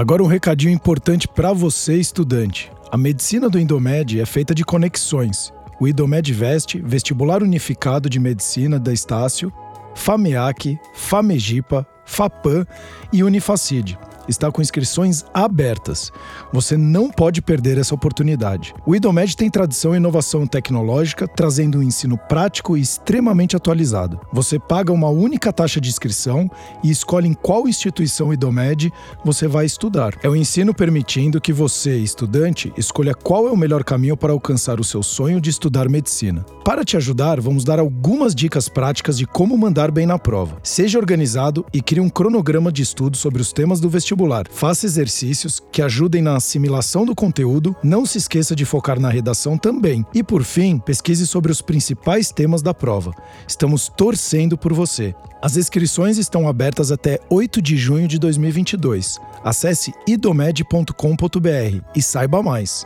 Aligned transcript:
Agora 0.00 0.22
um 0.22 0.26
recadinho 0.26 0.72
importante 0.72 1.28
para 1.28 1.52
você, 1.52 1.96
estudante. 1.96 2.72
A 2.90 2.96
medicina 2.96 3.50
do 3.50 3.60
Indomed 3.60 4.18
é 4.18 4.24
feita 4.24 4.54
de 4.54 4.64
conexões. 4.64 5.52
O 5.78 5.86
Indomed 5.86 6.32
Veste, 6.32 6.80
vestibular 6.80 7.42
unificado 7.42 8.08
de 8.08 8.18
medicina 8.18 8.80
da 8.80 8.94
Estácio, 8.94 9.52
FAMEAC, 9.94 10.78
FAMEGIPA, 10.94 11.86
FAPAM 12.06 12.66
e 13.12 13.22
Unifacide 13.22 13.98
está 14.30 14.50
com 14.50 14.62
inscrições 14.62 15.24
abertas. 15.34 16.10
Você 16.52 16.76
não 16.76 17.10
pode 17.10 17.42
perder 17.42 17.76
essa 17.76 17.94
oportunidade. 17.94 18.72
O 18.86 18.94
IDOMED 18.94 19.36
tem 19.36 19.50
tradição 19.50 19.92
em 19.92 19.98
inovação 19.98 20.46
tecnológica, 20.46 21.28
trazendo 21.28 21.78
um 21.78 21.82
ensino 21.82 22.16
prático 22.16 22.76
e 22.76 22.80
extremamente 22.80 23.56
atualizado. 23.56 24.20
Você 24.32 24.58
paga 24.58 24.92
uma 24.92 25.08
única 25.08 25.52
taxa 25.52 25.80
de 25.80 25.88
inscrição 25.88 26.50
e 26.82 26.90
escolhe 26.90 27.28
em 27.28 27.34
qual 27.34 27.68
instituição 27.68 28.32
IDOMED 28.32 28.92
você 29.24 29.48
vai 29.48 29.66
estudar. 29.66 30.14
É 30.22 30.28
o 30.28 30.32
um 30.32 30.36
ensino 30.36 30.72
permitindo 30.72 31.40
que 31.40 31.52
você, 31.52 31.96
estudante, 31.98 32.72
escolha 32.76 33.14
qual 33.14 33.48
é 33.48 33.50
o 33.50 33.56
melhor 33.56 33.84
caminho 33.84 34.16
para 34.16 34.32
alcançar 34.32 34.80
o 34.80 34.84
seu 34.84 35.02
sonho 35.02 35.40
de 35.40 35.50
estudar 35.50 35.88
medicina. 35.88 36.44
Para 36.64 36.84
te 36.84 36.96
ajudar, 36.96 37.40
vamos 37.40 37.64
dar 37.64 37.80
algumas 37.80 38.34
dicas 38.34 38.68
práticas 38.68 39.18
de 39.18 39.26
como 39.26 39.58
mandar 39.58 39.90
bem 39.90 40.06
na 40.06 40.18
prova. 40.18 40.58
Seja 40.62 40.98
organizado 40.98 41.66
e 41.72 41.82
crie 41.82 42.00
um 42.00 42.08
cronograma 42.08 42.70
de 42.70 42.82
estudo 42.82 43.16
sobre 43.16 43.42
os 43.42 43.52
temas 43.52 43.80
do 43.80 43.88
vestibular 43.88 44.19
vestibular. 44.20 44.46
Faça 44.50 44.86
exercícios 44.86 45.62
que 45.72 45.80
ajudem 45.82 46.22
na 46.22 46.36
assimilação 46.36 47.04
do 47.04 47.14
conteúdo, 47.14 47.74
não 47.82 48.04
se 48.04 48.18
esqueça 48.18 48.54
de 48.54 48.64
focar 48.64 49.00
na 49.00 49.08
redação 49.08 49.56
também. 49.56 50.04
E 50.14 50.22
por 50.22 50.44
fim, 50.44 50.78
pesquise 50.78 51.26
sobre 51.26 51.50
os 51.50 51.62
principais 51.62 52.30
temas 52.30 52.62
da 52.62 52.74
prova. 52.74 53.12
Estamos 53.46 53.88
torcendo 53.88 54.58
por 54.58 54.72
você. 54.72 55.14
As 55.42 55.56
inscrições 55.56 56.18
estão 56.18 56.46
abertas 56.46 56.92
até 56.92 57.18
8 57.30 57.62
de 57.62 57.76
junho 57.76 58.06
de 58.06 58.18
2022. 58.18 59.18
Acesse 59.42 59.92
idomed.com.br 60.06 61.82
e 61.94 62.02
saiba 62.02 62.42
mais. 62.42 62.84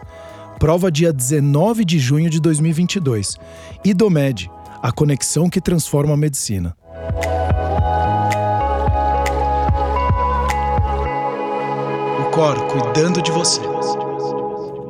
Prova 0.59 0.91
dia 0.91 1.13
19 1.13 1.85
de 1.85 1.99
junho 1.99 2.31
de 2.31 2.41
2022. 2.41 3.37
Idomed, 3.85 4.49
a 4.81 4.93
conexão 4.93 5.51
que 5.51 5.61
transforma 5.61 6.15
a 6.15 6.17
medicina. 6.17 6.77
Cor 12.35 12.57
cuidando 12.67 13.23
de 13.23 13.31
você. 13.31 13.61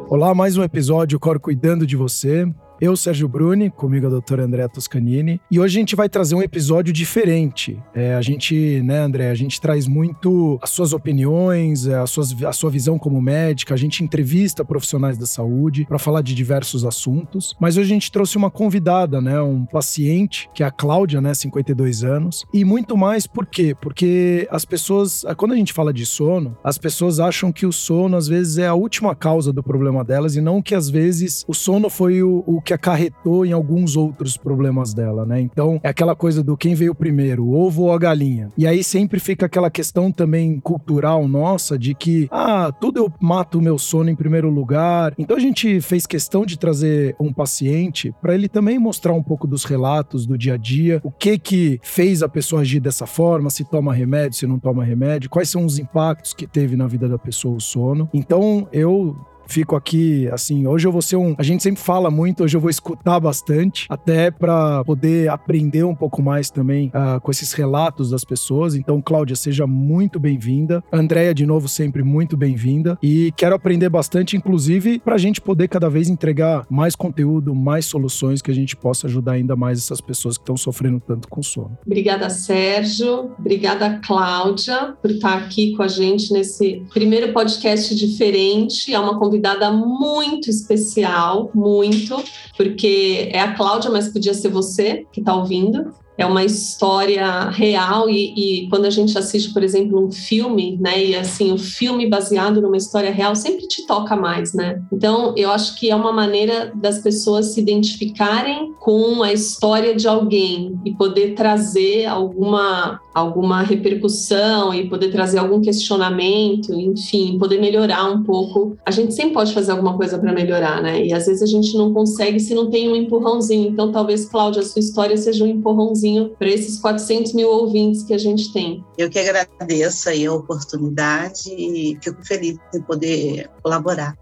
Olá, 0.08 0.34
mais 0.34 0.56
um 0.56 0.62
episódio 0.62 1.20
Cor 1.20 1.38
cuidando 1.38 1.86
de 1.86 1.94
você. 1.94 2.50
Eu, 2.80 2.96
Sérgio 2.96 3.28
Bruni, 3.28 3.70
comigo 3.70 4.06
a 4.06 4.10
doutora 4.10 4.44
Andréa 4.44 4.68
Toscanini. 4.68 5.40
E 5.48 5.60
hoje 5.60 5.78
a 5.78 5.80
gente 5.80 5.94
vai 5.94 6.08
trazer 6.08 6.34
um 6.34 6.42
episódio 6.42 6.92
diferente. 6.92 7.80
É, 7.94 8.14
a 8.14 8.20
gente, 8.20 8.82
né, 8.82 8.98
André, 8.98 9.30
a 9.30 9.34
gente 9.34 9.60
traz 9.60 9.86
muito 9.86 10.58
as 10.60 10.70
suas 10.70 10.92
opiniões, 10.92 11.86
é, 11.86 11.94
a, 11.94 12.06
suas, 12.06 12.34
a 12.42 12.52
sua 12.52 12.70
visão 12.70 12.98
como 12.98 13.22
médica. 13.22 13.74
A 13.74 13.76
gente 13.76 14.02
entrevista 14.02 14.64
profissionais 14.64 15.16
da 15.16 15.24
saúde 15.24 15.86
para 15.86 16.00
falar 16.00 16.20
de 16.20 16.34
diversos 16.34 16.84
assuntos. 16.84 17.54
Mas 17.60 17.76
hoje 17.76 17.92
a 17.92 17.94
gente 17.94 18.10
trouxe 18.10 18.36
uma 18.36 18.50
convidada, 18.50 19.20
né, 19.20 19.40
um 19.40 19.64
paciente, 19.64 20.50
que 20.52 20.62
é 20.62 20.66
a 20.66 20.70
Cláudia, 20.70 21.20
né, 21.20 21.32
52 21.32 22.02
anos. 22.02 22.44
E 22.52 22.64
muito 22.64 22.96
mais 22.96 23.24
por 23.24 23.46
quê? 23.46 23.74
Porque 23.80 24.48
as 24.50 24.64
pessoas, 24.64 25.24
quando 25.36 25.52
a 25.52 25.56
gente 25.56 25.72
fala 25.72 25.92
de 25.92 26.04
sono, 26.04 26.56
as 26.64 26.76
pessoas 26.76 27.20
acham 27.20 27.52
que 27.52 27.66
o 27.66 27.72
sono, 27.72 28.16
às 28.16 28.26
vezes, 28.26 28.58
é 28.58 28.66
a 28.66 28.74
última 28.74 29.14
causa 29.14 29.52
do 29.52 29.62
problema 29.62 30.02
delas 30.04 30.34
e 30.34 30.40
não 30.40 30.60
que, 30.60 30.74
às 30.74 30.90
vezes, 30.90 31.44
o 31.46 31.54
sono 31.54 31.88
foi 31.88 32.20
o, 32.20 32.42
o 32.44 32.60
que 32.64 32.74
acarretou 32.74 33.46
em 33.46 33.52
alguns 33.52 33.96
outros 33.96 34.36
problemas 34.36 34.94
dela, 34.94 35.24
né? 35.24 35.40
Então, 35.40 35.78
é 35.82 35.88
aquela 35.88 36.16
coisa 36.16 36.42
do 36.42 36.56
quem 36.56 36.74
veio 36.74 36.94
primeiro, 36.94 37.44
o 37.44 37.54
ovo 37.54 37.84
ou 37.84 37.92
a 37.92 37.98
galinha. 37.98 38.48
E 38.56 38.66
aí 38.66 38.82
sempre 38.82 39.20
fica 39.20 39.46
aquela 39.46 39.70
questão 39.70 40.10
também 40.10 40.58
cultural 40.58 41.28
nossa 41.28 41.78
de 41.78 41.94
que, 41.94 42.28
ah, 42.30 42.72
tudo 42.80 42.98
eu 42.98 43.12
mato 43.20 43.58
o 43.58 43.62
meu 43.62 43.78
sono 43.78 44.10
em 44.10 44.16
primeiro 44.16 44.50
lugar. 44.50 45.14
Então 45.18 45.36
a 45.36 45.40
gente 45.40 45.80
fez 45.80 46.06
questão 46.06 46.46
de 46.46 46.58
trazer 46.58 47.14
um 47.20 47.32
paciente 47.32 48.12
para 48.20 48.34
ele 48.34 48.48
também 48.48 48.78
mostrar 48.78 49.12
um 49.12 49.22
pouco 49.22 49.46
dos 49.46 49.64
relatos 49.64 50.26
do 50.26 50.38
dia 50.38 50.54
a 50.54 50.56
dia, 50.56 51.00
o 51.04 51.10
que 51.10 51.38
que 51.38 51.78
fez 51.82 52.22
a 52.22 52.28
pessoa 52.28 52.62
agir 52.62 52.80
dessa 52.80 53.06
forma, 53.06 53.50
se 53.50 53.64
toma 53.64 53.92
remédio, 53.92 54.38
se 54.38 54.46
não 54.46 54.58
toma 54.58 54.84
remédio, 54.84 55.30
quais 55.30 55.50
são 55.50 55.64
os 55.64 55.78
impactos 55.78 56.32
que 56.32 56.46
teve 56.46 56.76
na 56.76 56.86
vida 56.86 57.08
da 57.08 57.18
pessoa 57.18 57.56
o 57.56 57.60
sono. 57.60 58.08
Então, 58.12 58.68
eu 58.72 59.16
fico 59.46 59.76
aqui, 59.76 60.28
assim, 60.32 60.66
hoje 60.66 60.86
eu 60.86 60.92
vou 60.92 61.02
ser 61.02 61.16
um. 61.16 61.34
A 61.38 61.42
gente 61.42 61.62
sempre 61.62 61.82
fala 61.82 62.10
muito, 62.10 62.44
hoje 62.44 62.56
eu 62.56 62.60
vou 62.60 62.70
escutar 62.70 63.20
bastante, 63.20 63.86
até 63.88 64.30
para 64.30 64.84
poder 64.84 65.28
aprender 65.28 65.84
um 65.84 65.94
pouco 65.94 66.22
mais 66.22 66.50
também 66.50 66.88
uh, 66.88 67.20
com 67.20 67.30
esses 67.30 67.52
relatos 67.52 68.10
das 68.10 68.24
pessoas. 68.24 68.74
Então, 68.74 69.00
Cláudia, 69.02 69.36
seja 69.36 69.66
muito 69.66 70.18
bem-vinda. 70.18 70.82
Andréia, 70.92 71.34
de 71.34 71.46
novo, 71.46 71.68
sempre 71.68 72.02
muito 72.02 72.36
bem-vinda. 72.36 72.98
E 73.02 73.32
quero 73.36 73.54
aprender 73.54 73.88
bastante, 73.88 74.36
inclusive, 74.36 74.98
para 74.98 75.14
a 75.14 75.18
gente 75.18 75.40
poder 75.40 75.68
cada 75.68 75.88
vez 75.88 76.08
entregar 76.08 76.66
mais 76.70 76.94
conteúdo, 76.94 77.54
mais 77.54 77.86
soluções 77.86 78.40
que 78.40 78.50
a 78.50 78.54
gente 78.54 78.76
possa 78.76 79.06
ajudar 79.06 79.32
ainda 79.32 79.56
mais 79.56 79.78
essas 79.78 80.00
pessoas 80.00 80.36
que 80.36 80.42
estão 80.42 80.56
sofrendo 80.56 81.00
tanto 81.00 81.28
com 81.28 81.42
sono. 81.42 81.76
Obrigada, 81.84 82.30
Sérgio. 82.30 83.32
Obrigada, 83.38 84.00
Cláudia, 84.04 84.94
por 85.00 85.10
estar 85.10 85.36
aqui 85.36 85.76
com 85.76 85.82
a 85.82 85.88
gente 85.88 86.32
nesse 86.32 86.82
primeiro 86.92 87.32
podcast 87.32 87.94
diferente. 87.94 88.92
É 88.92 88.98
uma 88.98 89.18
conversa 89.18 89.33
convidada 89.34 89.70
muito 89.72 90.48
especial, 90.48 91.50
muito, 91.54 92.22
porque 92.56 93.28
é 93.32 93.40
a 93.40 93.52
Cláudia, 93.52 93.90
mas 93.90 94.08
podia 94.08 94.32
ser 94.32 94.48
você 94.48 95.04
que 95.12 95.20
está 95.20 95.34
ouvindo 95.34 95.92
é 96.16 96.24
uma 96.24 96.44
história 96.44 97.48
real 97.50 98.08
e, 98.08 98.34
e, 98.36 98.68
quando 98.68 98.84
a 98.84 98.90
gente 98.90 99.18
assiste, 99.18 99.52
por 99.52 99.64
exemplo, 99.64 100.00
um 100.00 100.12
filme, 100.12 100.78
né, 100.80 101.04
e 101.04 101.16
assim, 101.16 101.50
o 101.50 101.54
um 101.54 101.58
filme 101.58 102.08
baseado 102.08 102.62
numa 102.62 102.76
história 102.76 103.10
real 103.10 103.34
sempre 103.34 103.66
te 103.66 103.84
toca 103.84 104.14
mais, 104.14 104.54
né? 104.54 104.80
Então, 104.92 105.34
eu 105.36 105.50
acho 105.50 105.76
que 105.76 105.90
é 105.90 105.96
uma 105.96 106.12
maneira 106.12 106.72
das 106.74 107.00
pessoas 107.00 107.46
se 107.46 107.60
identificarem 107.60 108.72
com 108.78 109.24
a 109.24 109.32
história 109.32 109.94
de 109.94 110.06
alguém 110.06 110.78
e 110.84 110.94
poder 110.94 111.34
trazer 111.34 112.06
alguma 112.06 113.00
alguma 113.14 113.62
repercussão 113.62 114.74
e 114.74 114.88
poder 114.88 115.12
trazer 115.12 115.38
algum 115.38 115.60
questionamento, 115.60 116.74
enfim, 116.74 117.38
poder 117.38 117.60
melhorar 117.60 118.10
um 118.10 118.24
pouco. 118.24 118.76
A 118.84 118.90
gente 118.90 119.14
sempre 119.14 119.34
pode 119.34 119.54
fazer 119.54 119.70
alguma 119.70 119.96
coisa 119.96 120.18
para 120.18 120.32
melhorar, 120.32 120.82
né? 120.82 121.06
E 121.06 121.12
às 121.12 121.26
vezes 121.26 121.42
a 121.42 121.46
gente 121.46 121.76
não 121.78 121.94
consegue 121.94 122.40
se 122.40 122.54
não 122.54 122.68
tem 122.68 122.90
um 122.90 122.96
empurrãozinho. 122.96 123.70
Então, 123.70 123.92
talvez, 123.92 124.24
Cláudia, 124.24 124.62
a 124.62 124.64
sua 124.64 124.80
história 124.80 125.16
seja 125.16 125.44
um 125.44 125.46
empurrãozinho 125.46 126.30
para 126.36 126.48
esses 126.48 126.80
400 126.80 127.32
mil 127.34 127.48
ouvintes 127.48 128.02
que 128.02 128.12
a 128.12 128.18
gente 128.18 128.52
tem. 128.52 128.84
Eu 128.98 129.08
que 129.08 129.18
agradeço 129.18 130.08
aí 130.08 130.26
a 130.26 130.32
oportunidade 130.32 131.50
e 131.50 131.96
fico 132.02 132.24
feliz 132.26 132.58
em 132.74 132.82
poder 132.82 133.48
colaborar 133.62 134.16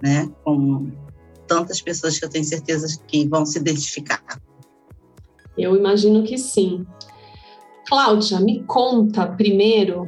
né, 0.00 0.30
com 0.44 0.90
tantas 1.48 1.80
pessoas 1.80 2.18
que 2.18 2.24
eu 2.24 2.28
tenho 2.28 2.44
certeza 2.44 2.86
que 3.06 3.26
vão 3.26 3.44
se 3.44 3.58
identificar. 3.58 4.22
Eu 5.56 5.74
imagino 5.74 6.22
que 6.22 6.36
sim. 6.36 6.86
Cláudia, 7.88 8.40
me 8.40 8.62
conta 8.64 9.26
primeiro, 9.26 10.06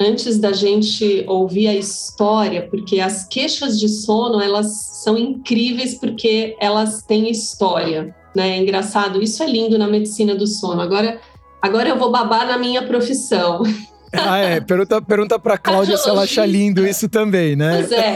antes 0.00 0.38
da 0.38 0.52
gente 0.52 1.24
ouvir 1.28 1.68
a 1.68 1.74
história, 1.74 2.68
porque 2.68 3.00
as 3.00 3.26
queixas 3.26 3.78
de 3.78 3.88
sono, 3.88 4.40
elas 4.40 5.02
são 5.02 5.16
incríveis 5.16 5.94
porque 5.94 6.56
elas 6.60 7.02
têm 7.02 7.30
história 7.30 8.14
né? 8.34 8.50
É 8.50 8.58
engraçado, 8.58 9.22
isso 9.22 9.42
é 9.42 9.46
lindo 9.46 9.78
na 9.78 9.86
medicina 9.86 10.34
do 10.34 10.46
sono. 10.46 10.80
Agora, 10.80 11.20
agora 11.62 11.88
eu 11.88 11.96
vou 11.96 12.10
babar 12.10 12.46
na 12.46 12.58
minha 12.58 12.82
profissão. 12.82 13.62
Ah, 14.16 14.38
é. 14.38 14.60
Pergunta, 14.60 15.02
pergunta 15.02 15.38
para 15.40 15.58
Cláudia 15.58 15.96
se 15.96 16.08
ela 16.08 16.22
acha 16.22 16.46
lindo 16.46 16.86
isso 16.86 17.08
também, 17.08 17.56
né? 17.56 17.78
Pois 17.78 17.90
é. 17.90 18.14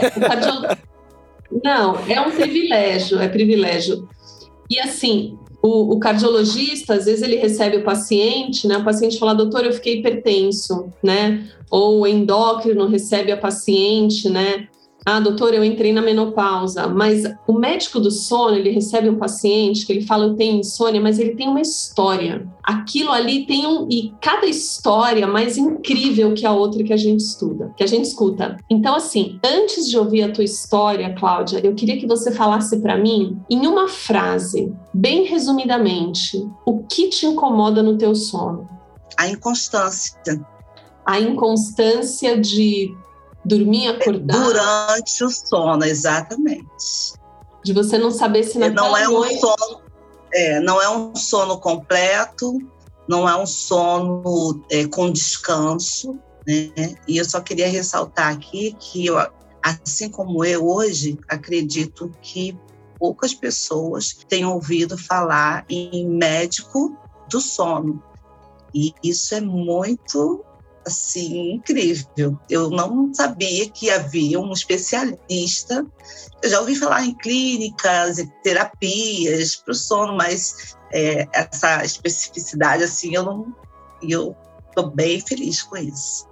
Não, 1.61 1.97
é 2.07 2.21
um 2.21 2.31
privilégio, 2.31 3.19
é 3.19 3.27
privilégio. 3.27 4.07
E 4.69 4.79
assim, 4.79 5.37
o, 5.61 5.93
o, 5.93 5.99
cardiologista, 5.99 6.93
às 6.93 7.05
vezes 7.05 7.21
ele 7.21 7.35
recebe 7.35 7.77
o 7.77 7.83
paciente, 7.83 8.67
né? 8.67 8.77
O 8.77 8.83
paciente 8.83 9.19
fala, 9.19 9.35
doutor, 9.35 9.65
eu 9.65 9.73
fiquei 9.73 9.99
hipertenso, 9.99 10.91
né? 11.03 11.47
Ou 11.69 12.01
o 12.01 12.07
endócrino 12.07 12.87
recebe 12.87 13.31
a 13.31 13.37
paciente, 13.37 14.29
né? 14.29 14.67
Ah, 15.05 15.19
doutor, 15.19 15.53
eu 15.53 15.63
entrei 15.63 15.93
na 15.93 16.01
menopausa, 16.01 16.87
mas 16.87 17.23
o 17.47 17.53
médico 17.53 17.99
do 17.99 18.11
sono, 18.11 18.55
ele 18.55 18.69
recebe 18.69 19.09
um 19.09 19.17
paciente 19.17 19.85
que 19.85 19.93
ele 19.93 20.05
fala, 20.05 20.25
eu 20.25 20.35
tenho 20.35 20.59
insônia, 20.59 20.99
mas 20.99 21.19
ele 21.19 21.35
tem 21.35 21.47
uma 21.47 21.61
história. 21.61 22.47
Aquilo 22.63 23.11
ali 23.11 23.45
tem 23.45 23.65
um. 23.65 23.87
E 23.89 24.13
cada 24.21 24.45
história 24.45 25.25
mais 25.25 25.57
incrível 25.57 26.33
que 26.33 26.45
a 26.45 26.51
outra 26.51 26.83
que 26.83 26.93
a 26.93 26.97
gente 26.97 27.21
estuda, 27.21 27.73
que 27.75 27.83
a 27.83 27.87
gente 27.87 28.05
escuta. 28.05 28.57
Então, 28.69 28.95
assim, 28.95 29.39
antes 29.43 29.89
de 29.89 29.97
ouvir 29.97 30.23
a 30.23 30.31
tua 30.31 30.43
história, 30.43 31.15
Cláudia, 31.15 31.59
eu 31.63 31.73
queria 31.73 31.97
que 31.97 32.07
você 32.07 32.31
falasse 32.31 32.79
para 32.79 32.97
mim, 32.97 33.39
em 33.49 33.65
uma 33.65 33.87
frase, 33.87 34.71
bem 34.93 35.23
resumidamente, 35.23 36.45
o 36.65 36.83
que 36.83 37.09
te 37.09 37.25
incomoda 37.25 37.81
no 37.81 37.97
teu 37.97 38.13
sono? 38.13 38.67
A 39.17 39.27
inconstância. 39.27 40.19
A 41.05 41.19
inconstância 41.19 42.39
de 42.39 42.93
Dormir 43.43 43.87
acordar? 43.87 44.43
Durante 44.43 45.23
o 45.23 45.29
sono, 45.29 45.83
exatamente. 45.85 47.13
De 47.63 47.73
você 47.73 47.97
não 47.97 48.11
saber 48.11 48.43
se 48.43 48.57
naquela 48.57 48.87
não 48.89 48.97
é 48.97 49.07
um 49.07 49.13
noite... 49.13 49.39
sono, 49.39 49.81
é, 50.33 50.59
não 50.59 50.81
é 50.81 50.89
um 50.89 51.15
sono 51.15 51.59
completo, 51.59 52.57
não 53.07 53.27
é 53.27 53.35
um 53.35 53.45
sono 53.45 54.63
é, 54.69 54.85
com 54.87 55.11
descanso, 55.11 56.17
Né? 56.47 56.95
E 57.07 57.17
eu 57.17 57.25
só 57.25 57.39
queria 57.41 57.67
ressaltar 57.67 58.31
aqui 58.33 58.75
que 58.79 59.05
eu, 59.05 59.17
assim 59.61 60.09
como 60.09 60.43
eu 60.43 60.67
hoje, 60.67 61.17
acredito 61.27 62.11
que 62.21 62.57
poucas 62.97 63.33
pessoas 63.33 64.17
têm 64.27 64.45
ouvido 64.45 64.97
falar 64.97 65.65
em 65.69 66.07
médico 66.07 66.97
do 67.29 67.39
sono. 67.39 68.03
E 68.73 68.93
isso 69.03 69.33
é 69.35 69.41
muito 69.41 70.43
assim 70.89 71.53
incrível. 71.53 72.37
Eu 72.49 72.69
não 72.69 73.13
sabia 73.13 73.69
que 73.69 73.89
havia 73.89 74.39
um 74.39 74.51
especialista. 74.51 75.85
Eu 76.43 76.49
já 76.49 76.59
ouvi 76.59 76.75
falar 76.75 77.05
em 77.05 77.15
clínicas 77.15 78.19
e 78.19 78.27
terapias 78.43 79.55
para 79.55 79.71
o 79.71 79.75
sono, 79.75 80.15
mas 80.15 80.75
é, 80.93 81.27
essa 81.33 81.83
especificidade 81.83 82.83
assim 82.83 83.15
eu 83.15 83.23
não, 83.23 83.55
eu 84.01 84.35
estou 84.67 84.91
bem 84.91 85.19
feliz 85.21 85.63
com 85.63 85.77
isso. 85.77 86.28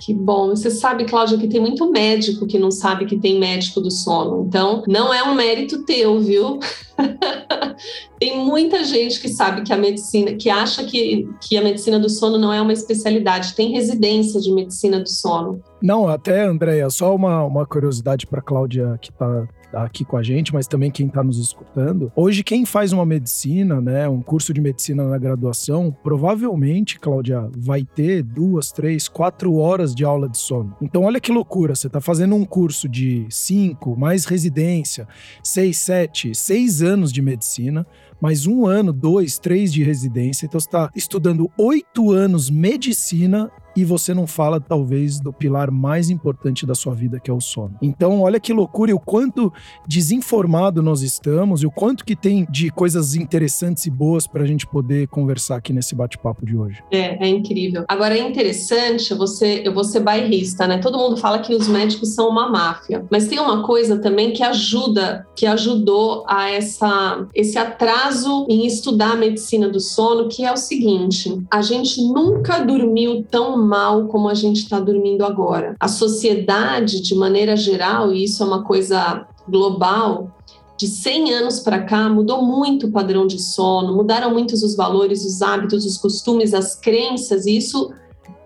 Que 0.00 0.14
bom. 0.14 0.50
Você 0.50 0.70
sabe, 0.70 1.04
Cláudia, 1.04 1.38
que 1.38 1.48
tem 1.48 1.60
muito 1.60 1.90
médico 1.90 2.46
que 2.46 2.58
não 2.58 2.70
sabe 2.70 3.04
que 3.04 3.18
tem 3.18 3.38
médico 3.38 3.80
do 3.80 3.90
sono. 3.90 4.44
Então, 4.46 4.84
não 4.86 5.12
é 5.12 5.22
um 5.22 5.34
mérito 5.34 5.84
teu, 5.84 6.20
viu? 6.20 6.60
tem 8.18 8.38
muita 8.38 8.84
gente 8.84 9.20
que 9.20 9.28
sabe 9.28 9.62
que 9.62 9.72
a 9.72 9.76
medicina, 9.76 10.34
que 10.34 10.48
acha 10.48 10.84
que, 10.84 11.28
que 11.40 11.56
a 11.56 11.62
medicina 11.62 11.98
do 11.98 12.08
sono 12.08 12.38
não 12.38 12.52
é 12.52 12.60
uma 12.60 12.72
especialidade. 12.72 13.54
Tem 13.54 13.72
residência 13.72 14.40
de 14.40 14.52
medicina 14.52 15.00
do 15.00 15.08
sono. 15.08 15.60
Não, 15.82 16.08
até, 16.08 16.44
Andréia, 16.44 16.88
só 16.90 17.14
uma, 17.14 17.42
uma 17.44 17.66
curiosidade 17.66 18.26
para 18.26 18.40
Cláudia 18.40 18.98
que 19.00 19.10
está 19.10 19.48
aqui 19.72 20.04
com 20.04 20.16
a 20.16 20.22
gente, 20.22 20.52
mas 20.52 20.66
também 20.66 20.90
quem 20.90 21.06
está 21.06 21.22
nos 21.22 21.38
escutando. 21.38 22.12
Hoje, 22.14 22.42
quem 22.42 22.64
faz 22.64 22.92
uma 22.92 23.04
medicina, 23.04 23.80
né, 23.80 24.08
um 24.08 24.22
curso 24.22 24.52
de 24.52 24.60
medicina 24.60 25.04
na 25.04 25.18
graduação, 25.18 25.94
provavelmente, 26.02 26.98
Cláudia, 26.98 27.48
vai 27.56 27.84
ter 27.84 28.22
duas, 28.22 28.72
três, 28.72 29.08
quatro 29.08 29.56
horas 29.56 29.94
de 29.94 30.04
aula 30.04 30.28
de 30.28 30.38
sono. 30.38 30.76
Então, 30.80 31.04
olha 31.04 31.20
que 31.20 31.32
loucura, 31.32 31.74
você 31.74 31.86
está 31.86 32.00
fazendo 32.00 32.34
um 32.34 32.44
curso 32.44 32.88
de 32.88 33.26
cinco, 33.30 33.96
mais 33.98 34.24
residência, 34.24 35.06
seis, 35.42 35.78
sete, 35.78 36.34
seis 36.34 36.82
anos 36.82 37.12
de 37.12 37.22
medicina, 37.22 37.86
mais 38.20 38.46
um 38.46 38.66
ano, 38.66 38.92
dois, 38.92 39.38
três 39.38 39.72
de 39.72 39.82
residência. 39.82 40.46
Então, 40.46 40.58
você 40.58 40.66
está 40.66 40.90
estudando 40.94 41.50
oito 41.56 42.10
anos 42.10 42.50
medicina 42.50 43.50
e 43.78 43.84
você 43.84 44.12
não 44.12 44.26
fala, 44.26 44.60
talvez, 44.60 45.20
do 45.20 45.32
pilar 45.32 45.70
mais 45.70 46.10
importante 46.10 46.66
da 46.66 46.74
sua 46.74 46.94
vida, 46.94 47.20
que 47.20 47.30
é 47.30 47.34
o 47.34 47.40
sono. 47.40 47.76
Então, 47.80 48.22
olha 48.22 48.40
que 48.40 48.52
loucura 48.52 48.90
e 48.90 48.94
o 48.94 48.98
quanto 48.98 49.52
desinformado 49.86 50.82
nós 50.82 51.00
estamos 51.02 51.62
e 51.62 51.66
o 51.66 51.70
quanto 51.70 52.04
que 52.04 52.16
tem 52.16 52.44
de 52.50 52.70
coisas 52.70 53.14
interessantes 53.14 53.86
e 53.86 53.90
boas 53.90 54.26
para 54.26 54.42
a 54.42 54.46
gente 54.46 54.66
poder 54.66 55.06
conversar 55.06 55.56
aqui 55.56 55.72
nesse 55.72 55.94
bate-papo 55.94 56.44
de 56.44 56.56
hoje. 56.56 56.82
É, 56.90 57.24
é 57.24 57.28
incrível. 57.28 57.84
Agora, 57.86 58.18
é 58.18 58.28
interessante, 58.28 59.14
você, 59.14 59.62
eu 59.64 59.72
vou 59.72 59.84
ser 59.84 60.00
bairrista, 60.00 60.66
né? 60.66 60.78
Todo 60.78 60.98
mundo 60.98 61.16
fala 61.16 61.38
que 61.38 61.54
os 61.54 61.68
médicos 61.68 62.14
são 62.14 62.28
uma 62.28 62.50
máfia, 62.50 63.06
mas 63.08 63.28
tem 63.28 63.38
uma 63.38 63.62
coisa 63.62 63.98
também 63.98 64.32
que 64.32 64.42
ajuda, 64.42 65.24
que 65.36 65.46
ajudou 65.46 66.24
a 66.26 66.50
essa, 66.50 67.24
esse 67.32 67.56
atraso 67.56 68.44
em 68.48 68.66
estudar 68.66 69.12
a 69.12 69.16
medicina 69.16 69.68
do 69.68 69.78
sono, 69.78 70.28
que 70.28 70.44
é 70.44 70.52
o 70.52 70.56
seguinte: 70.56 71.40
a 71.48 71.62
gente 71.62 72.02
nunca 72.02 72.58
dormiu 72.58 73.24
tão 73.30 73.67
mal 73.68 74.06
como 74.06 74.28
a 74.28 74.34
gente 74.34 74.62
está 74.62 74.80
dormindo 74.80 75.24
agora. 75.24 75.76
A 75.78 75.88
sociedade, 75.88 77.02
de 77.02 77.14
maneira 77.14 77.56
geral, 77.56 78.12
e 78.12 78.24
isso 78.24 78.42
é 78.42 78.46
uma 78.46 78.64
coisa 78.64 79.26
global, 79.48 80.34
de 80.78 80.86
100 80.86 81.34
anos 81.34 81.60
para 81.60 81.82
cá 81.82 82.08
mudou 82.08 82.40
muito 82.40 82.86
o 82.86 82.92
padrão 82.92 83.26
de 83.26 83.40
sono, 83.40 83.94
mudaram 83.94 84.30
muitos 84.30 84.62
os 84.62 84.76
valores, 84.76 85.24
os 85.24 85.42
hábitos, 85.42 85.84
os 85.84 85.98
costumes, 85.98 86.54
as 86.54 86.76
crenças, 86.76 87.46
e 87.46 87.56
isso 87.56 87.92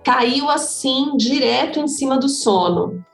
caiu 0.02 0.48
assim 0.48 1.16
direto 1.16 1.78
em 1.78 1.86
cima 1.86 2.18
do 2.18 2.28
sono. 2.28 3.04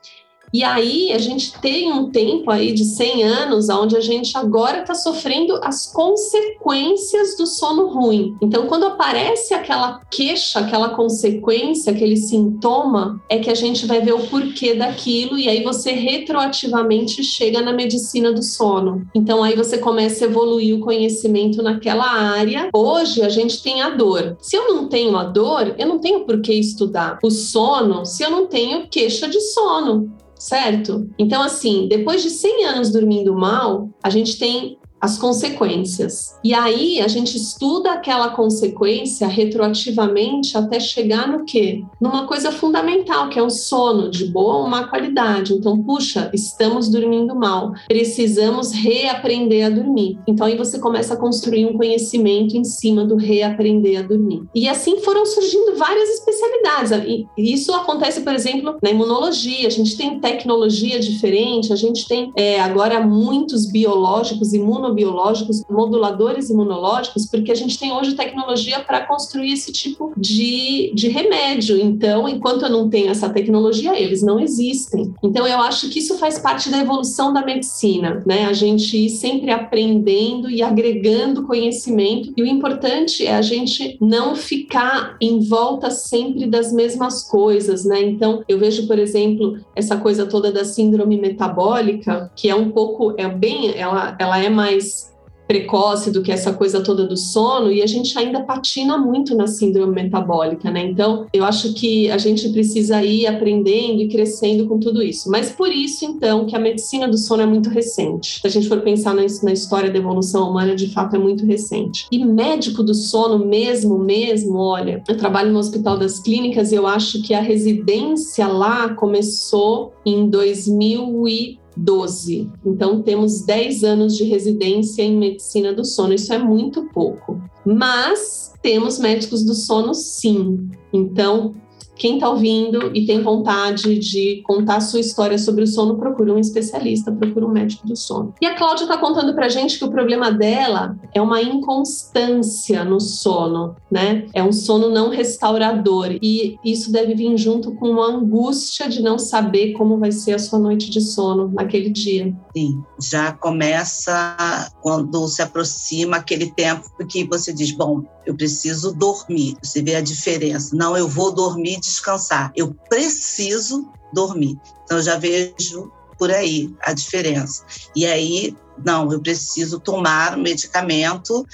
E 0.53 0.63
aí 0.63 1.11
a 1.11 1.17
gente 1.17 1.53
tem 1.59 1.91
um 1.91 2.09
tempo 2.09 2.49
aí 2.49 2.73
de 2.73 2.83
100 2.83 3.23
anos 3.23 3.69
onde 3.69 3.95
a 3.95 4.01
gente 4.01 4.37
agora 4.37 4.81
está 4.81 4.95
sofrendo 4.95 5.59
as 5.63 5.87
consequências 5.91 7.37
do 7.37 7.45
sono 7.45 7.87
ruim. 7.87 8.35
Então, 8.41 8.67
quando 8.67 8.85
aparece 8.85 9.53
aquela 9.53 10.01
queixa, 10.09 10.59
aquela 10.59 10.89
consequência, 10.89 11.91
aquele 11.91 12.17
sintoma, 12.17 13.21
é 13.29 13.37
que 13.39 13.49
a 13.49 13.55
gente 13.55 13.85
vai 13.85 14.01
ver 14.01 14.13
o 14.13 14.27
porquê 14.27 14.73
daquilo 14.73 15.37
e 15.37 15.47
aí 15.47 15.63
você 15.63 15.91
retroativamente 15.91 17.23
chega 17.23 17.61
na 17.61 17.71
medicina 17.71 18.31
do 18.31 18.41
sono. 18.41 19.05
Então, 19.13 19.43
aí 19.43 19.55
você 19.55 19.77
começa 19.77 20.25
a 20.25 20.27
evoluir 20.27 20.75
o 20.75 20.79
conhecimento 20.79 21.61
naquela 21.61 22.09
área. 22.09 22.69
Hoje 22.73 23.21
a 23.21 23.29
gente 23.29 23.61
tem 23.61 23.81
a 23.81 23.89
dor. 23.89 24.37
Se 24.39 24.55
eu 24.55 24.73
não 24.73 24.87
tenho 24.87 25.15
a 25.17 25.23
dor, 25.23 25.75
eu 25.77 25.87
não 25.87 25.99
tenho 25.99 26.25
por 26.25 26.41
que 26.41 26.53
estudar 26.53 27.19
o 27.23 27.29
sono 27.29 28.05
se 28.05 28.23
eu 28.23 28.29
não 28.29 28.47
tenho 28.47 28.87
queixa 28.87 29.27
de 29.27 29.39
sono 29.39 30.11
certo? 30.39 31.07
Então, 31.19 31.43
assim, 31.43 31.87
depois 31.87 32.23
de 32.23 32.29
100 32.29 32.65
anos 32.65 32.89
dormindo 32.91 33.35
mal, 33.35 33.89
a 34.01 34.09
gente 34.09 34.39
tem 34.39 34.79
as 34.99 35.17
consequências. 35.17 36.35
E 36.43 36.53
aí 36.53 36.99
a 36.99 37.07
gente 37.07 37.37
estuda 37.37 37.91
aquela 37.91 38.29
consequência 38.29 39.27
retroativamente 39.27 40.57
até 40.57 40.79
chegar 40.79 41.27
no 41.27 41.45
quê? 41.45 41.83
Numa 41.99 42.27
coisa 42.27 42.51
fundamental, 42.51 43.29
que 43.29 43.39
é 43.39 43.43
o 43.43 43.49
sono 43.49 44.09
de 44.09 44.25
boa 44.25 44.57
ou 44.57 44.67
má 44.67 44.87
qualidade. 44.87 45.53
Então, 45.53 45.81
puxa, 45.81 46.29
estamos 46.33 46.89
dormindo 46.89 47.35
mal, 47.35 47.73
precisamos 47.87 48.71
reaprender 48.71 49.65
a 49.65 49.69
dormir. 49.69 50.19
Então 50.27 50.45
aí 50.45 50.57
você 50.57 50.79
começa 50.79 51.13
a 51.13 51.17
construir 51.17 51.65
um 51.65 51.77
conhecimento 51.77 52.55
em 52.55 52.63
cima 52.63 53.05
do 53.05 53.15
reaprender 53.15 53.99
a 53.99 54.01
dormir. 54.01 54.43
E 54.53 54.67
assim 54.67 54.99
foram 55.01 55.25
surgindo 55.25 55.75
várias 55.75 56.09
especialidades. 56.09 56.91
E 57.37 57.53
isso 57.53 57.73
acontece, 57.73 58.21
por 58.21 58.33
exemplo, 58.33 58.77
na 58.81 58.89
imunologia. 58.89 59.67
A 59.67 59.71
gente 59.71 59.97
tem 59.97 60.19
tecnologia 60.19 60.99
diferente, 60.99 61.71
a 61.71 61.75
gente 61.75 62.07
tem 62.07 62.31
é, 62.35 62.59
agora 62.59 62.99
muitos 63.05 63.65
biológicos 63.65 64.53
imuno 64.53 64.88
imunobiológicos, 64.89 65.63
moduladores 65.69 66.49
imunológicos, 66.49 67.25
porque 67.25 67.51
a 67.51 67.55
gente 67.55 67.79
tem 67.79 67.91
hoje 67.91 68.15
tecnologia 68.15 68.79
para 68.79 69.05
construir 69.05 69.53
esse 69.53 69.71
tipo 69.71 70.11
de, 70.17 70.91
de 70.93 71.07
remédio. 71.09 71.79
Então, 71.79 72.27
enquanto 72.27 72.63
eu 72.63 72.69
não 72.69 72.89
tenho 72.89 73.09
essa 73.09 73.29
tecnologia, 73.29 73.99
eles 73.99 74.21
não 74.21 74.39
existem. 74.39 75.13
Então, 75.23 75.47
eu 75.47 75.59
acho 75.59 75.89
que 75.89 75.99
isso 75.99 76.17
faz 76.17 76.39
parte 76.39 76.69
da 76.69 76.79
evolução 76.79 77.33
da 77.33 77.45
medicina, 77.45 78.23
né? 78.25 78.45
A 78.45 78.53
gente 78.53 78.97
ir 78.97 79.09
sempre 79.09 79.51
aprendendo 79.51 80.49
e 80.49 80.61
agregando 80.61 81.43
conhecimento. 81.43 82.33
E 82.35 82.41
o 82.41 82.45
importante 82.45 83.25
é 83.25 83.35
a 83.35 83.41
gente 83.41 83.97
não 84.01 84.35
ficar 84.35 85.17
em 85.21 85.39
volta 85.39 85.91
sempre 85.91 86.47
das 86.47 86.71
mesmas 86.71 87.23
coisas, 87.23 87.85
né? 87.85 88.01
Então, 88.01 88.43
eu 88.47 88.57
vejo, 88.57 88.87
por 88.87 88.97
exemplo, 88.97 89.59
essa 89.75 89.97
coisa 89.97 90.25
toda 90.25 90.51
da 90.51 90.65
síndrome 90.65 91.19
metabólica, 91.19 92.31
que 92.35 92.49
é 92.49 92.55
um 92.55 92.71
pouco, 92.71 93.13
é 93.17 93.27
bem, 93.27 93.75
ela, 93.75 94.15
ela 94.19 94.39
é 94.39 94.49
mais 94.49 94.78
mais 94.79 95.09
precoce 95.49 96.11
do 96.11 96.21
que 96.21 96.31
essa 96.31 96.53
coisa 96.53 96.79
toda 96.79 97.07
do 97.07 97.17
sono 97.17 97.71
e 97.71 97.81
a 97.81 97.87
gente 97.87 98.15
ainda 98.19 98.43
patina 98.43 98.99
muito 98.99 99.35
na 99.35 99.47
síndrome 99.47 99.95
metabólica, 99.95 100.69
né? 100.69 100.85
Então, 100.85 101.25
eu 101.33 101.43
acho 101.43 101.73
que 101.73 102.07
a 102.11 102.19
gente 102.19 102.47
precisa 102.49 103.03
ir 103.03 103.25
aprendendo 103.25 103.99
e 103.99 104.07
crescendo 104.07 104.67
com 104.67 104.79
tudo 104.79 105.01
isso. 105.01 105.27
Mas 105.27 105.51
por 105.51 105.69
isso, 105.71 106.05
então, 106.05 106.45
que 106.45 106.55
a 106.55 106.59
medicina 106.59 107.07
do 107.07 107.17
sono 107.17 107.41
é 107.41 107.47
muito 107.47 107.67
recente. 107.67 108.39
Se 108.41 108.45
a 108.45 108.49
gente 108.49 108.67
for 108.67 108.81
pensar 108.81 109.15
na, 109.15 109.23
na 109.41 109.51
história 109.51 109.89
da 109.89 109.97
evolução 109.97 110.51
humana, 110.51 110.75
de 110.75 110.93
fato 110.93 111.15
é 111.15 111.19
muito 111.19 111.43
recente. 111.43 112.05
E 112.11 112.23
médico 112.23 112.83
do 112.83 112.93
sono 112.93 113.43
mesmo, 113.43 113.97
mesmo, 113.97 114.55
olha, 114.55 115.01
eu 115.07 115.17
trabalho 115.17 115.51
no 115.51 115.57
Hospital 115.57 115.97
das 115.97 116.19
Clínicas 116.19 116.71
e 116.71 116.75
eu 116.75 116.85
acho 116.85 117.23
que 117.23 117.33
a 117.33 117.41
residência 117.41 118.47
lá 118.47 118.93
começou 118.93 119.93
em 120.05 120.29
2000 120.29 121.27
e 121.27 121.59
12. 121.79 122.49
Então, 122.65 123.01
temos 123.01 123.41
10 123.41 123.83
anos 123.83 124.17
de 124.17 124.23
residência 124.25 125.01
em 125.01 125.17
medicina 125.17 125.73
do 125.73 125.85
sono, 125.85 126.13
isso 126.13 126.33
é 126.33 126.37
muito 126.37 126.83
pouco. 126.93 127.41
Mas 127.65 128.53
temos 128.61 128.99
médicos 128.99 129.43
do 129.43 129.53
sono, 129.53 129.93
sim. 129.93 130.69
Então, 130.91 131.55
quem 131.99 132.15
está 132.15 132.29
ouvindo 132.29 132.91
e 132.95 133.05
tem 133.05 133.21
vontade 133.21 133.99
de 133.99 134.41
contar 134.45 134.79
sua 134.79 135.01
história 135.01 135.37
sobre 135.37 135.65
o 135.65 135.67
sono, 135.67 135.97
procura 135.97 136.33
um 136.33 136.39
especialista, 136.39 137.11
procura 137.11 137.45
um 137.45 137.51
médico 137.51 137.85
do 137.85 137.95
sono. 137.95 138.33
E 138.41 138.45
a 138.45 138.55
Cláudia 138.55 138.85
está 138.85 138.97
contando 138.97 139.35
para 139.35 139.49
gente 139.49 139.77
que 139.77 139.83
o 139.83 139.91
problema 139.91 140.31
dela 140.31 140.97
é 141.13 141.21
uma 141.21 141.41
inconstância 141.41 142.85
no 142.85 143.01
sono, 143.01 143.75
né? 143.91 144.25
É 144.33 144.41
um 144.41 144.53
sono 144.53 144.89
não 144.89 145.09
restaurador 145.09 146.17
e 146.21 146.57
isso 146.63 146.91
deve 146.91 147.13
vir 147.13 147.37
junto 147.37 147.73
com 147.75 147.89
uma 147.89 148.07
angústia 148.07 148.87
de 148.87 149.01
não 149.01 149.19
saber 149.19 149.73
como 149.73 149.97
vai 149.97 150.11
ser 150.11 150.33
a 150.33 150.39
sua 150.39 150.57
noite 150.57 150.89
de 150.89 151.01
sono 151.01 151.51
naquele 151.53 151.89
dia. 151.89 152.33
Sim, 152.55 152.81
já 153.01 153.33
começa 153.33 154.71
quando 154.81 155.27
se 155.27 155.41
aproxima 155.41 156.17
aquele 156.17 156.49
tempo 156.51 156.89
que 157.09 157.25
você 157.25 157.51
diz, 157.51 157.71
bom, 157.71 158.03
eu 158.25 158.35
preciso 158.35 158.93
dormir. 158.93 159.57
Você 159.61 159.81
vê 159.81 159.95
a 159.95 160.01
diferença. 160.01 160.75
Não, 160.75 160.95
eu 160.95 161.07
vou 161.07 161.33
dormir, 161.33 161.79
descansar. 161.89 162.51
Eu 162.55 162.73
preciso 162.89 163.91
dormir. 164.13 164.57
Então, 164.83 164.97
eu 164.97 165.03
já 165.03 165.17
vejo 165.17 165.91
por 166.17 166.31
aí 166.31 166.73
a 166.81 166.93
diferença. 166.93 167.63
E 167.95 168.05
aí, 168.05 168.55
não, 168.83 169.11
eu 169.11 169.21
preciso 169.21 169.79
tomar 169.79 170.37
o 170.37 170.41
medicamento 170.41 171.45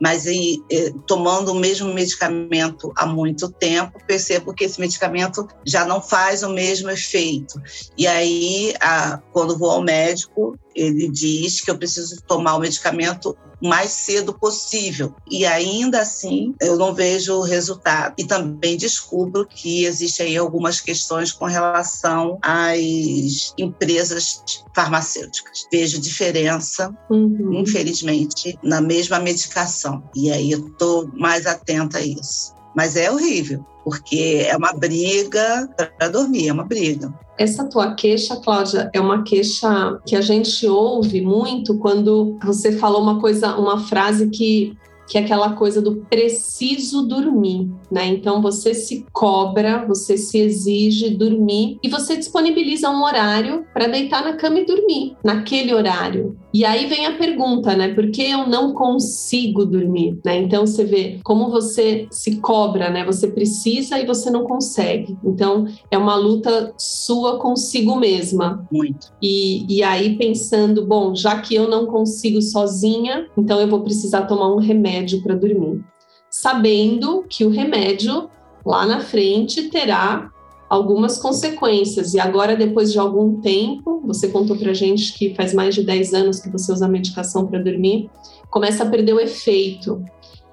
mas 0.00 0.26
em, 0.26 0.62
eh, 0.70 0.92
tomando 1.06 1.52
o 1.52 1.54
mesmo 1.54 1.92
medicamento 1.94 2.92
há 2.96 3.06
muito 3.06 3.50
tempo, 3.50 3.98
percebo 4.06 4.52
que 4.52 4.64
esse 4.64 4.78
medicamento 4.80 5.48
já 5.64 5.86
não 5.86 6.02
faz 6.02 6.42
o 6.42 6.50
mesmo 6.50 6.90
efeito. 6.90 7.58
E 7.96 8.06
aí, 8.06 8.74
a, 8.80 9.18
quando 9.32 9.56
vou 9.56 9.70
ao 9.70 9.82
médico, 9.82 10.58
ele 10.74 11.08
diz 11.08 11.60
que 11.60 11.70
eu 11.70 11.78
preciso 11.78 12.20
tomar 12.22 12.56
o 12.56 12.60
medicamento 12.60 13.36
o 13.60 13.68
mais 13.68 13.90
cedo 13.92 14.34
possível. 14.34 15.14
E 15.30 15.46
ainda 15.46 16.00
assim, 16.00 16.54
eu 16.60 16.76
não 16.76 16.94
vejo 16.94 17.34
o 17.34 17.42
resultado. 17.42 18.14
E 18.18 18.24
também 18.24 18.76
descubro 18.76 19.46
que 19.46 19.84
existem 19.84 20.26
aí 20.26 20.36
algumas 20.36 20.80
questões 20.80 21.32
com 21.32 21.46
relação 21.46 22.38
às 22.42 23.54
empresas 23.56 24.42
farmacêuticas. 24.74 25.66
Vejo 25.72 26.00
diferença, 26.00 26.94
uhum. 27.08 27.54
infelizmente, 27.54 28.58
na 28.62 28.80
mesma 28.80 29.18
medicação. 29.18 30.02
E 30.14 30.30
aí 30.30 30.50
eu 30.50 30.66
estou 30.66 31.08
mais 31.14 31.46
atenta 31.46 31.98
a 31.98 32.02
isso. 32.02 32.53
Mas 32.74 32.96
é 32.96 33.10
horrível, 33.10 33.64
porque 33.84 34.46
é 34.48 34.56
uma 34.56 34.72
briga 34.72 35.68
para 35.98 36.08
dormir, 36.08 36.48
é 36.48 36.52
uma 36.52 36.64
briga. 36.64 37.12
Essa 37.38 37.64
tua 37.64 37.94
queixa, 37.94 38.36
Cláudia, 38.36 38.90
é 38.92 39.00
uma 39.00 39.22
queixa 39.22 39.98
que 40.06 40.14
a 40.14 40.20
gente 40.20 40.66
ouve 40.66 41.20
muito 41.20 41.78
quando 41.78 42.38
você 42.44 42.72
falou 42.72 43.02
uma 43.02 43.20
coisa, 43.20 43.56
uma 43.56 43.78
frase 43.80 44.28
que 44.28 44.76
que 45.06 45.18
é 45.18 45.20
aquela 45.20 45.52
coisa 45.52 45.82
do 45.82 45.96
preciso 45.96 47.02
dormir, 47.02 47.70
né? 47.90 48.06
Então 48.06 48.40
você 48.40 48.74
se 48.74 49.04
cobra, 49.12 49.84
você 49.86 50.16
se 50.16 50.38
exige 50.38 51.10
dormir 51.10 51.78
e 51.82 51.88
você 51.88 52.16
disponibiliza 52.16 52.88
um 52.90 53.02
horário 53.02 53.66
para 53.72 53.86
deitar 53.86 54.24
na 54.24 54.34
cama 54.34 54.60
e 54.60 54.66
dormir 54.66 55.16
naquele 55.22 55.74
horário. 55.74 56.36
E 56.54 56.64
aí 56.64 56.86
vem 56.86 57.04
a 57.04 57.18
pergunta, 57.18 57.74
né? 57.74 57.92
Por 57.92 58.12
que 58.12 58.22
eu 58.30 58.46
não 58.46 58.72
consigo 58.72 59.66
dormir, 59.66 60.20
né? 60.24 60.36
Então 60.36 60.64
você 60.64 60.84
vê 60.84 61.18
como 61.24 61.50
você 61.50 62.06
se 62.12 62.36
cobra, 62.36 62.90
né? 62.90 63.04
Você 63.04 63.26
precisa 63.26 63.98
e 63.98 64.06
você 64.06 64.30
não 64.30 64.44
consegue. 64.44 65.18
Então 65.24 65.66
é 65.90 65.98
uma 65.98 66.14
luta 66.14 66.72
sua 66.78 67.40
consigo 67.40 67.96
mesma. 67.96 68.64
Muito. 68.70 69.12
E, 69.20 69.66
e 69.68 69.82
aí 69.82 70.16
pensando, 70.16 70.86
bom, 70.86 71.12
já 71.12 71.40
que 71.40 71.56
eu 71.56 71.68
não 71.68 71.86
consigo 71.86 72.40
sozinha, 72.40 73.26
então 73.36 73.60
eu 73.60 73.66
vou 73.66 73.80
precisar 73.80 74.22
tomar 74.22 74.54
um 74.54 74.60
remédio 74.60 75.24
para 75.24 75.34
dormir, 75.34 75.84
sabendo 76.30 77.24
que 77.28 77.44
o 77.44 77.50
remédio 77.50 78.30
lá 78.64 78.86
na 78.86 79.00
frente 79.00 79.68
terá 79.70 80.30
algumas 80.68 81.18
consequências. 81.18 82.14
E 82.14 82.20
agora, 82.20 82.56
depois 82.56 82.92
de 82.92 82.98
algum 82.98 83.40
tempo, 83.40 84.02
você 84.04 84.28
contou 84.28 84.56
para 84.56 84.72
gente 84.72 85.12
que 85.14 85.34
faz 85.34 85.52
mais 85.52 85.74
de 85.74 85.82
10 85.82 86.14
anos 86.14 86.40
que 86.40 86.50
você 86.50 86.72
usa 86.72 86.88
medicação 86.88 87.46
para 87.46 87.62
dormir, 87.62 88.10
começa 88.50 88.84
a 88.84 88.88
perder 88.88 89.14
o 89.14 89.20
efeito. 89.20 90.04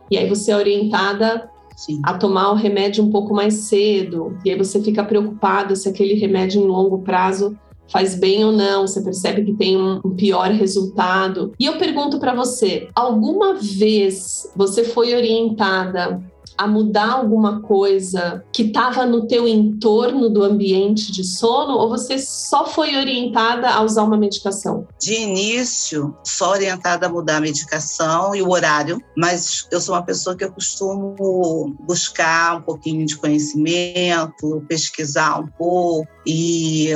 E 0.10 0.18
aí 0.18 0.28
você 0.28 0.52
é 0.52 0.58
orientada 0.58 1.50
Sim. 1.76 2.02
a 2.04 2.14
tomar 2.14 2.52
o 2.52 2.56
remédio 2.56 3.04
um 3.04 3.12
pouco 3.12 3.34
mais 3.34 3.54
cedo. 3.54 4.38
E 4.46 4.52
aí 4.52 4.58
você 4.58 4.82
fica 4.82 5.04
preocupada 5.04 5.76
se 5.76 5.88
aquele 5.88 6.16
remédio 6.16 6.62
em 6.62 6.68
longo 6.68 7.00
prazo 7.00 7.58
faz 7.92 8.16
bem 8.16 8.44
ou 8.46 8.54
não, 8.54 8.88
você 8.88 9.02
percebe 9.02 9.44
que 9.44 9.54
tem 9.54 9.78
um, 9.78 10.00
pior 10.16 10.50
resultado. 10.50 11.52
E 11.60 11.66
eu 11.66 11.78
pergunto 11.78 12.20
para 12.20 12.34
você, 12.34 12.88
alguma 12.96 13.56
vez 13.56 14.50
você 14.56 14.84
foi 14.84 15.14
orientada 15.14 16.22
a 16.58 16.68
mudar 16.68 17.12
alguma 17.14 17.62
coisa 17.62 18.44
que 18.54 18.64
estava 18.64 19.06
no 19.06 19.28
teu 19.28 19.48
entorno 19.48 20.30
do 20.30 20.44
ambiente 20.44 21.12
de 21.12 21.24
sono 21.24 21.74
ou 21.78 21.90
você 21.90 22.18
só 22.20 22.66
foi 22.66 22.96
orientada 22.96 23.70
a 23.70 23.82
usar 23.82 24.04
uma 24.04 24.18
medicação? 24.18 24.88
De 25.00 25.14
início, 25.14 26.16
só 26.24 26.52
orientada 26.52 27.08
a 27.08 27.10
mudar 27.10 27.38
a 27.38 27.42
medicação 27.42 28.36
e 28.36 28.42
o 28.42 28.50
horário, 28.50 29.02
mas 29.18 29.68
eu 29.72 29.82
sou 29.82 29.96
uma 29.96 30.04
pessoa 30.04 30.36
que 30.36 30.44
eu 30.44 30.52
costumo 30.52 31.76
buscar 31.80 32.58
um 32.58 32.62
pouquinho 32.62 33.06
de 33.06 33.18
conhecimento, 33.18 34.64
pesquisar 34.68 35.40
um 35.40 35.48
pouco 35.48 36.08
e 36.26 36.90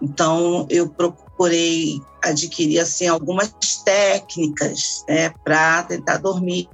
então 0.00 0.66
eu 0.68 0.88
procurei 1.36 2.00
adquirir 2.22 2.78
assim 2.78 3.08
algumas 3.08 3.52
técnicas 3.84 5.04
né, 5.08 5.32
para 5.42 5.82
tentar 5.82 6.18
dormir, 6.18 6.68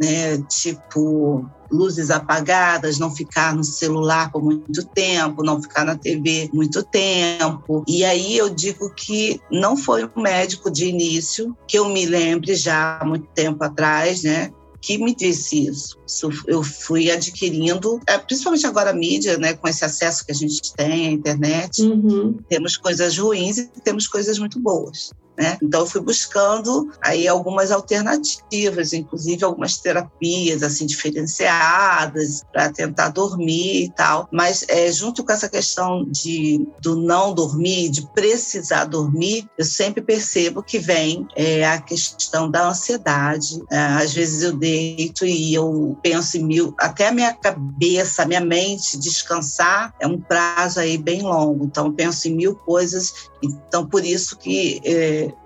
né, 0.00 0.38
tipo 0.48 1.48
luzes 1.70 2.10
apagadas, 2.10 2.98
não 2.98 3.14
ficar 3.14 3.54
no 3.54 3.62
celular 3.62 4.32
por 4.32 4.42
muito 4.42 4.84
tempo, 4.86 5.44
não 5.44 5.62
ficar 5.62 5.84
na 5.84 5.96
TV 5.96 6.48
muito 6.52 6.82
tempo. 6.82 7.84
E 7.86 8.04
aí 8.04 8.36
eu 8.38 8.48
digo 8.48 8.90
que 8.94 9.38
não 9.50 9.76
foi 9.76 10.04
um 10.04 10.22
médico 10.22 10.70
de 10.70 10.86
início, 10.86 11.54
que 11.66 11.78
eu 11.78 11.88
me 11.88 12.06
lembre 12.06 12.54
já 12.54 12.98
há 12.98 13.04
muito 13.04 13.26
tempo 13.34 13.62
atrás, 13.62 14.22
né? 14.22 14.50
Que 14.80 14.98
me 14.98 15.14
disse 15.14 15.66
isso. 15.66 15.98
Eu 16.46 16.62
fui 16.62 17.10
adquirindo, 17.10 18.00
é, 18.06 18.16
principalmente 18.18 18.66
agora 18.66 18.90
a 18.90 18.94
mídia, 18.94 19.36
né, 19.38 19.54
com 19.54 19.68
esse 19.68 19.84
acesso 19.84 20.24
que 20.24 20.32
a 20.32 20.34
gente 20.34 20.72
tem 20.74 21.08
à 21.08 21.10
internet, 21.10 21.82
uhum. 21.82 22.38
temos 22.48 22.76
coisas 22.76 23.16
ruins 23.18 23.58
e 23.58 23.68
temos 23.82 24.06
coisas 24.06 24.38
muito 24.38 24.58
boas. 24.60 25.10
Né? 25.38 25.56
Então 25.62 25.80
eu 25.80 25.86
fui 25.86 26.00
buscando 26.00 26.90
aí 27.00 27.28
algumas 27.28 27.70
alternativas, 27.70 28.92
inclusive 28.92 29.44
algumas 29.44 29.78
terapias 29.78 30.64
assim 30.64 30.84
diferenciadas 30.84 32.42
para 32.52 32.72
tentar 32.72 33.10
dormir 33.10 33.84
e 33.84 33.90
tal. 33.90 34.28
Mas 34.32 34.64
é, 34.68 34.90
junto 34.90 35.22
com 35.22 35.30
essa 35.30 35.48
questão 35.48 36.04
de 36.04 36.66
do 36.82 36.96
não 36.96 37.32
dormir, 37.32 37.88
de 37.88 38.04
precisar 38.12 38.86
dormir, 38.86 39.48
eu 39.56 39.64
sempre 39.64 40.02
percebo 40.02 40.60
que 40.60 40.80
vem 40.80 41.24
é, 41.36 41.64
a 41.64 41.80
questão 41.80 42.50
da 42.50 42.68
ansiedade. 42.68 43.62
É, 43.70 43.78
às 43.78 44.12
vezes 44.12 44.42
eu 44.42 44.56
deito 44.56 45.24
e 45.24 45.54
eu 45.54 45.96
penso 46.02 46.36
em 46.36 46.44
mil, 46.44 46.74
até 46.80 47.08
a 47.08 47.12
minha 47.12 47.32
cabeça, 47.32 48.24
a 48.24 48.26
minha 48.26 48.40
mente 48.40 48.98
descansar 48.98 49.94
é 50.00 50.06
um 50.06 50.20
prazo 50.20 50.80
aí 50.80 50.98
bem 50.98 51.22
longo. 51.22 51.64
Então 51.64 51.86
eu 51.86 51.92
penso 51.92 52.26
em 52.26 52.34
mil 52.34 52.56
coisas. 52.56 53.30
Então 53.40 53.86
por 53.86 54.04
isso 54.04 54.36
que 54.36 54.80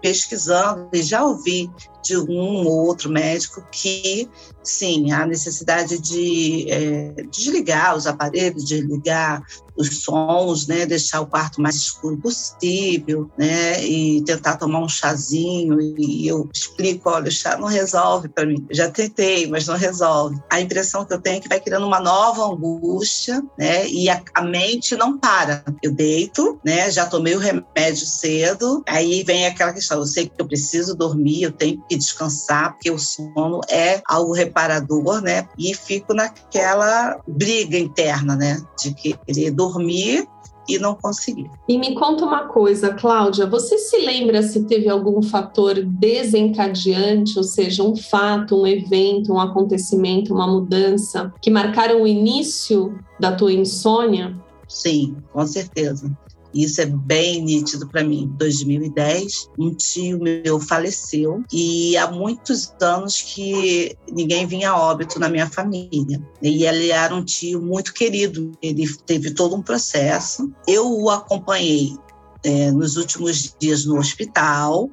pesquisando 0.01 0.89
e 0.93 1.03
já 1.03 1.25
ouvi 1.25 1.71
de 2.03 2.17
um 2.17 2.67
ou 2.67 2.87
outro 2.87 3.11
médico 3.11 3.65
que, 3.71 4.29
sim, 4.63 5.13
há 5.13 5.27
necessidade 5.27 5.99
de 5.99 6.71
é, 6.71 7.13
desligar 7.31 7.97
os 7.97 8.07
aparelhos, 8.07 8.65
desligar 8.65 9.43
os 9.83 10.03
sons, 10.03 10.67
né, 10.67 10.87
deixar 10.87 11.21
o 11.21 11.27
quarto 11.27 11.61
mais 11.61 11.77
escuro 11.77 12.17
possível, 12.17 13.31
né, 13.37 13.85
e 13.85 14.23
tentar 14.23 14.57
tomar 14.57 14.81
um 14.81 14.89
chazinho. 14.89 15.79
E 15.81 16.27
eu 16.27 16.49
explico, 16.53 17.11
olha, 17.11 17.29
o 17.29 17.31
chá 17.31 17.57
não 17.57 17.69
resolve 17.69 18.29
para 18.29 18.47
mim. 18.47 18.65
já 18.71 18.91
tentei, 18.91 19.47
mas 19.47 19.67
não 19.67 19.77
resolve. 19.77 20.41
A 20.51 20.61
impressão 20.61 21.05
que 21.05 21.13
eu 21.13 21.21
tenho 21.21 21.37
é 21.37 21.41
que 21.41 21.49
vai 21.49 21.61
criando 21.61 21.87
uma 21.87 22.01
nova 22.01 22.45
angústia, 22.45 23.43
né, 23.59 23.87
e 23.89 24.09
a, 24.09 24.23
a 24.35 24.43
mente 24.43 24.97
não 24.97 25.19
para. 25.19 25.65
Eu 25.83 25.93
deito, 25.93 26.59
né, 26.65 26.91
já 26.91 27.07
tomei 27.07 27.35
o 27.35 27.39
remédio 27.39 28.07
cedo, 28.07 28.83
aí 28.89 29.23
vem 29.25 29.47
aquela 29.47 29.73
questão, 29.73 29.99
eu 29.99 30.07
sei 30.07 30.27
que 30.27 30.41
eu 30.41 30.47
preciso 30.47 30.97
dormir, 30.97 31.43
eu 31.43 31.53
tenho 31.53 31.83
que 31.89 31.97
descansar, 31.97 32.73
porque 32.73 32.91
o 32.91 32.99
sono 32.99 33.61
é 33.69 34.01
algo 34.07 34.33
reparador, 34.33 35.21
né, 35.21 35.49
e 35.59 35.75
fico 35.75 36.15
naquela 36.15 37.21
briga 37.27 37.79
interna, 37.79 38.37
né, 38.37 38.63
de 38.79 38.95
querer 38.95 39.51
dormir 39.51 39.72
dormir 39.73 40.27
e 40.69 40.79
não 40.79 40.95
conseguir. 40.95 41.51
E 41.69 41.79
me 41.79 41.95
conta 41.95 42.25
uma 42.25 42.47
coisa, 42.47 42.95
Cláudia, 42.95 43.47
você 43.47 43.79
se 43.79 43.99
lembra 43.99 44.43
se 44.43 44.65
teve 44.65 44.89
algum 44.89 45.23
fator 45.23 45.83
desencadeante, 45.85 47.37
ou 47.37 47.45
seja, 47.45 47.83
um 47.83 47.97
fato, 47.97 48.61
um 48.61 48.67
evento, 48.67 49.33
um 49.33 49.41
acontecimento, 49.41 50.33
uma 50.33 50.47
mudança 50.47 51.33
que 51.41 51.51
marcaram 51.51 52.03
o 52.03 52.07
início 52.07 52.97
da 53.19 53.33
tua 53.33 53.53
insônia? 53.53 54.37
Sim, 54.69 55.17
com 55.33 55.47
certeza. 55.47 56.11
Isso 56.55 56.81
é 56.81 56.87
bem 56.87 57.43
nítido 57.43 57.89
para 57.89 58.05
mim. 58.05 58.25
Em 58.25 58.37
2010, 58.37 59.51
um 59.59 59.75
tio 59.75 60.19
meu 60.19 60.61
faleceu 60.61 61.43
e 61.53 61.97
há 61.97 62.11
muitos 62.11 62.73
anos 62.81 63.21
que 63.23 63.97
ninguém 64.11 64.47
vinha 64.47 64.71
a 64.71 64.79
óbito 64.79 65.19
na 65.19 65.29
minha 65.29 65.49
família. 65.49 66.21
E 66.43 66.65
ele 66.65 66.91
era 66.91 67.15
um 67.15 67.25
tio 67.25 67.61
muito 67.61 67.93
querido. 67.95 68.53
Ele 68.63 68.87
teve 69.07 69.33
todo 69.33 69.57
um 69.57 69.63
processo. 69.63 70.53
Eu 70.67 70.91
o 70.91 71.11
acompanhei 71.11 71.97
é, 72.45 72.71
nos 72.71 72.97
últimos 72.97 73.55
dias 73.59 73.85
no 73.85 73.99
hospital, 73.99 74.91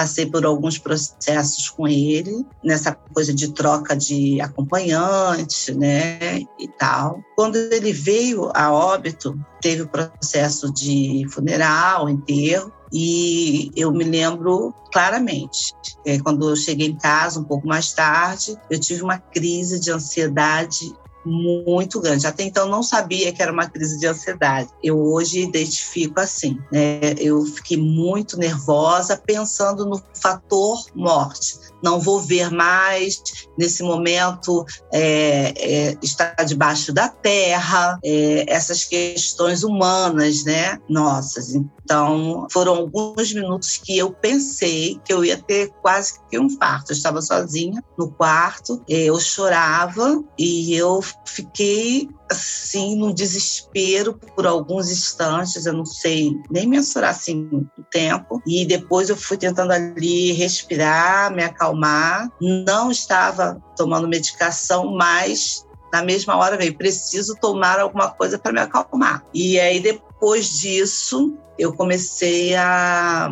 passei 0.00 0.24
por 0.24 0.46
alguns 0.46 0.78
processos 0.78 1.68
com 1.68 1.86
ele, 1.86 2.46
nessa 2.64 2.90
coisa 3.12 3.34
de 3.34 3.52
troca 3.52 3.94
de 3.94 4.40
acompanhante, 4.40 5.74
né, 5.74 6.38
e 6.58 6.66
tal. 6.78 7.22
Quando 7.36 7.56
ele 7.56 7.92
veio 7.92 8.50
a 8.54 8.72
óbito, 8.72 9.38
teve 9.60 9.82
o 9.82 9.88
processo 9.88 10.72
de 10.72 11.26
funeral, 11.28 12.08
enterro, 12.08 12.72
e 12.90 13.70
eu 13.76 13.92
me 13.92 14.04
lembro 14.04 14.74
claramente, 14.90 15.74
é, 16.06 16.18
quando 16.18 16.48
eu 16.48 16.56
cheguei 16.56 16.88
em 16.88 16.96
casa 16.96 17.38
um 17.38 17.44
pouco 17.44 17.68
mais 17.68 17.92
tarde, 17.92 18.56
eu 18.70 18.80
tive 18.80 19.02
uma 19.02 19.18
crise 19.18 19.78
de 19.78 19.92
ansiedade 19.92 20.92
muito 21.24 22.00
grande. 22.00 22.26
Até 22.26 22.42
então 22.44 22.68
não 22.68 22.82
sabia 22.82 23.32
que 23.32 23.42
era 23.42 23.52
uma 23.52 23.68
crise 23.68 23.98
de 23.98 24.06
ansiedade. 24.06 24.70
Eu 24.82 24.98
hoje 24.98 25.42
identifico 25.42 26.20
assim, 26.20 26.58
né? 26.72 27.14
Eu 27.18 27.44
fiquei 27.44 27.76
muito 27.76 28.38
nervosa 28.38 29.16
pensando 29.16 29.84
no 29.86 30.00
fator 30.14 30.84
morte. 30.94 31.58
Não 31.82 31.98
vou 31.98 32.20
ver 32.20 32.50
mais 32.50 33.22
nesse 33.56 33.82
momento 33.82 34.64
é, 34.92 35.54
é, 35.56 35.98
estar 36.02 36.34
debaixo 36.44 36.92
da 36.92 37.08
terra, 37.08 37.98
é, 38.04 38.44
essas 38.48 38.84
questões 38.84 39.62
humanas, 39.62 40.44
né? 40.44 40.78
Nossas. 40.88 41.54
Então 41.54 42.46
foram 42.50 42.76
alguns 42.76 43.32
minutos 43.32 43.76
que 43.76 43.96
eu 43.96 44.12
pensei 44.12 45.00
que 45.04 45.12
eu 45.12 45.24
ia 45.24 45.36
ter 45.36 45.70
quase 45.82 46.14
que 46.30 46.38
um 46.38 46.44
infarto. 46.44 46.92
Eu 46.92 46.96
estava 46.96 47.20
sozinha 47.20 47.82
no 47.98 48.10
quarto, 48.10 48.82
eu 48.88 49.18
chorava 49.18 50.22
e 50.38 50.74
eu 50.74 51.02
fiquei 51.24 52.08
assim 52.30 52.96
no 52.96 53.12
desespero 53.12 54.14
por 54.14 54.46
alguns 54.46 54.90
instantes, 54.90 55.66
eu 55.66 55.72
não 55.72 55.84
sei 55.84 56.36
nem 56.50 56.66
mensurar 56.66 57.10
assim 57.10 57.48
o 57.78 57.82
tempo. 57.90 58.42
E 58.46 58.66
depois 58.66 59.08
eu 59.08 59.16
fui 59.16 59.36
tentando 59.36 59.72
ali 59.72 60.32
respirar, 60.32 61.34
me 61.34 61.42
acalmar. 61.42 62.30
Não 62.40 62.90
estava 62.90 63.60
tomando 63.76 64.08
medicação, 64.08 64.94
mas 64.94 65.66
na 65.92 66.02
mesma 66.02 66.36
hora 66.36 66.56
veio, 66.56 66.76
preciso 66.76 67.34
tomar 67.40 67.80
alguma 67.80 68.10
coisa 68.10 68.38
para 68.38 68.52
me 68.52 68.60
acalmar. 68.60 69.24
E 69.34 69.58
aí 69.58 69.80
depois 69.80 70.58
disso, 70.58 71.36
eu 71.58 71.72
comecei 71.72 72.54
a 72.54 73.28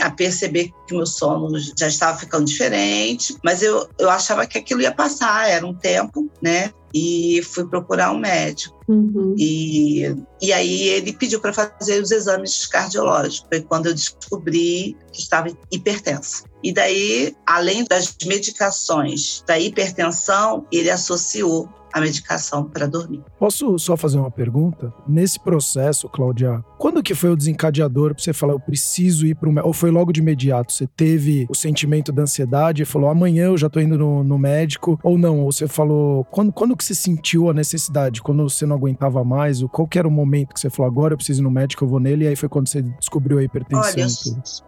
a 0.00 0.10
perceber 0.10 0.72
que 0.86 0.94
meu 0.94 1.06
sono 1.06 1.58
já 1.78 1.88
estava 1.88 2.18
ficando 2.18 2.44
diferente, 2.44 3.36
mas 3.44 3.62
eu, 3.62 3.88
eu 3.98 4.08
achava 4.10 4.46
que 4.46 4.58
aquilo 4.58 4.80
ia 4.80 4.92
passar, 4.92 5.48
era 5.48 5.66
um 5.66 5.74
tempo, 5.74 6.30
né? 6.40 6.72
E 6.94 7.42
fui 7.42 7.66
procurar 7.66 8.12
um 8.12 8.18
médico. 8.18 8.78
Uhum. 8.88 9.34
E, 9.36 10.04
e 10.40 10.52
aí 10.52 10.82
ele 10.88 11.12
pediu 11.12 11.40
para 11.40 11.52
fazer 11.52 12.02
os 12.02 12.10
exames 12.10 12.66
cardiológicos. 12.66 13.46
Foi 13.48 13.60
quando 13.60 13.86
eu 13.86 13.94
descobri 13.94 14.96
que 15.12 15.20
estava 15.20 15.48
hipertensa. 15.70 16.44
E 16.62 16.72
daí, 16.72 17.34
além 17.46 17.84
das 17.84 18.16
medicações 18.26 19.42
da 19.46 19.58
hipertensão, 19.58 20.66
ele 20.72 20.90
associou 20.90 21.68
a 21.92 22.00
medicação 22.00 22.64
para 22.64 22.86
dormir. 22.86 23.22
Posso 23.38 23.78
só 23.78 23.96
fazer 23.96 24.18
uma 24.18 24.30
pergunta? 24.30 24.92
Nesse 25.06 25.38
processo, 25.40 26.08
Cláudia, 26.08 26.62
quando 26.78 27.02
que 27.02 27.14
foi 27.14 27.30
o 27.30 27.36
desencadeador 27.36 28.14
para 28.14 28.22
você 28.22 28.32
falar 28.32 28.52
eu 28.52 28.60
preciso 28.60 29.26
ir 29.26 29.34
para 29.34 29.48
o 29.48 29.52
médico? 29.52 29.68
Ou 29.68 29.72
foi 29.72 29.90
logo 29.90 30.12
de 30.12 30.20
imediato? 30.20 30.72
Você 30.72 30.86
teve 30.86 31.46
o 31.48 31.54
sentimento 31.54 32.12
da 32.12 32.22
ansiedade 32.22 32.82
e 32.82 32.86
falou 32.86 33.08
amanhã 33.08 33.46
eu 33.46 33.56
já 33.56 33.66
estou 33.66 33.82
indo 33.82 33.98
no, 33.98 34.22
no, 34.22 34.38
médico? 34.38 34.98
Ou 35.02 35.18
não? 35.18 35.40
Ou 35.40 35.52
você 35.52 35.66
falou 35.66 36.24
quando, 36.24 36.52
quando 36.52 36.76
que 36.76 36.84
você 36.84 36.94
sentiu 36.94 37.50
a 37.50 37.54
necessidade? 37.54 38.22
Quando 38.22 38.48
você 38.48 38.66
não 38.66 38.76
aguentava 38.76 39.24
mais? 39.24 39.62
Qual 39.72 39.88
que 39.88 39.98
era 39.98 40.06
o 40.06 40.10
momento 40.10 40.54
que 40.54 40.60
você 40.60 40.70
falou 40.70 40.90
agora 40.90 41.14
eu 41.14 41.16
preciso 41.16 41.40
ir 41.40 41.44
no 41.44 41.50
médico, 41.50 41.84
eu 41.84 41.88
vou 41.88 42.00
nele? 42.00 42.24
E 42.24 42.28
aí 42.28 42.36
foi 42.36 42.48
quando 42.48 42.68
você 42.68 42.82
descobriu 42.82 43.38
a 43.38 43.42
hipertensão? 43.42 43.80
Olha, 43.80 44.67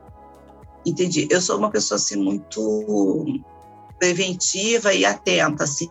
entendi. 0.84 1.28
Eu 1.30 1.40
sou 1.40 1.58
uma 1.58 1.70
pessoa 1.70 1.96
assim 1.96 2.16
muito 2.16 3.24
preventiva 3.98 4.94
e 4.94 5.04
atenta 5.04 5.64
assim 5.64 5.90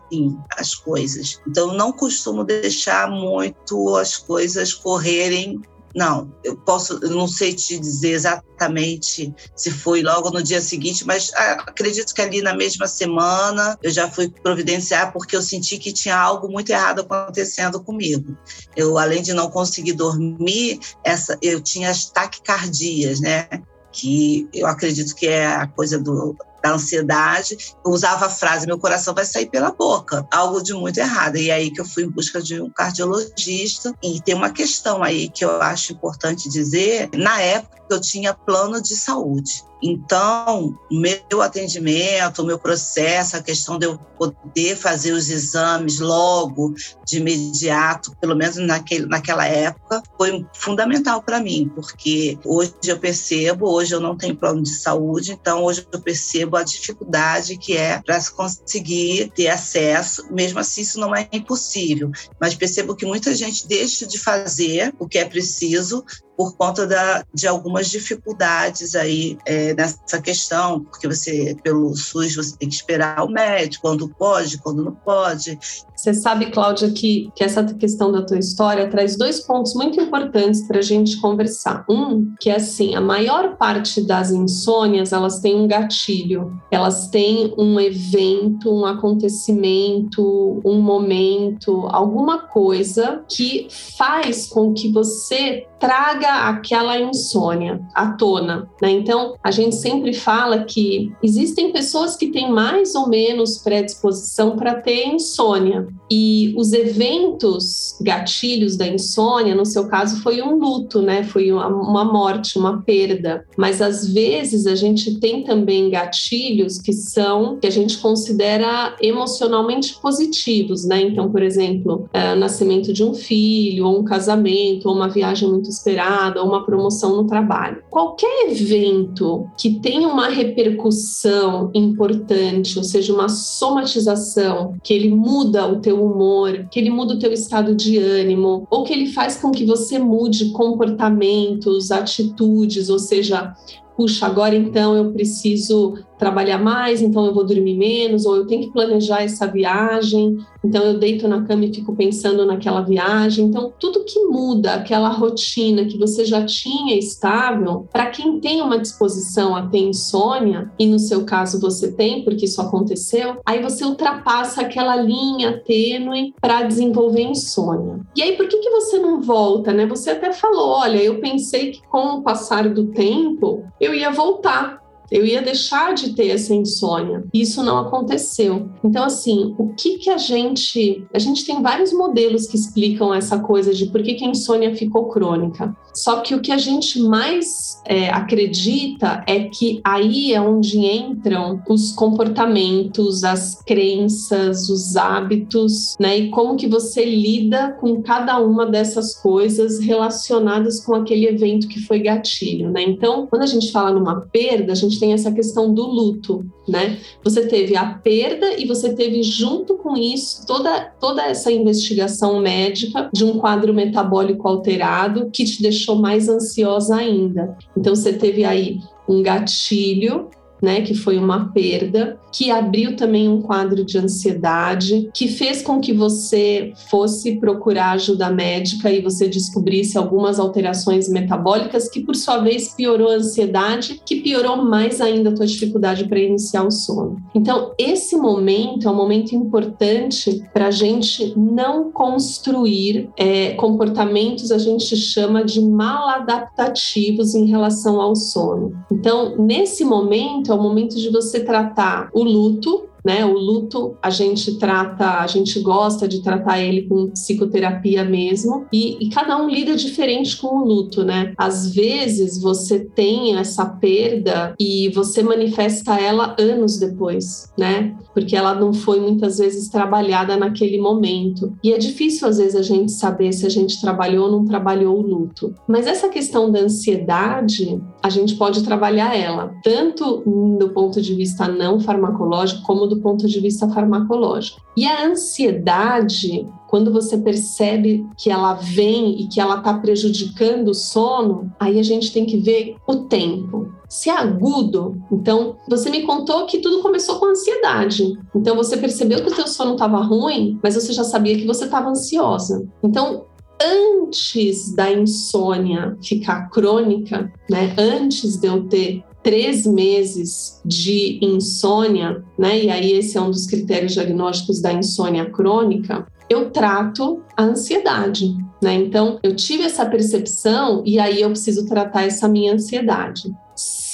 às 0.56 0.74
coisas. 0.74 1.40
Então 1.46 1.74
não 1.74 1.92
costumo 1.92 2.42
deixar 2.44 3.08
muito 3.08 3.96
as 3.96 4.16
coisas 4.16 4.74
correrem 4.74 5.60
não, 5.94 6.32
eu 6.44 6.56
posso, 6.56 7.00
eu 7.02 7.10
não 7.10 7.26
sei 7.26 7.52
te 7.52 7.78
dizer 7.78 8.10
exatamente 8.10 9.34
se 9.56 9.70
foi 9.70 10.02
logo 10.02 10.30
no 10.30 10.42
dia 10.42 10.60
seguinte, 10.60 11.04
mas 11.04 11.32
ah, 11.34 11.64
acredito 11.66 12.14
que 12.14 12.22
ali 12.22 12.40
na 12.40 12.54
mesma 12.54 12.86
semana 12.86 13.76
eu 13.82 13.90
já 13.90 14.08
fui 14.08 14.30
providenciar 14.30 15.12
porque 15.12 15.34
eu 15.34 15.42
senti 15.42 15.78
que 15.78 15.92
tinha 15.92 16.16
algo 16.16 16.48
muito 16.48 16.70
errado 16.70 17.00
acontecendo 17.00 17.82
comigo. 17.82 18.36
Eu, 18.76 18.98
além 18.98 19.20
de 19.20 19.32
não 19.32 19.50
conseguir 19.50 19.94
dormir, 19.94 20.78
essa, 21.04 21.36
eu 21.42 21.60
tinha 21.60 21.90
as 21.90 22.08
taquicardias, 22.08 23.20
né? 23.20 23.48
Que 23.92 24.48
eu 24.52 24.66
acredito 24.66 25.14
que 25.14 25.26
é 25.26 25.46
a 25.46 25.66
coisa 25.66 25.98
do 25.98 26.36
da 26.62 26.72
ansiedade, 26.72 27.56
eu 27.84 27.90
usava 27.90 28.26
a 28.26 28.30
frase: 28.30 28.66
meu 28.66 28.78
coração 28.78 29.14
vai 29.14 29.24
sair 29.24 29.46
pela 29.46 29.70
boca, 29.70 30.26
algo 30.30 30.62
de 30.62 30.72
muito 30.74 30.98
errado. 30.98 31.36
E 31.36 31.50
aí 31.50 31.70
que 31.70 31.80
eu 31.80 31.84
fui 31.84 32.04
em 32.04 32.10
busca 32.10 32.40
de 32.40 32.60
um 32.60 32.70
cardiologista. 32.70 33.94
E 34.02 34.20
tem 34.20 34.34
uma 34.34 34.50
questão 34.50 35.02
aí 35.02 35.28
que 35.28 35.44
eu 35.44 35.60
acho 35.62 35.92
importante 35.92 36.48
dizer: 36.48 37.08
na 37.14 37.40
época 37.40 37.79
eu 37.94 38.00
tinha 38.00 38.34
plano 38.34 38.80
de 38.80 38.96
saúde. 38.96 39.64
Então, 39.82 40.78
meu 40.90 41.40
atendimento, 41.40 42.44
meu 42.44 42.58
processo, 42.58 43.36
a 43.36 43.42
questão 43.42 43.78
de 43.78 43.86
eu 43.86 43.98
poder 44.18 44.76
fazer 44.76 45.12
os 45.12 45.30
exames 45.30 45.98
logo, 46.00 46.74
de 47.06 47.18
imediato, 47.18 48.14
pelo 48.20 48.36
menos 48.36 48.56
naquele, 48.56 49.06
naquela 49.06 49.46
época, 49.46 50.02
foi 50.18 50.46
fundamental 50.54 51.22
para 51.22 51.40
mim, 51.40 51.70
porque 51.74 52.38
hoje 52.44 52.74
eu 52.86 52.98
percebo, 52.98 53.70
hoje 53.70 53.94
eu 53.94 54.00
não 54.00 54.16
tenho 54.16 54.36
plano 54.36 54.62
de 54.62 54.74
saúde, 54.74 55.32
então 55.32 55.64
hoje 55.64 55.86
eu 55.90 56.00
percebo 56.00 56.58
a 56.58 56.62
dificuldade 56.62 57.56
que 57.56 57.74
é 57.74 58.02
para 58.02 58.20
se 58.20 58.30
conseguir 58.32 59.32
ter 59.34 59.48
acesso, 59.48 60.26
mesmo 60.30 60.58
assim 60.58 60.82
isso 60.82 61.00
não 61.00 61.16
é 61.16 61.26
impossível, 61.32 62.10
mas 62.38 62.54
percebo 62.54 62.94
que 62.94 63.06
muita 63.06 63.34
gente 63.34 63.66
deixa 63.66 64.06
de 64.06 64.18
fazer 64.18 64.94
o 64.98 65.08
que 65.08 65.16
é 65.16 65.24
preciso 65.24 66.04
por 66.40 66.56
conta 66.56 66.86
da, 66.86 67.22
de 67.34 67.46
algumas 67.46 67.90
dificuldades 67.90 68.94
aí 68.94 69.36
é, 69.44 69.74
nessa 69.74 70.22
questão, 70.22 70.80
porque 70.80 71.06
você, 71.06 71.54
pelo 71.62 71.94
SUS, 71.94 72.34
você 72.34 72.56
tem 72.56 72.66
que 72.66 72.76
esperar 72.76 73.22
o 73.22 73.28
médico, 73.28 73.82
quando 73.82 74.08
pode, 74.08 74.56
quando 74.56 74.82
não 74.82 74.92
pode. 74.92 75.58
Você 75.94 76.14
sabe, 76.14 76.50
Cláudia, 76.50 76.90
que, 76.92 77.30
que 77.36 77.44
essa 77.44 77.62
questão 77.62 78.10
da 78.10 78.22
tua 78.22 78.38
história 78.38 78.88
traz 78.88 79.18
dois 79.18 79.40
pontos 79.40 79.74
muito 79.74 80.00
importantes 80.00 80.62
para 80.62 80.78
a 80.78 80.82
gente 80.82 81.20
conversar. 81.20 81.84
Um, 81.90 82.34
que 82.40 82.48
é 82.48 82.56
assim, 82.56 82.94
a 82.94 83.02
maior 83.02 83.58
parte 83.58 84.00
das 84.00 84.30
insônias, 84.30 85.12
elas 85.12 85.40
têm 85.40 85.56
um 85.56 85.68
gatilho, 85.68 86.58
elas 86.70 87.08
têm 87.08 87.52
um 87.58 87.78
evento, 87.78 88.74
um 88.74 88.86
acontecimento, 88.86 90.62
um 90.64 90.80
momento, 90.80 91.86
alguma 91.90 92.46
coisa 92.46 93.22
que 93.28 93.68
faz 93.98 94.46
com 94.46 94.72
que 94.72 94.90
você 94.90 95.66
traga 95.80 96.48
aquela 96.48 97.00
insônia 97.00 97.80
à 97.94 98.12
tona, 98.12 98.68
né? 98.82 98.90
Então, 98.90 99.34
a 99.42 99.50
gente 99.50 99.74
sempre 99.76 100.12
fala 100.12 100.64
que 100.64 101.10
existem 101.22 101.72
pessoas 101.72 102.16
que 102.16 102.28
têm 102.28 102.52
mais 102.52 102.94
ou 102.94 103.08
menos 103.08 103.56
predisposição 103.58 104.56
para 104.56 104.74
ter 104.74 105.06
insônia. 105.06 105.88
E 106.10 106.52
os 106.56 106.72
eventos 106.72 107.96
gatilhos 108.02 108.76
da 108.76 108.86
insônia, 108.86 109.54
no 109.54 109.64
seu 109.64 109.88
caso, 109.88 110.22
foi 110.22 110.42
um 110.42 110.58
luto, 110.58 111.00
né? 111.00 111.24
Foi 111.24 111.50
uma 111.50 112.04
morte, 112.04 112.58
uma 112.58 112.82
perda. 112.82 113.46
Mas 113.56 113.80
às 113.80 114.06
vezes 114.06 114.66
a 114.66 114.74
gente 114.74 115.18
tem 115.18 115.42
também 115.44 115.88
gatilhos 115.88 116.78
que 116.78 116.92
são 116.92 117.58
que 117.58 117.66
a 117.66 117.70
gente 117.70 117.98
considera 117.98 118.96
emocionalmente 119.00 119.98
positivos, 120.00 120.84
né? 120.84 121.00
Então, 121.00 121.30
por 121.30 121.42
exemplo, 121.42 122.08
é, 122.12 122.34
nascimento 122.34 122.92
de 122.92 123.02
um 123.02 123.14
filho, 123.14 123.86
ou 123.86 124.00
um 124.00 124.04
casamento, 124.04 124.88
ou 124.88 124.94
uma 124.94 125.08
viagem 125.08 125.48
muito 125.48 125.69
esperada, 125.70 126.42
ou 126.42 126.48
uma 126.48 126.64
promoção 126.64 127.16
no 127.16 127.26
trabalho. 127.26 127.82
Qualquer 127.90 128.50
evento 128.50 129.48
que 129.58 129.80
tenha 129.80 130.08
uma 130.08 130.28
repercussão 130.28 131.70
importante, 131.74 132.78
ou 132.78 132.84
seja, 132.84 133.12
uma 133.12 133.28
somatização, 133.28 134.74
que 134.82 134.92
ele 134.92 135.10
muda 135.10 135.66
o 135.66 135.80
teu 135.80 136.04
humor, 136.04 136.66
que 136.70 136.78
ele 136.78 136.90
muda 136.90 137.14
o 137.14 137.18
teu 137.18 137.32
estado 137.32 137.74
de 137.74 137.98
ânimo, 137.98 138.66
ou 138.70 138.84
que 138.84 138.92
ele 138.92 139.06
faz 139.06 139.36
com 139.36 139.50
que 139.50 139.64
você 139.64 139.98
mude 139.98 140.50
comportamentos, 140.50 141.90
atitudes, 141.90 142.88
ou 142.88 142.98
seja, 142.98 143.54
puxa, 143.96 144.26
agora 144.26 144.56
então 144.56 144.96
eu 144.96 145.12
preciso 145.12 145.94
trabalhar 146.20 146.58
mais, 146.58 147.00
então 147.00 147.24
eu 147.24 147.34
vou 147.34 147.44
dormir 147.44 147.76
menos, 147.76 148.26
ou 148.26 148.36
eu 148.36 148.46
tenho 148.46 148.62
que 148.62 148.72
planejar 148.72 149.22
essa 149.22 149.46
viagem, 149.46 150.36
então 150.62 150.84
eu 150.84 150.98
deito 150.98 151.26
na 151.26 151.42
cama 151.42 151.64
e 151.64 151.74
fico 151.74 151.96
pensando 151.96 152.44
naquela 152.44 152.82
viagem. 152.82 153.46
Então, 153.46 153.72
tudo 153.80 154.04
que 154.04 154.22
muda 154.26 154.74
aquela 154.74 155.08
rotina 155.08 155.86
que 155.86 155.98
você 155.98 156.24
já 156.26 156.44
tinha 156.44 156.96
estável, 156.96 157.88
para 157.90 158.06
quem 158.10 158.38
tem 158.38 158.60
uma 158.60 158.78
disposição 158.78 159.56
a 159.56 159.66
ter 159.66 159.78
insônia, 159.78 160.70
e 160.78 160.86
no 160.86 160.98
seu 160.98 161.24
caso 161.24 161.58
você 161.58 161.90
tem, 161.90 162.22
porque 162.22 162.44
isso 162.44 162.60
aconteceu, 162.60 163.38
aí 163.46 163.62
você 163.62 163.84
ultrapassa 163.84 164.60
aquela 164.60 164.96
linha 164.96 165.62
tênue 165.64 166.34
para 166.40 166.62
desenvolver 166.62 167.22
insônia. 167.22 168.00
E 168.14 168.22
aí, 168.22 168.36
por 168.36 168.46
que, 168.46 168.58
que 168.58 168.70
você 168.70 168.98
não 168.98 169.22
volta, 169.22 169.72
né? 169.72 169.86
Você 169.86 170.10
até 170.10 170.32
falou: 170.32 170.68
olha, 170.68 170.98
eu 170.98 171.18
pensei 171.20 171.70
que 171.70 171.82
com 171.88 172.16
o 172.16 172.22
passar 172.22 172.68
do 172.68 172.88
tempo 172.88 173.64
eu 173.80 173.94
ia 173.94 174.10
voltar 174.10 174.79
eu 175.10 175.26
ia 175.26 175.42
deixar 175.42 175.94
de 175.94 176.14
ter 176.14 176.28
essa 176.28 176.54
insônia. 176.54 177.24
Isso 177.34 177.62
não 177.62 177.78
aconteceu. 177.78 178.70
Então, 178.84 179.04
assim, 179.04 179.54
o 179.58 179.74
que 179.74 179.98
que 179.98 180.10
a 180.10 180.18
gente. 180.18 181.04
A 181.12 181.18
gente 181.18 181.44
tem 181.44 181.62
vários 181.62 181.92
modelos 181.92 182.46
que 182.46 182.56
explicam 182.56 183.12
essa 183.12 183.38
coisa 183.38 183.74
de 183.74 183.86
por 183.86 184.02
que, 184.02 184.14
que 184.14 184.24
a 184.24 184.28
insônia 184.28 184.74
ficou 184.74 185.08
crônica. 185.08 185.74
Só 185.94 186.20
que 186.20 186.34
o 186.34 186.40
que 186.40 186.52
a 186.52 186.58
gente 186.58 187.00
mais 187.00 187.80
é, 187.84 188.08
acredita 188.10 189.24
é 189.26 189.44
que 189.44 189.80
aí 189.84 190.32
é 190.32 190.40
onde 190.40 190.78
entram 190.78 191.60
os 191.68 191.92
comportamentos, 191.92 193.24
as 193.24 193.60
crenças, 193.62 194.68
os 194.68 194.96
hábitos, 194.96 195.96
né? 195.98 196.16
E 196.18 196.30
como 196.30 196.56
que 196.56 196.68
você 196.68 197.04
lida 197.04 197.76
com 197.80 198.02
cada 198.02 198.38
uma 198.38 198.66
dessas 198.66 199.14
coisas 199.20 199.80
relacionadas 199.80 200.84
com 200.84 200.94
aquele 200.94 201.26
evento 201.26 201.66
que 201.66 201.80
foi 201.80 201.98
gatilho, 201.98 202.70
né? 202.70 202.82
Então, 202.82 203.26
quando 203.26 203.42
a 203.42 203.46
gente 203.46 203.72
fala 203.72 203.92
numa 203.92 204.20
perda, 204.20 204.72
a 204.72 204.76
gente 204.76 204.99
tem 205.00 205.12
essa 205.12 205.32
questão 205.32 205.72
do 205.72 205.86
luto, 205.86 206.44
né? 206.68 206.98
Você 207.24 207.46
teve 207.46 207.76
a 207.76 207.86
perda 207.86 208.58
e 208.58 208.66
você 208.66 208.94
teve 208.94 209.22
junto 209.22 209.76
com 209.78 209.96
isso 209.96 210.46
toda, 210.46 210.92
toda 211.00 211.22
essa 211.24 211.50
investigação 211.50 212.38
médica 212.40 213.10
de 213.12 213.24
um 213.24 213.38
quadro 213.38 213.74
metabólico 213.74 214.46
alterado 214.46 215.30
que 215.32 215.44
te 215.44 215.62
deixou 215.62 215.96
mais 215.96 216.28
ansiosa 216.28 216.96
ainda. 216.96 217.56
Então 217.76 217.96
você 217.96 218.12
teve 218.12 218.44
aí 218.44 218.78
um 219.08 219.22
gatilho 219.22 220.28
né, 220.62 220.82
que 220.82 220.94
foi 220.94 221.18
uma 221.18 221.52
perda, 221.52 222.18
que 222.32 222.50
abriu 222.50 222.96
também 222.96 223.28
um 223.28 223.42
quadro 223.42 223.84
de 223.84 223.98
ansiedade, 223.98 225.10
que 225.12 225.28
fez 225.28 225.62
com 225.62 225.80
que 225.80 225.92
você 225.92 226.72
fosse 226.88 227.36
procurar 227.36 227.92
ajuda 227.92 228.30
médica 228.30 228.90
e 228.90 229.00
você 229.00 229.28
descobrisse 229.28 229.98
algumas 229.98 230.38
alterações 230.38 231.08
metabólicas, 231.08 231.88
que 231.88 232.00
por 232.00 232.14
sua 232.14 232.38
vez 232.38 232.74
piorou 232.74 233.08
a 233.08 233.14
ansiedade, 233.14 234.00
que 234.04 234.16
piorou 234.16 234.56
mais 234.64 235.00
ainda 235.00 235.30
a 235.30 235.34
tua 235.34 235.46
dificuldade 235.46 236.06
para 236.06 236.18
iniciar 236.18 236.64
o 236.64 236.70
sono. 236.70 237.16
Então, 237.34 237.72
esse 237.78 238.16
momento 238.16 238.88
é 238.88 238.90
um 238.90 238.96
momento 238.96 239.34
importante 239.34 240.42
para 240.52 240.66
a 240.66 240.70
gente 240.70 241.34
não 241.36 241.90
construir 241.90 243.08
é, 243.16 243.54
comportamentos, 243.54 244.52
a 244.52 244.58
gente 244.58 244.96
chama 244.96 245.44
de 245.44 245.60
maladaptativos 245.60 247.34
em 247.34 247.46
relação 247.46 248.00
ao 248.00 248.14
sono. 248.14 248.72
Então, 248.90 249.36
nesse 249.36 249.84
momento, 249.84 250.49
é 250.52 250.54
o 250.54 250.62
momento 250.62 250.96
de 250.96 251.10
você 251.10 251.40
tratar 251.40 252.10
o 252.12 252.22
luto, 252.22 252.90
né? 253.04 253.24
O 253.24 253.32
luto 253.32 253.96
a 254.02 254.10
gente 254.10 254.58
trata, 254.58 255.20
a 255.20 255.26
gente 255.26 255.58
gosta 255.60 256.06
de 256.06 256.22
tratar 256.22 256.60
ele 256.60 256.82
com 256.82 257.10
psicoterapia 257.10 258.04
mesmo, 258.04 258.66
e, 258.72 258.96
e, 259.00 259.10
cada 259.10 259.36
um 259.36 259.48
lida 259.48 259.74
diferente 259.74 260.36
com 260.36 260.58
o 260.58 260.64
luto, 260.64 261.04
né? 261.04 261.32
Às 261.36 261.74
vezes 261.74 262.40
você 262.40 262.80
tem 262.80 263.36
essa 263.36 263.64
perda 263.64 264.54
e 264.58 264.90
você 264.90 265.22
manifesta 265.22 265.98
ela 265.98 266.36
anos 266.38 266.78
depois, 266.78 267.50
né? 267.58 267.96
Porque 268.14 268.36
ela 268.36 268.54
não 268.54 268.72
foi 268.72 269.00
muitas 269.00 269.38
vezes 269.38 269.68
trabalhada 269.68 270.36
naquele 270.36 270.78
momento. 270.78 271.56
E 271.62 271.72
é 271.72 271.78
difícil 271.78 272.28
às 272.28 272.38
vezes 272.38 272.56
a 272.56 272.62
gente 272.62 272.92
saber 272.92 273.32
se 273.32 273.46
a 273.46 273.50
gente 273.50 273.80
trabalhou 273.80 274.26
ou 274.26 274.32
não 274.32 274.44
trabalhou 274.44 274.98
o 274.98 275.02
luto. 275.02 275.54
Mas 275.66 275.86
essa 275.86 276.08
questão 276.08 276.50
da 276.50 276.60
ansiedade, 276.60 277.80
a 278.02 278.08
gente 278.08 278.34
pode 278.36 278.62
trabalhar 278.62 279.16
ela, 279.16 279.54
tanto 279.62 280.22
do 280.58 280.70
ponto 280.70 281.00
de 281.00 281.14
vista 281.14 281.46
não 281.46 281.80
farmacológico 281.80 282.62
como 282.62 282.86
do 282.86 283.00
ponto 283.00 283.26
de 283.28 283.40
vista 283.40 283.68
farmacológico. 283.68 284.60
E 284.76 284.86
a 284.86 285.06
ansiedade, 285.06 286.48
quando 286.68 286.92
você 286.92 287.18
percebe 287.18 288.06
que 288.16 288.30
ela 288.30 288.54
vem 288.54 289.20
e 289.20 289.28
que 289.28 289.40
ela 289.40 289.58
está 289.58 289.74
prejudicando 289.74 290.68
o 290.68 290.74
sono, 290.74 291.52
aí 291.58 291.78
a 291.78 291.82
gente 291.82 292.12
tem 292.12 292.24
que 292.24 292.38
ver 292.38 292.76
o 292.86 292.96
tempo. 292.96 293.70
Se 293.88 294.08
é 294.08 294.16
agudo, 294.16 295.02
então 295.10 295.56
você 295.68 295.90
me 295.90 296.02
contou 296.02 296.46
que 296.46 296.58
tudo 296.58 296.80
começou 296.80 297.18
com 297.18 297.26
ansiedade. 297.26 298.16
Então 298.34 298.54
você 298.54 298.76
percebeu 298.76 299.20
que 299.20 299.32
o 299.32 299.34
teu 299.34 299.48
sono 299.48 299.72
estava 299.72 299.98
ruim, 299.98 300.58
mas 300.62 300.76
você 300.76 300.92
já 300.92 301.02
sabia 301.02 301.36
que 301.36 301.46
você 301.46 301.64
estava 301.64 301.90
ansiosa. 301.90 302.66
Então 302.84 303.26
antes 303.60 304.74
da 304.74 304.90
insônia 304.90 305.96
ficar 306.02 306.48
crônica, 306.50 307.32
né? 307.48 307.74
Antes 307.76 308.36
de 308.36 308.46
eu 308.46 308.64
ter 308.64 309.04
três 309.22 309.66
meses 309.66 310.60
de 310.64 311.18
insônia, 311.22 312.24
né? 312.38 312.64
E 312.64 312.70
aí 312.70 312.92
esse 312.92 313.16
é 313.16 313.20
um 313.20 313.30
dos 313.30 313.46
critérios 313.46 313.92
diagnósticos 313.92 314.60
da 314.60 314.72
insônia 314.72 315.26
crônica. 315.26 316.06
Eu 316.28 316.50
trato 316.50 317.22
a 317.36 317.42
ansiedade, 317.42 318.36
né? 318.62 318.74
Então 318.74 319.18
eu 319.22 319.34
tive 319.34 319.64
essa 319.64 319.84
percepção 319.84 320.82
e 320.86 320.98
aí 320.98 321.20
eu 321.20 321.30
preciso 321.30 321.66
tratar 321.66 322.04
essa 322.04 322.28
minha 322.28 322.54
ansiedade. 322.54 323.34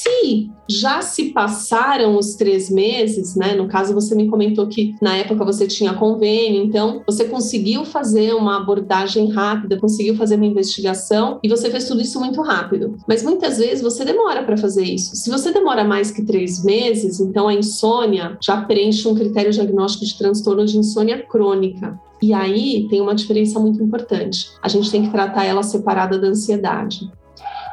Se 0.07 0.51
já 0.69 1.01
se 1.01 1.27
passaram 1.31 2.17
os 2.17 2.35
três 2.35 2.71
meses, 2.71 3.35
né? 3.37 3.55
No 3.55 3.69
caso, 3.69 3.95
você 3.95 4.15
me 4.15 4.29
comentou 4.29 4.67
que 4.67 4.95
na 5.01 5.17
época 5.17 5.45
você 5.45 5.67
tinha 5.67 5.95
convênio, 5.95 6.65
então 6.65 7.03
você 7.07 7.25
conseguiu 7.25 7.85
fazer 7.85 8.35
uma 8.35 8.57
abordagem 8.57 9.31
rápida, 9.31 9.79
conseguiu 9.79 10.17
fazer 10.17 10.37
uma 10.37 10.47
investigação 10.47 11.39
e 11.43 11.49
você 11.49 11.71
fez 11.71 11.87
tudo 11.87 12.01
isso 12.01 12.19
muito 12.19 12.41
rápido. 12.43 12.97
Mas 13.07 13.23
muitas 13.23 13.59
vezes 13.59 13.83
você 13.83 14.05
demora 14.05 14.43
para 14.43 14.57
fazer 14.57 14.85
isso. 14.85 15.15
Se 15.17 15.31
você 15.31 15.53
demora 15.53 15.85
mais 15.85 16.11
que 16.11 16.25
três 16.25 16.65
meses, 16.65 17.21
então 17.21 17.49
a 17.49 17.55
insônia 17.55 18.37
já 18.43 18.61
preenche 18.61 19.07
um 19.09 19.15
critério 19.15 19.53
diagnóstico 19.53 20.05
de 20.05 20.19
transtorno 20.19 20.65
de 20.65 20.79
insônia 20.79 21.23
crônica. 21.23 21.99
E 22.23 22.33
aí 22.33 22.87
tem 22.89 23.01
uma 23.01 23.15
diferença 23.15 23.61
muito 23.61 23.83
importante. 23.83 24.49
A 24.63 24.69
gente 24.69 24.91
tem 24.91 25.03
que 25.03 25.11
tratar 25.11 25.45
ela 25.45 25.63
separada 25.63 26.19
da 26.19 26.29
ansiedade. 26.29 27.09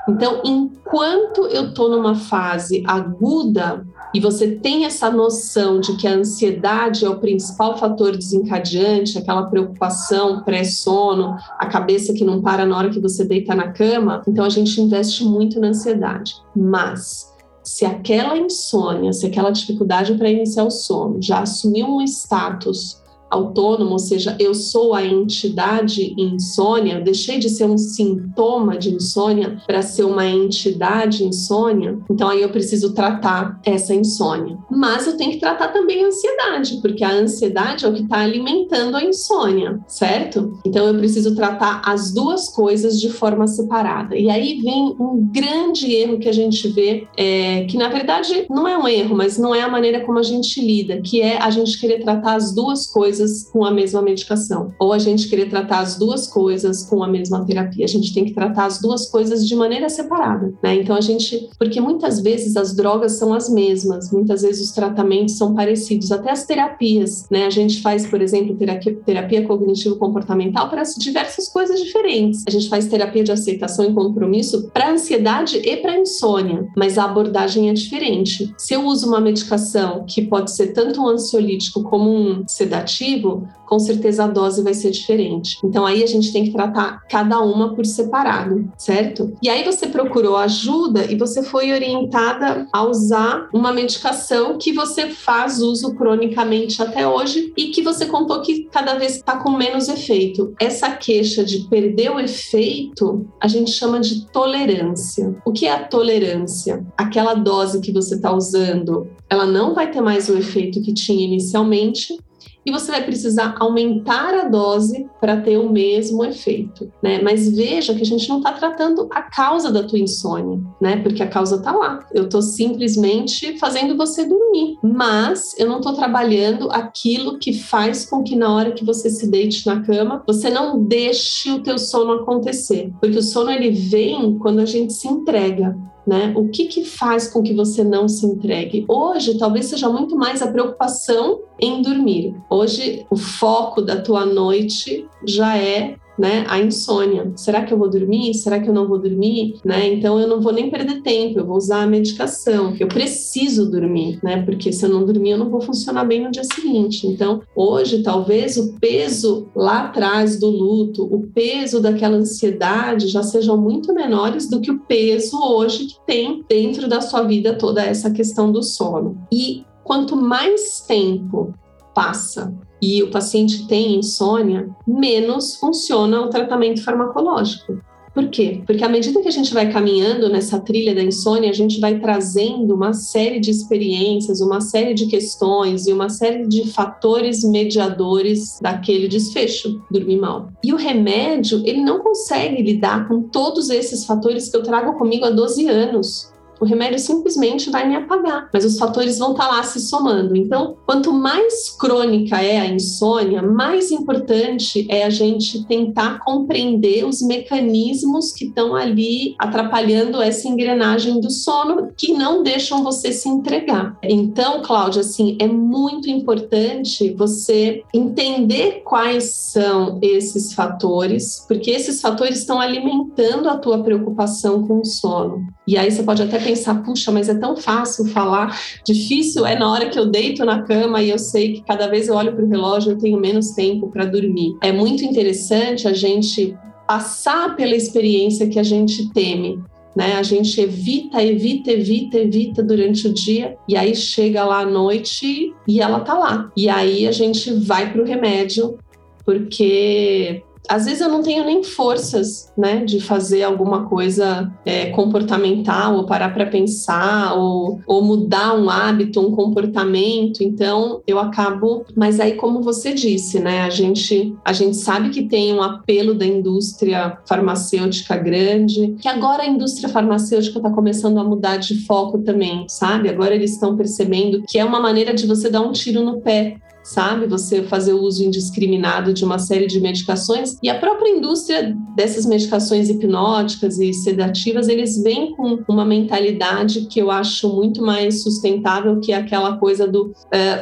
Então, 0.08 0.42
enquanto 0.44 1.48
eu 1.48 1.70
estou 1.70 1.90
numa 1.90 2.14
fase 2.14 2.84
aguda 2.86 3.86
e 4.14 4.20
você 4.20 4.52
tem 4.52 4.86
essa 4.86 5.10
noção 5.10 5.80
de 5.80 5.96
que 5.96 6.08
a 6.08 6.14
ansiedade 6.14 7.06
é 7.06 7.10
o 7.10 7.20
principal 7.20 7.78
fator 7.78 8.16
desencadeante, 8.16 9.18
aquela 9.18 9.44
preocupação 9.44 10.44
pré-sono, 10.44 11.36
a 11.58 11.66
cabeça 11.66 12.14
que 12.14 12.26
não 12.26 12.42
para 12.42 12.66
na 12.66 12.78
hora 12.78 12.90
que 12.90 13.00
você 13.00 13.24
deita 13.24 13.56
na 13.56 13.72
cama, 13.72 14.22
então 14.28 14.46
a 14.46 14.50
gente 14.50 14.80
investe 14.80 15.24
muito 15.24 15.60
na 15.60 15.68
ansiedade. 15.68 16.36
Mas 16.56 17.34
se 17.64 17.86
aquela 17.86 18.38
insônia, 18.38 19.14
se 19.14 19.26
aquela 19.26 19.50
dificuldade 19.50 20.14
para 20.16 20.30
iniciar 20.30 20.66
o 20.66 20.72
sono 20.72 21.22
já 21.22 21.40
assumiu 21.40 21.88
um 21.88 22.02
status 22.02 23.02
autônomo, 23.34 23.92
ou 23.92 24.00
seja, 24.00 24.36
eu 24.40 24.54
sou 24.54 24.94
a 24.94 25.04
entidade 25.04 26.14
insônia, 26.18 26.96
eu 26.96 27.04
deixei 27.04 27.40
de 27.40 27.50
ser 27.50 27.66
um 27.66 27.78
sintoma 27.78 28.78
de 28.78 28.94
insônia 28.94 29.58
para 29.66 29.82
ser 29.82 30.04
uma 30.04 30.26
entidade 30.26 31.24
insônia, 31.24 31.98
então 32.10 32.30
aí 32.30 32.42
eu 32.42 32.50
preciso 32.50 32.94
tratar 32.94 33.60
essa 33.66 33.94
insônia. 33.94 34.58
Mas 34.70 35.08
eu 35.08 35.18
tenho 35.18 35.32
que 35.32 35.40
tratar 35.40 35.70
também 35.70 36.04
a 36.04 36.08
ansiedade, 36.08 36.80
porque 36.82 37.04
a 37.04 37.12
ansiedade 37.12 37.86
é 37.86 37.90
o 37.90 37.94
que 37.94 38.04
está 38.04 38.20
alimentando 38.20 38.96
a 38.96 39.04
insônia, 39.04 39.80
certo? 39.88 40.60
Então 40.66 40.86
eu 40.86 40.96
preciso 40.96 41.36
tratar 41.36 41.82
as 41.86 42.14
duas 42.14 42.50
coisas 42.50 43.00
de 43.00 43.10
forma 43.10 43.48
separada. 43.48 44.16
E 44.16 44.30
aí 44.30 44.62
vem 44.62 44.96
um 45.00 45.28
grande 45.32 45.92
erro 45.92 46.20
que 46.20 46.30
a 46.30 46.34
gente 46.34 46.68
vê, 46.68 47.08
é, 47.18 47.66
que 47.66 47.78
na 47.78 47.88
verdade 47.90 48.46
não 48.50 48.68
é 48.68 48.78
um 48.78 48.88
erro, 48.88 49.16
mas 49.16 49.38
não 49.38 49.56
é 49.56 49.62
a 49.62 49.70
maneira 49.70 50.02
como 50.02 50.20
a 50.20 50.24
gente 50.24 50.62
lida, 50.62 51.02
que 51.02 51.22
é 51.22 51.42
a 51.42 51.50
gente 51.50 51.80
querer 51.80 52.04
tratar 52.04 52.36
as 52.36 52.54
duas 52.54 52.86
coisas 52.86 53.23
coisas 53.24 53.50
com 53.50 53.64
a 53.64 53.72
mesma 53.72 54.02
medicação, 54.02 54.74
ou 54.78 54.92
a 54.92 55.00
gente 55.00 55.30
querer 55.30 55.50
tratar 55.50 55.80
as 55.80 55.98
duas 55.98 56.28
coisas 56.28 56.84
com 56.84 57.04
a 57.04 57.08
mesma 57.08 57.46
terapia. 57.46 57.86
A 57.86 57.88
gente 57.88 58.14
tem 58.14 58.26
que 58.26 58.34
tratar 58.34 58.66
as 58.66 58.80
duas 58.80 59.10
coisas 59.10 59.48
de 59.48 59.56
maneira 59.56 59.90
separada, 59.90 60.54
né? 60.62 60.76
Então 60.76 60.96
a 60.96 61.02
gente, 61.02 61.50
porque 61.58 61.80
muitas 61.80 62.20
vezes 62.20 62.56
as 62.58 62.76
drogas 62.76 63.14
são 63.14 63.34
as 63.34 63.50
mesmas, 63.50 64.12
muitas 64.12 64.42
vezes 64.42 64.70
os 64.70 64.72
tratamentos 64.72 65.36
são 65.38 65.54
parecidos, 65.54 66.12
até 66.12 66.32
as 66.32 66.46
terapias, 66.46 67.26
né? 67.32 67.46
A 67.46 67.50
gente 67.50 67.82
faz, 67.82 68.06
por 68.06 68.22
exemplo, 68.22 68.56
terapia, 68.56 68.96
terapia 69.06 69.48
cognitivo-comportamental 69.48 70.70
para 70.70 70.84
diversas 70.98 71.48
coisas 71.48 71.80
diferentes. 71.80 72.44
A 72.48 72.52
gente 72.52 72.70
faz 72.70 72.88
terapia 72.88 73.24
de 73.24 73.32
aceitação 73.32 73.86
e 73.86 73.94
compromisso 73.94 74.70
para 74.74 74.92
ansiedade 74.92 75.58
e 75.58 75.78
para 75.78 75.98
insônia, 75.98 76.68
mas 76.76 76.98
a 76.98 77.06
abordagem 77.06 77.70
é 77.70 77.74
diferente. 77.74 78.54
Se 78.58 78.74
eu 78.74 78.86
uso 78.86 79.08
uma 79.08 79.22
medicação 79.22 80.06
que 80.08 80.24
pode 80.24 80.52
ser 80.52 80.68
tanto 80.74 81.02
um 81.02 81.08
ansiolítico 81.08 81.84
como 81.84 82.10
um 82.10 82.44
sedativo, 82.48 83.13
com 83.22 83.80
certeza 83.80 84.26
a 84.26 84.28
dose 84.28 84.62
vai 84.62 84.74
ser 84.74 84.92
diferente. 84.92 85.58
Então 85.64 85.86
aí 85.86 86.04
a 86.04 86.08
gente 86.08 86.32
tem 86.32 86.44
que 86.44 86.52
tratar 86.52 87.02
cada 87.10 87.40
uma 87.42 87.74
por 87.74 87.86
separado, 87.86 88.72
certo? 88.78 89.34
E 89.42 89.50
aí 89.50 89.64
você 89.64 89.88
procurou 89.88 90.38
ajuda 90.38 91.12
e 91.12 91.18
você 91.18 91.42
foi 91.42 91.72
orientada 91.72 92.68
a 92.72 92.84
usar 92.84 93.50
uma 93.54 93.74
medicação 93.74 94.58
que 94.58 94.72
você 94.72 95.10
faz 95.10 95.62
uso 95.62 95.96
cronicamente 95.96 96.82
até 96.82 97.08
hoje 97.08 97.52
e 97.58 97.70
que 97.70 97.82
você 97.82 98.06
contou 98.06 98.42
que 98.42 98.66
cada 98.66 98.96
vez 98.96 99.16
está 99.16 99.38
com 99.38 99.52
menos 99.52 99.90
efeito. 99.90 100.54
Essa 100.60 100.92
queixa 100.92 101.44
de 101.44 101.68
perder 101.68 102.12
o 102.12 102.20
efeito, 102.20 103.26
a 103.42 103.48
gente 103.48 103.72
chama 103.72 104.00
de 104.00 104.28
tolerância. 104.28 105.36
O 105.46 105.52
que 105.52 105.66
é 105.66 105.72
a 105.72 105.84
tolerância? 105.84 106.86
Aquela 106.98 107.34
dose 107.34 107.82
que 107.82 107.92
você 107.92 108.16
está 108.16 108.32
usando, 108.32 109.08
ela 109.30 109.46
não 109.46 109.74
vai 109.74 109.90
ter 109.90 110.02
mais 110.02 110.30
o 110.30 110.38
efeito 110.38 110.82
que 110.82 110.94
tinha 110.94 111.26
inicialmente, 111.26 112.18
e 112.66 112.72
você 112.72 112.92
vai 112.92 113.04
precisar 113.04 113.56
aumentar 113.60 114.34
a 114.34 114.48
dose 114.48 115.08
para 115.20 115.42
ter 115.42 115.58
o 115.58 115.70
mesmo 115.70 116.24
efeito, 116.24 116.92
né? 117.02 117.22
Mas 117.22 117.50
veja 117.50 117.94
que 117.94 118.02
a 118.02 118.06
gente 118.06 118.28
não 118.30 118.38
está 118.38 118.52
tratando 118.52 119.08
a 119.12 119.22
causa 119.22 119.72
da 119.72 119.84
tua 119.84 120.00
insônia, 120.00 120.60
né? 120.82 120.98
Porque 120.98 121.24
a 121.24 121.28
causa 121.28 121.58
está 121.58 121.72
lá. 121.72 122.00
Eu 122.14 122.26
estou 122.26 122.42
simplesmente 122.42 123.58
fazendo 123.58 123.98
você 123.98 124.26
dormir, 124.26 124.78
mas 124.84 125.56
eu 125.58 125.68
não 125.68 125.78
estou 125.78 125.94
trabalhando 125.94 126.70
aquilo 126.72 127.38
que 127.38 127.54
faz 127.54 128.06
com 128.06 128.24
que 128.24 128.36
na 128.36 128.54
hora 128.54 128.72
que 128.72 128.86
você 128.86 129.10
se 129.10 129.30
deite 129.30 129.66
na 129.66 129.82
cama, 129.82 130.24
você 130.26 130.50
não 130.50 130.84
deixe 130.84 131.52
o 131.52 131.62
teu 131.62 131.78
sono 131.78 132.14
acontecer, 132.14 132.92
porque 133.00 133.18
o 133.18 133.24
sono 133.24 133.52
ele 133.52 133.72
vem 133.72 134.38
quando 134.38 134.60
a 134.60 134.66
gente 134.66 134.94
se 134.94 135.08
entrega. 135.08 135.78
Né? 136.06 136.34
O 136.36 136.50
que, 136.50 136.66
que 136.66 136.84
faz 136.84 137.30
com 137.30 137.42
que 137.42 137.54
você 137.54 137.84
não 137.84 138.10
se 138.10 138.26
entregue? 138.26 138.84
Hoje, 138.90 139.38
talvez 139.38 139.68
seja 139.68 139.88
muito 139.88 140.18
mais 140.18 140.42
a 140.42 140.52
preocupação 140.52 141.40
em 141.58 141.82
dormir. 141.82 142.36
Hoje, 142.50 143.06
o 143.10 143.16
foco 143.16 143.82
da 143.82 144.02
tua 144.02 144.26
noite 144.26 145.08
já 145.26 145.58
é 145.58 145.96
né, 146.18 146.46
a 146.48 146.60
insônia. 146.60 147.32
Será 147.36 147.64
que 147.64 147.74
eu 147.74 147.78
vou 147.78 147.90
dormir? 147.90 148.34
Será 148.34 148.60
que 148.60 148.70
eu 148.70 148.74
não 148.74 148.88
vou 148.88 149.00
dormir? 149.00 149.56
Né? 149.64 149.94
Então 149.94 150.20
eu 150.20 150.28
não 150.28 150.42
vou 150.42 150.54
nem 150.54 150.70
perder 150.70 151.02
tempo, 151.02 151.40
eu 151.40 151.46
vou 151.46 151.58
usar 151.58 151.84
a 151.84 151.88
medicação. 151.88 152.76
Eu 152.80 152.88
preciso 152.88 153.70
dormir, 153.70 154.20
né? 154.24 154.42
Porque 154.44 154.72
se 154.72 154.86
eu 154.86 154.90
não 154.90 155.06
dormir, 155.06 155.32
eu 155.32 155.38
não 155.38 155.50
vou 155.50 155.62
funcionar 155.62 156.06
bem 156.06 156.24
no 156.24 156.32
dia 156.32 156.44
seguinte. 156.44 157.08
Então, 157.08 157.42
hoje 157.56 158.04
talvez 158.04 158.58
o 158.58 158.74
peso 158.80 159.48
lá 159.56 159.86
atrás 159.86 160.40
do 160.40 160.50
luto, 160.50 161.04
o 161.04 161.28
peso 161.28 161.82
daquela 161.82 162.18
ansiedade 162.18 163.08
já 163.08 163.24
sejam 163.24 163.58
muito 163.58 163.94
menores 163.94 164.50
do 164.50 164.60
que 164.60 164.72
o 164.72 164.80
peso 164.80 165.38
hoje 165.42 165.86
que 165.86 165.96
tem 166.06 166.44
dentro 166.48 166.88
da 166.88 167.02
sua 167.02 167.24
vida 167.24 167.54
toda 167.56 167.84
essa 167.84 168.12
questão 168.12 168.52
do 168.52 168.62
sono. 168.62 169.18
E 169.32 169.64
quanto 169.84 170.16
mais 170.16 170.82
tempo 170.88 171.54
passa 171.94 172.54
e 172.84 173.02
o 173.02 173.10
paciente 173.10 173.66
tem 173.66 173.96
insônia, 173.96 174.70
menos 174.86 175.56
funciona 175.56 176.20
o 176.20 176.30
tratamento 176.30 176.84
farmacológico. 176.84 177.82
Por 178.14 178.28
quê? 178.28 178.62
Porque 178.68 178.84
à 178.84 178.90
medida 178.90 179.22
que 179.22 179.28
a 179.28 179.32
gente 179.32 179.54
vai 179.54 179.72
caminhando 179.72 180.30
nessa 180.30 180.60
trilha 180.60 180.94
da 180.94 181.02
insônia, 181.02 181.50
a 181.50 181.54
gente 181.54 181.80
vai 181.80 182.00
trazendo 182.00 182.76
uma 182.76 182.94
série 182.94 183.40
de 183.40 183.50
experiências, 183.50 184.42
uma 184.42 184.60
série 184.60 184.94
de 184.94 185.08
questões 185.08 185.88
e 185.88 185.94
uma 185.94 186.10
série 186.10 186.46
de 186.46 186.68
fatores 186.72 187.44
mediadores 187.44 188.60
daquele 188.62 189.08
desfecho, 189.08 189.82
dormir 189.90 190.18
mal. 190.18 190.50
E 190.64 190.74
o 190.74 190.76
remédio, 190.76 191.64
ele 191.66 191.82
não 191.82 192.02
consegue 192.02 192.62
lidar 192.62 193.08
com 193.08 193.22
todos 193.24 193.70
esses 193.70 194.06
fatores 194.06 194.50
que 194.50 194.58
eu 194.58 194.62
trago 194.62 194.94
comigo 194.98 195.26
há 195.26 195.32
12 195.32 195.68
anos. 195.70 196.33
O 196.64 196.66
remédio 196.66 196.98
simplesmente 196.98 197.70
vai 197.70 197.86
me 197.86 197.94
apagar, 197.94 198.50
mas 198.54 198.64
os 198.64 198.80
fatores 198.80 199.20
vão 199.20 199.32
estar 199.32 199.50
tá 199.50 199.58
lá 199.58 199.64
se 199.64 199.82
somando. 199.82 200.34
Então, 200.34 200.78
quanto 200.86 201.12
mais 201.12 201.72
crônica 201.72 202.42
é 202.42 202.58
a 202.58 202.66
insônia, 202.66 203.42
mais 203.42 203.92
importante 203.92 204.88
é 204.90 205.04
a 205.04 205.10
gente 205.10 205.66
tentar 205.66 206.20
compreender 206.24 207.06
os 207.06 207.22
mecanismos 207.22 208.32
que 208.32 208.46
estão 208.46 208.76
ali 208.76 209.36
atrapalhando 209.38 210.22
essa 210.22 210.48
engrenagem 210.48 211.20
do 211.20 211.30
sono 211.30 211.90
que 211.98 212.14
não 212.14 212.42
deixam 212.42 212.82
você 212.82 213.12
se 213.12 213.28
entregar. 213.28 213.98
Então, 214.02 214.62
Cláudia, 214.62 215.02
assim, 215.02 215.36
é 215.42 215.48
muito 215.48 216.10
importante 216.10 217.14
você 217.14 217.84
entender 217.94 218.84
quais 218.86 219.26
são 219.32 220.00
esses 220.02 220.54
fatores, 220.54 221.44
porque 221.46 221.72
esses 221.72 222.00
fatores 222.00 222.38
estão 222.40 222.62
alimentando 222.62 223.50
a 223.50 223.58
tua 223.58 223.84
preocupação 223.84 224.66
com 224.66 224.80
o 224.80 224.86
sono. 224.86 225.46
E 225.66 225.78
aí 225.78 225.90
você 225.90 226.04
pode 226.04 226.22
até 226.22 226.40
pensar, 226.40 226.84
puxa, 226.84 227.12
mas 227.12 227.30
é 227.30 227.36
tão 227.36 227.56
fácil 227.56 228.06
falar, 228.06 228.60
difícil 228.86 229.46
é 229.46 229.58
na 229.58 229.72
hora 229.72 229.90
que 229.90 229.98
eu 229.98 230.06
deito 230.06 230.44
na 230.44 230.62
cama 230.62 231.02
e 231.02 231.10
eu 231.10 231.18
sei 231.18 231.54
que 231.54 231.62
cada 231.62 231.88
vez 231.88 232.08
eu 232.08 232.16
olho 232.16 232.34
para 232.34 232.44
o 232.44 232.50
relógio 232.50 232.92
eu 232.92 232.98
tenho 232.98 233.20
menos 233.20 233.52
tempo 233.52 233.90
para 233.90 234.06
dormir. 234.06 234.58
É 234.62 234.72
muito 234.72 235.06
interessante 235.06 235.88
a 235.88 235.94
gente 235.94 236.58
passar 236.88 237.56
pela 237.56 237.76
experiência 237.76 238.48
que 238.48 238.60
a 238.60 238.64
gente 238.64 239.10
teme. 239.14 239.60
Né? 239.96 240.16
A 240.16 240.24
gente 240.24 240.60
evita, 240.60 241.24
evita, 241.24 241.72
evita, 241.72 242.18
evita 242.18 242.64
durante 242.64 243.08
o 243.08 243.14
dia 243.14 243.56
e 243.70 243.78
aí 243.78 243.96
chega 243.96 244.44
lá 244.44 244.62
à 244.62 244.66
noite 244.66 245.54
e 245.68 245.82
ela 245.82 246.00
tá 246.00 246.16
lá. 246.16 246.52
E 246.58 246.68
aí 246.68 247.08
a 247.08 247.12
gente 247.12 247.54
vai 247.54 247.92
para 247.92 248.02
o 248.02 248.06
remédio 248.06 248.78
porque 249.24 250.44
às 250.68 250.86
vezes 250.86 251.02
eu 251.02 251.10
não 251.10 251.22
tenho 251.22 251.46
nem 251.46 251.64
forças, 251.64 252.52
né, 252.58 252.84
de 252.86 253.00
fazer 253.00 253.44
alguma 253.44 253.86
coisa 253.86 254.52
é, 254.66 254.88
comportamental, 254.88 255.96
ou 255.96 256.06
parar 256.06 256.34
para 256.34 256.46
pensar, 256.46 257.34
ou, 257.36 257.82
ou 257.86 258.02
mudar 258.04 258.56
um 258.56 258.70
hábito, 258.70 259.20
um 259.20 259.32
comportamento. 259.32 260.44
Então 260.44 261.02
eu 261.06 261.20
acabo. 261.20 261.86
Mas 261.96 262.20
aí, 262.20 262.34
como 262.34 262.62
você 262.62 262.94
disse, 262.94 263.40
né, 263.40 263.62
a 263.62 263.70
gente 263.70 264.36
a 264.44 264.54
gente 264.54 264.78
sabe 264.78 265.10
que 265.10 265.24
tem 265.24 265.54
um 265.54 265.62
apelo 265.62 266.14
da 266.14 266.26
indústria 266.26 267.18
farmacêutica 267.28 268.16
grande, 268.18 268.96
que 269.02 269.08
agora 269.08 269.44
a 269.44 269.48
indústria 269.48 269.90
farmacêutica 269.90 270.60
está 270.60 270.70
começando 270.70 271.18
a 271.20 271.24
mudar 271.24 271.58
de 271.58 271.86
foco 271.86 272.20
também, 272.20 272.66
sabe? 272.68 273.10
Agora 273.10 273.36
eles 273.36 273.52
estão 273.52 273.76
percebendo 273.76 274.44
que 274.48 274.58
é 274.58 274.66
uma 274.66 274.80
maneira 274.80 275.14
de 275.14 275.26
você 275.26 275.50
dar 275.50 275.62
um 275.62 275.72
tiro 275.72 276.04
no 276.04 276.22
pé 276.22 276.58
sabe? 276.84 277.26
Você 277.28 277.64
fazer 277.64 277.94
o 277.94 278.02
uso 278.02 278.24
indiscriminado 278.24 279.14
de 279.14 279.24
uma 279.24 279.40
série 279.40 279.68
de 279.68 279.80
medicações 279.80 280.58
e 280.62 280.70
a 280.70 280.78
própria 280.78 281.10
indústria 281.10 281.76
dessas 281.96 282.26
medicações 282.26 282.90
hipnóticas 282.90 283.80
e 283.80 283.94
sedativas, 283.94 284.68
eles 284.68 285.02
vêm 285.02 285.34
com 285.36 285.60
uma 285.68 285.86
mentalidade 285.86 286.82
que 286.88 287.00
eu 287.00 287.10
acho 287.10 287.48
muito 287.50 287.82
mais 287.82 288.22
sustentável 288.22 289.00
que 289.00 289.14
aquela 289.14 289.58
coisa 289.58 289.88
do 289.88 290.08
uh, 290.08 290.14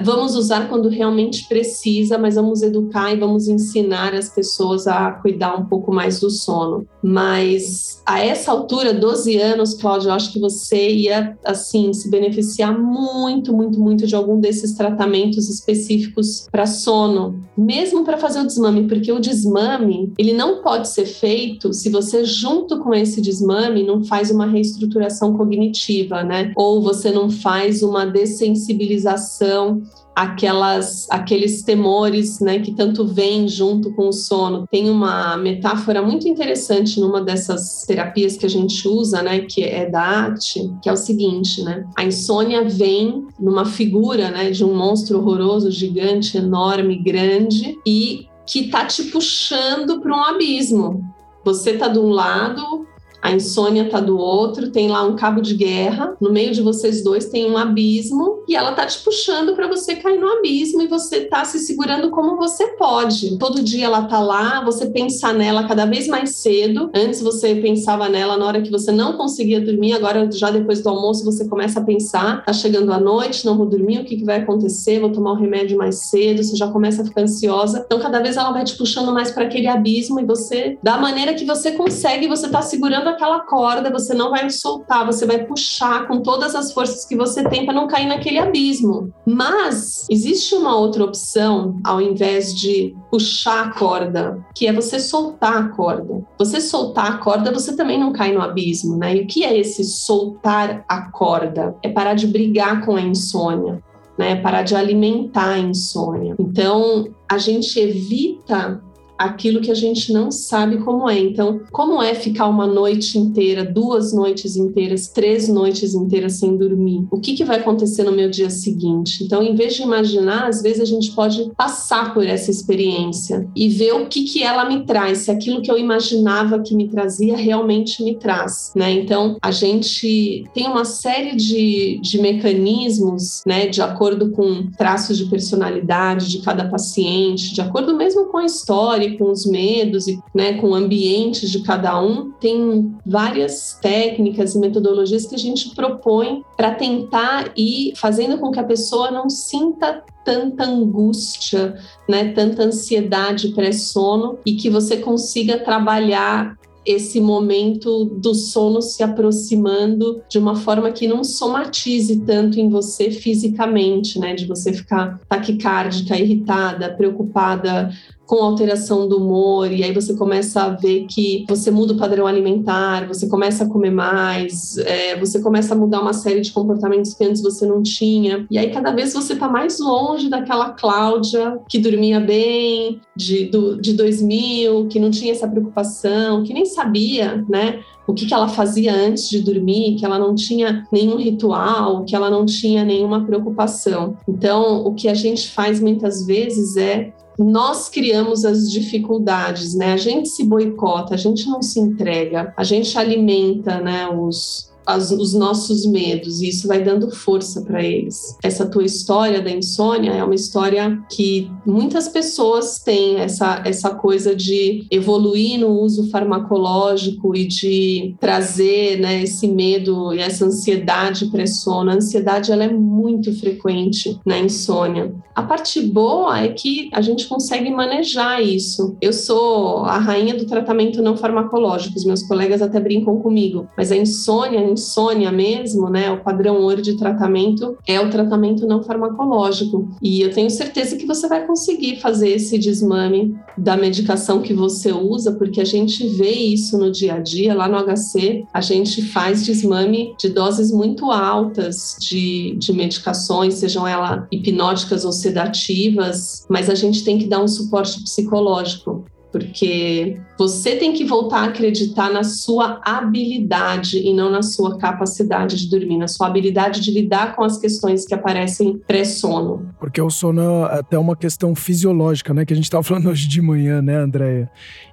vamos 0.04 0.36
usar 0.36 0.70
quando 0.70 0.90
realmente 0.90 1.48
precisa, 1.48 2.18
mas 2.18 2.36
vamos 2.36 2.62
educar 2.62 3.12
e 3.12 3.20
vamos 3.20 3.48
ensinar 3.48 4.14
as 4.14 4.30
pessoas 4.30 4.88
a 4.88 5.12
cuidar 5.12 5.56
um 5.58 5.66
pouco 5.66 5.92
mais 5.92 6.20
do 6.20 6.30
sono. 6.30 6.86
Mas 7.02 8.02
a 8.06 8.20
essa 8.20 8.52
altura, 8.52 8.94
12 8.94 9.38
anos, 9.38 9.74
Cláudia, 9.74 10.10
eu 10.10 10.14
acho 10.14 10.32
que 10.32 10.40
você 10.40 10.90
ia 10.90 11.38
assim 11.44 11.94
se 11.94 12.10
beneficiar 12.10 12.78
muito, 12.78 13.54
muito, 13.54 13.80
muito 13.80 14.06
de 14.06 14.16
algum 14.16 14.40
desses 14.40 14.74
tratamentos 14.74 15.50
específicos 15.50 16.11
específicos 16.12 16.48
para 16.52 16.66
sono, 16.66 17.42
mesmo 17.58 18.04
para 18.04 18.18
fazer 18.18 18.40
o 18.40 18.46
desmame, 18.46 18.88
porque 18.88 19.12
o 19.12 19.20
desmame, 19.20 20.14
ele 20.18 20.34
não 20.34 20.62
pode 20.62 20.90
ser 20.90 21.06
feito 21.06 21.74
se 21.74 21.90
você 21.90 22.24
junto 22.26 22.80
com 22.80 22.94
esse 22.94 23.22
desmame 23.22 23.84
não 23.84 24.04
faz 24.04 24.30
uma 24.32 24.46
reestruturação 24.46 25.36
cognitiva, 25.36 26.24
né? 26.24 26.52
Ou 26.56 26.82
você 26.82 27.12
não 27.12 27.30
faz 27.30 27.82
uma 27.82 28.06
dessensibilização 28.06 29.82
aquelas 30.16 31.10
aqueles 31.10 31.64
temores, 31.64 32.40
né, 32.40 32.60
que 32.60 32.74
tanto 32.74 33.06
vêm 33.06 33.48
junto 33.48 33.94
com 33.94 34.10
o 34.10 34.14
sono. 34.14 34.66
Tem 34.70 34.90
uma 34.90 35.38
metáfora 35.38 36.02
muito 36.02 36.28
interessante 36.28 37.00
numa 37.00 37.22
dessas 37.22 37.84
terapias 37.86 38.38
que 38.38 38.46
a 38.46 38.50
gente 38.50 38.88
usa, 38.88 39.22
né, 39.22 39.42
que 39.42 39.64
é 39.64 39.90
da 39.90 40.02
arte, 40.02 40.72
que 40.82 40.90
é 40.90 40.94
o 40.94 40.98
seguinte, 40.98 41.64
né? 41.64 41.86
A 41.96 42.04
insônia 42.04 42.64
vem 42.64 43.26
numa 43.40 43.66
figura, 43.66 44.30
né, 44.30 44.52
de 44.52 44.64
um 44.64 44.76
monstro 44.76 45.20
horroroso, 45.20 45.72
gigante, 45.72 46.38
enorme, 46.38 46.98
grande 46.98 47.78
e 47.86 48.28
que 48.46 48.68
tá 48.68 48.86
te 48.86 49.04
puxando 49.04 50.02
para 50.02 50.16
um 50.16 50.24
abismo. 50.24 51.04
Você 51.44 51.74
tá 51.74 51.88
de 51.88 52.00
um 52.00 52.10
lado, 52.10 52.86
a 53.22 53.32
insônia 53.32 53.90
tá 53.90 54.00
do 54.00 54.18
outro, 54.18 54.72
tem 54.72 54.90
lá 54.90 55.04
um 55.04 55.16
cabo 55.16 55.42
de 55.42 55.54
guerra, 55.54 56.16
no 56.20 56.32
meio 56.32 56.52
de 56.52 56.62
vocês 56.62 57.04
dois 57.04 57.26
tem 57.26 57.50
um 57.50 57.58
abismo 57.58 58.44
e 58.48 58.56
ela 58.56 58.72
tá 58.74 58.86
te 58.86 59.00
puxando 59.00 59.54
para 59.56 59.68
você 59.68 59.96
cair 59.96 60.20
no 60.20 60.28
abismo 60.28 60.82
e 60.82 60.88
você 60.88 61.22
tá 61.22 61.46
se 61.46 61.60
segurando 61.60 62.10
como 62.10 62.36
você 62.36 62.68
pode. 62.78 63.38
Todo 63.38 63.62
dia 63.62 63.86
ela 63.86 64.04
tá 64.04 64.20
lá, 64.20 64.64
você 64.64 64.88
pensa 64.88 65.32
nela 65.32 65.68
cada 65.68 65.86
vez 65.86 66.08
mais 66.08 66.32
cedo. 66.32 66.90
Antes 66.94 67.22
você 67.22 67.56
pensava 67.56 68.10
nela 68.10 68.38
na 68.38 68.46
hora 68.46 68.62
que 68.62 68.72
você 68.72 68.92
não 68.92 69.14
conseguia 69.14 69.62
dormir, 69.62 69.94
agora 69.94 70.30
já 70.32 70.50
depois 70.50 70.82
do 70.82 70.90
almoço 70.90 71.24
você 71.24 71.48
começa 71.48 71.80
a 71.80 71.84
pensar, 71.84 72.44
tá 72.44 72.54
chegando 72.54 72.92
a 72.92 73.00
noite, 73.00 73.46
não 73.46 73.56
vou 73.56 73.68
dormir, 73.68 74.00
o 74.00 74.06
que, 74.06 74.18
que 74.18 74.26
vai 74.26 74.42
acontecer? 74.42 75.00
Vou 75.00 75.12
tomar 75.12 75.32
o 75.32 75.36
um 75.36 75.40
remédio 75.40 75.78
mais 75.78 76.10
cedo, 76.10 76.44
você 76.44 76.56
já 76.56 76.68
começa 76.68 77.04
a 77.04 77.06
ficar 77.06 77.22
ansiosa. 77.22 77.84
Então 77.86 78.00
cada 78.00 78.20
vez 78.20 78.36
ela 78.36 78.52
vai 78.52 78.64
te 78.64 78.76
puxando 78.76 79.14
mais 79.14 79.30
para 79.32 79.46
aquele 79.46 79.68
abismo 79.68 80.20
e 80.20 80.26
você, 80.26 80.78
da 80.82 80.98
maneira 80.98 81.34
que 81.34 81.46
você 81.46 81.74
consegue, 81.74 82.28
você 82.28 82.50
tá 82.50 82.62
segurando 82.62 83.11
aquela 83.12 83.42
corda, 83.42 83.92
você 83.92 84.14
não 84.14 84.32
vai 84.32 84.50
soltar, 84.50 85.06
você 85.06 85.26
vai 85.26 85.46
puxar 85.46 86.08
com 86.08 86.22
todas 86.22 86.56
as 86.56 86.72
forças 86.72 87.06
que 87.06 87.16
você 87.16 87.48
tem 87.48 87.66
para 87.66 87.74
não 87.74 87.88
cair 87.88 88.08
naquele 88.08 88.40
abismo. 88.40 89.14
Mas 89.26 90.06
existe 90.10 90.56
uma 90.56 90.76
outra 90.76 91.04
opção, 91.04 91.80
ao 91.84 92.02
invés 92.02 92.54
de 92.54 92.96
puxar 93.10 93.68
a 93.68 93.74
corda, 93.74 94.44
que 94.56 94.68
é 94.68 94.74
você 94.74 95.00
soltar 95.00 95.58
a 95.58 95.68
corda. 95.70 96.24
Você 96.38 96.60
soltar 96.60 97.12
a 97.12 97.18
corda, 97.18 97.52
você 97.52 97.76
também 97.76 98.00
não 98.00 98.12
cai 98.12 98.34
no 98.34 98.42
abismo, 98.42 98.98
né? 98.98 99.16
E 99.16 99.22
o 99.22 99.28
que 99.28 99.44
é 99.44 99.58
esse 99.58 99.84
soltar 99.84 100.84
a 100.88 101.12
corda? 101.12 101.76
É 101.84 101.90
parar 101.90 102.14
de 102.14 102.28
brigar 102.28 102.86
com 102.86 102.96
a 102.96 103.02
insônia. 103.02 103.82
Né, 104.18 104.36
parar 104.36 104.62
de 104.62 104.76
alimentar 104.76 105.54
a 105.54 105.58
insônia. 105.58 106.36
Então, 106.38 107.08
a 107.28 107.40
gente 107.40 107.80
evita 107.80 108.84
aquilo 109.24 109.62
que 109.62 109.72
a 109.72 109.76
gente 109.76 110.12
não 110.12 110.32
sabe 110.32 110.78
como 110.78 111.10
é. 111.10 111.20
Então, 111.20 111.62
como 111.72 112.02
é 112.02 112.14
ficar 112.14 112.48
uma 112.48 112.68
noite 112.68 113.18
inteira, 113.18 113.64
duas 113.64 114.14
noites 114.14 114.56
inteiras, 114.56 115.08
três 115.08 115.48
noites 115.48 115.94
inteiras 115.94 116.34
sem 116.34 116.58
dormir? 116.58 117.06
O 117.12 117.20
que, 117.20 117.34
que 117.34 117.44
vai 117.44 117.60
acontecer 117.60 118.04
no 118.04 118.12
meu 118.12 118.30
dia 118.30 118.50
seguinte? 118.50 119.24
Então, 119.24 119.42
em 119.42 119.56
vez 119.56 119.76
de 119.76 119.84
imaginar, 119.84 120.48
às 120.48 120.62
vezes 120.62 120.82
a 120.82 120.86
gente 120.86 121.12
pode 121.12 121.52
passar 121.56 122.14
por 122.14 122.26
essa 122.26 122.50
experiência 122.52 123.48
e 123.56 123.70
ver 123.70 123.94
o 123.94 124.08
que, 124.08 124.24
que 124.24 124.44
ela 124.44 124.66
me 124.66 124.86
traz, 124.86 125.20
se 125.20 125.32
aquilo 125.32 125.62
que 125.62 125.72
eu 125.72 125.78
imaginava 125.78 126.60
que 126.60 126.76
me 126.76 126.88
trazia 126.88 127.36
realmente 127.38 128.04
me 128.04 128.16
traz, 128.16 128.72
né? 128.76 128.92
Então, 128.92 129.38
a 129.42 129.52
gente 129.52 130.46
tem 130.54 130.68
uma 130.68 130.86
série 130.86 131.36
de, 131.36 132.00
de 132.02 132.20
mecanismos, 132.20 133.42
né, 133.46 133.68
de 133.68 133.82
acordo 133.82 134.32
com 134.32 134.70
traços 134.78 135.18
de 135.18 135.26
personalidade 135.26 136.30
de 136.30 136.42
cada 136.42 136.68
paciente, 136.68 137.54
de 137.54 137.62
acordo 137.62 137.96
mesmo 137.96 138.26
com 138.26 138.38
a 138.38 138.46
história 138.46 139.11
com 139.18 139.32
os 139.32 139.46
medos 139.46 140.08
e 140.08 140.20
né, 140.34 140.54
com 140.54 140.74
ambientes 140.74 141.50
de 141.50 141.62
cada 141.64 142.02
um, 142.02 142.32
tem 142.40 142.96
várias 143.06 143.78
técnicas 143.82 144.56
e 144.56 144.60
metodologias 144.60 145.26
que 145.26 145.36
a 145.36 145.40
gente 145.40 145.74
propõe 145.76 146.44
para 146.56 146.76
tentar 146.76 147.52
ir 147.56 147.94
fazendo 147.96 148.38
com 148.38 148.52
que 148.52 148.60
a 148.60 148.64
pessoa 148.64 149.12
não 149.12 149.30
sinta 149.30 150.04
tanta 150.24 150.64
angústia, 150.64 151.76
né, 152.08 152.32
tanta 152.34 152.64
ansiedade 152.64 153.50
pré-sono 153.50 154.38
e 154.46 154.56
que 154.56 154.70
você 154.70 154.98
consiga 154.98 155.58
trabalhar 155.58 156.56
esse 156.86 157.22
momento 157.22 158.06
do 158.06 158.34
sono 158.34 158.82
se 158.82 159.04
aproximando 159.04 160.22
de 160.28 160.40
uma 160.40 160.56
forma 160.56 160.92
que 160.92 161.08
não 161.08 161.24
somatize 161.24 162.22
tanto 162.22 162.60
em 162.60 162.70
você 162.70 163.12
fisicamente, 163.12 164.18
né? 164.20 164.34
De 164.34 164.46
você 164.46 164.74
ficar 164.74 165.20
taquicárdica, 165.30 166.18
irritada, 166.18 166.94
preocupada 166.94 167.92
com 168.32 168.38
alteração 168.38 169.10
do 169.10 169.18
humor, 169.18 169.70
e 169.74 169.84
aí 169.84 169.94
você 169.94 170.14
começa 170.14 170.62
a 170.62 170.70
ver 170.70 171.06
que 171.06 171.44
você 171.50 171.70
muda 171.70 171.92
o 171.92 171.98
padrão 171.98 172.26
alimentar, 172.26 173.06
você 173.06 173.28
começa 173.28 173.66
a 173.66 173.68
comer 173.68 173.92
mais, 173.92 174.78
é, 174.78 175.20
você 175.20 175.42
começa 175.42 175.74
a 175.74 175.78
mudar 175.78 176.00
uma 176.00 176.14
série 176.14 176.40
de 176.40 176.54
comportamentos 176.54 177.14
que 177.14 177.26
antes 177.26 177.42
você 177.42 177.66
não 177.66 177.84
tinha. 177.84 178.48
E 178.50 178.58
aí 178.58 178.72
cada 178.72 178.94
vez 178.94 179.14
você 179.14 179.34
está 179.34 179.50
mais 179.50 179.82
longe 179.82 180.30
daquela 180.30 180.70
Cláudia 180.70 181.60
que 181.68 181.78
dormia 181.78 182.22
bem, 182.22 183.02
de, 183.14 183.48
do, 183.48 183.76
de 183.82 183.92
2000, 183.92 184.88
que 184.88 184.98
não 184.98 185.12
tinha 185.12 185.34
essa 185.34 185.46
preocupação, 185.46 186.42
que 186.42 186.54
nem 186.54 186.64
sabia, 186.66 187.44
né? 187.50 187.82
o 188.08 188.14
que, 188.14 188.26
que 188.26 188.34
ela 188.34 188.48
fazia 188.48 188.94
antes 188.94 189.30
de 189.30 189.42
dormir, 189.42 189.96
que 189.96 190.06
ela 190.06 190.20
não 190.20 190.36
tinha 190.36 190.86
nenhum 190.92 191.18
ritual, 191.18 192.04
que 192.04 192.16
ela 192.16 192.30
não 192.30 192.46
tinha 192.46 192.84
nenhuma 192.84 193.26
preocupação. 193.26 194.18
Então, 194.28 194.84
o 194.86 194.94
que 194.94 195.08
a 195.08 195.14
gente 195.14 195.50
faz 195.50 195.80
muitas 195.80 196.26
vezes 196.26 196.76
é 196.76 197.14
nós 197.38 197.90
criamos 197.90 198.46
as 198.46 198.72
dificuldades, 198.72 199.76
né? 199.76 199.94
A 199.94 199.98
gente 199.98 200.30
se 200.30 200.44
boicota, 200.44 201.14
a 201.14 201.18
gente 201.18 201.48
não 201.48 201.62
se 201.62 201.80
entrega, 201.80 202.54
a 202.56 202.64
gente 202.64 202.98
alimenta, 202.98 203.80
né, 203.80 204.08
os, 204.08 204.71
as, 204.86 205.12
os 205.12 205.34
nossos 205.34 205.86
medos 205.86 206.42
e 206.42 206.50
isso 206.50 206.68
vai 206.68 206.84
dando 206.84 207.12
força 207.12 207.62
para 207.62 207.84
eles. 207.84 208.38
Essa 208.44 208.66
tua 208.66 208.84
história 208.84 209.42
da 209.42 209.52
insônia 209.52 210.12
é 210.12 210.24
uma 210.24 210.36
história 210.36 211.02
que 211.10 211.50
muitas 211.66 212.08
pessoas 212.08 212.80
têm 212.80 213.18
essa, 213.18 213.62
essa 213.66 213.92
coisa 213.92 214.36
de 214.36 214.86
evoluir 214.90 215.60
no 215.60 215.70
uso 215.80 216.10
farmacológico 216.10 217.36
e 217.36 217.48
de 217.48 218.16
trazer 218.20 219.00
né, 219.00 219.24
esse 219.24 219.48
medo 219.48 220.14
e 220.14 220.20
essa 220.20 220.46
ansiedade 220.46 221.28
pré-sono. 221.28 221.92
A 221.92 221.96
ansiedade 221.96 222.52
ela 222.52 222.64
é 222.64 222.72
muito 222.72 223.34
frequente 223.34 224.20
na 224.26 224.40
insônia. 224.40 225.14
A 225.36 225.44
parte 225.44 225.82
boa 225.82 226.40
é 226.40 226.50
que 226.50 226.90
a 226.94 227.02
gente 227.02 227.28
consegue 227.28 227.70
manejar 227.70 228.42
isso. 228.42 228.96
Eu 229.02 229.14
sou 229.14 229.86
a 229.86 229.98
rainha 229.98 230.36
do 230.36 230.46
tratamento 230.46 231.02
não 231.02 231.16
farmacológico, 231.16 231.98
os 231.98 232.06
meus 232.06 232.24
colegas 232.24 232.62
até 232.62 232.80
brincam 232.80 233.20
comigo, 233.20 233.68
mas 233.78 233.92
a 233.92 233.98
insônia 233.98 234.71
insônia 234.72 235.32
mesmo, 235.32 235.90
né, 235.90 236.12
o 236.12 236.24
padrão 236.24 236.62
ouro 236.62 236.82
de 236.82 236.98
tratamento 236.98 237.78
é 237.88 238.00
o 238.00 238.10
tratamento 238.10 238.66
não 238.66 238.84
farmacológico. 238.84 239.90
E 240.02 240.22
eu 240.22 240.32
tenho 240.32 240.50
certeza 240.50 240.96
que 240.96 241.06
você 241.06 241.28
vai 241.28 241.46
conseguir 241.46 242.00
fazer 242.00 242.30
esse 242.30 242.58
desmame 242.58 243.36
da 243.58 243.78
medicação 243.78 244.42
que 244.42 244.54
você 244.54 244.92
usa, 244.92 245.34
porque 245.34 245.62
a 245.62 245.66
gente 245.66 246.08
vê 246.08 246.32
isso 246.32 246.78
no 246.78 246.92
dia 246.92 247.16
a 247.16 247.20
dia, 247.20 247.54
lá 247.54 247.68
no 247.68 247.78
HC, 247.78 248.46
a 248.54 248.62
gente 248.62 249.02
faz 249.02 249.46
desmame 249.46 250.16
de 250.18 250.30
doses 250.30 250.72
muito 250.72 251.12
altas 251.12 251.98
de, 252.00 252.56
de 252.58 252.74
medicações, 252.74 253.56
sejam 253.56 253.88
elas 253.88 254.26
hipnóticas 254.32 255.06
ou 255.06 255.12
sedativas, 255.12 256.46
mas 256.50 256.70
a 256.70 256.76
gente 256.76 257.04
tem 257.04 257.18
que 257.18 257.28
dar 257.28 257.44
um 257.44 257.48
suporte 257.48 258.02
psicológico 258.04 259.06
porque 259.32 260.20
você 260.38 260.76
tem 260.76 260.94
que 260.94 261.06
voltar 261.06 261.40
a 261.40 261.46
acreditar 261.46 262.12
na 262.12 262.24
sua 262.24 262.82
habilidade 262.84 263.98
e 263.98 264.14
não 264.14 264.30
na 264.30 264.42
sua 264.42 264.78
capacidade 264.78 265.56
de 265.56 265.70
dormir, 265.70 265.98
na 265.98 266.08
sua 266.08 266.28
habilidade 266.28 266.82
de 266.82 266.92
lidar 266.92 267.36
com 267.36 267.44
as 267.44 267.58
questões 267.58 268.06
que 268.06 268.14
aparecem 268.14 268.78
pré-sono. 268.86 269.74
Porque 269.80 270.02
o 270.02 270.10
sono 270.10 270.66
é 270.66 270.80
até 270.80 270.98
uma 271.00 271.16
questão 271.16 271.56
fisiológica, 271.56 272.34
né? 272.34 272.46
Que 272.46 272.54
a 272.54 272.56
gente 272.56 272.66
estava 272.66 272.84
falando 272.84 273.08
hoje 273.10 273.28
de 273.28 273.42
manhã, 273.42 273.82
né, 273.82 273.96
Andréia? 273.96 274.50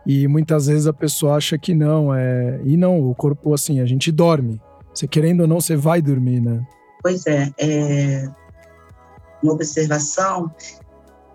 E 0.07 0.29
muitas 0.29 0.66
vezes 0.66 0.87
a 0.87 0.92
pessoa 0.92 1.35
acha 1.35 1.59
que 1.59 1.74
não, 1.74 2.14
é... 2.14 2.61
e 2.64 2.77
não, 2.77 3.01
o 3.01 3.14
corpo, 3.14 3.53
assim, 3.53 3.81
a 3.81 3.87
gente 3.87 4.12
dorme. 4.12 4.61
Você 4.94 5.09
querendo 5.09 5.40
ou 5.40 5.46
não, 5.48 5.61
você 5.61 5.77
vai 5.77 6.01
dormir, 6.01 6.40
né? 6.40 6.64
Pois 7.03 7.27
é, 7.27 7.51
é... 7.59 8.29
uma 9.42 9.53
observação 9.53 10.51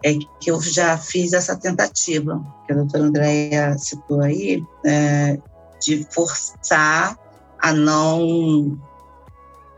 é 0.04 0.14
que 0.40 0.52
eu 0.52 0.62
já 0.62 0.98
fiz 0.98 1.34
essa 1.34 1.56
tentativa, 1.56 2.44
que 2.66 2.74
a 2.74 2.76
doutora 2.76 3.06
Andréia 3.06 3.78
citou 3.78 4.22
aí, 4.22 4.64
é, 4.86 5.40
de 5.82 6.06
forçar 6.12 7.18
a 7.60 7.74
não 7.74 8.78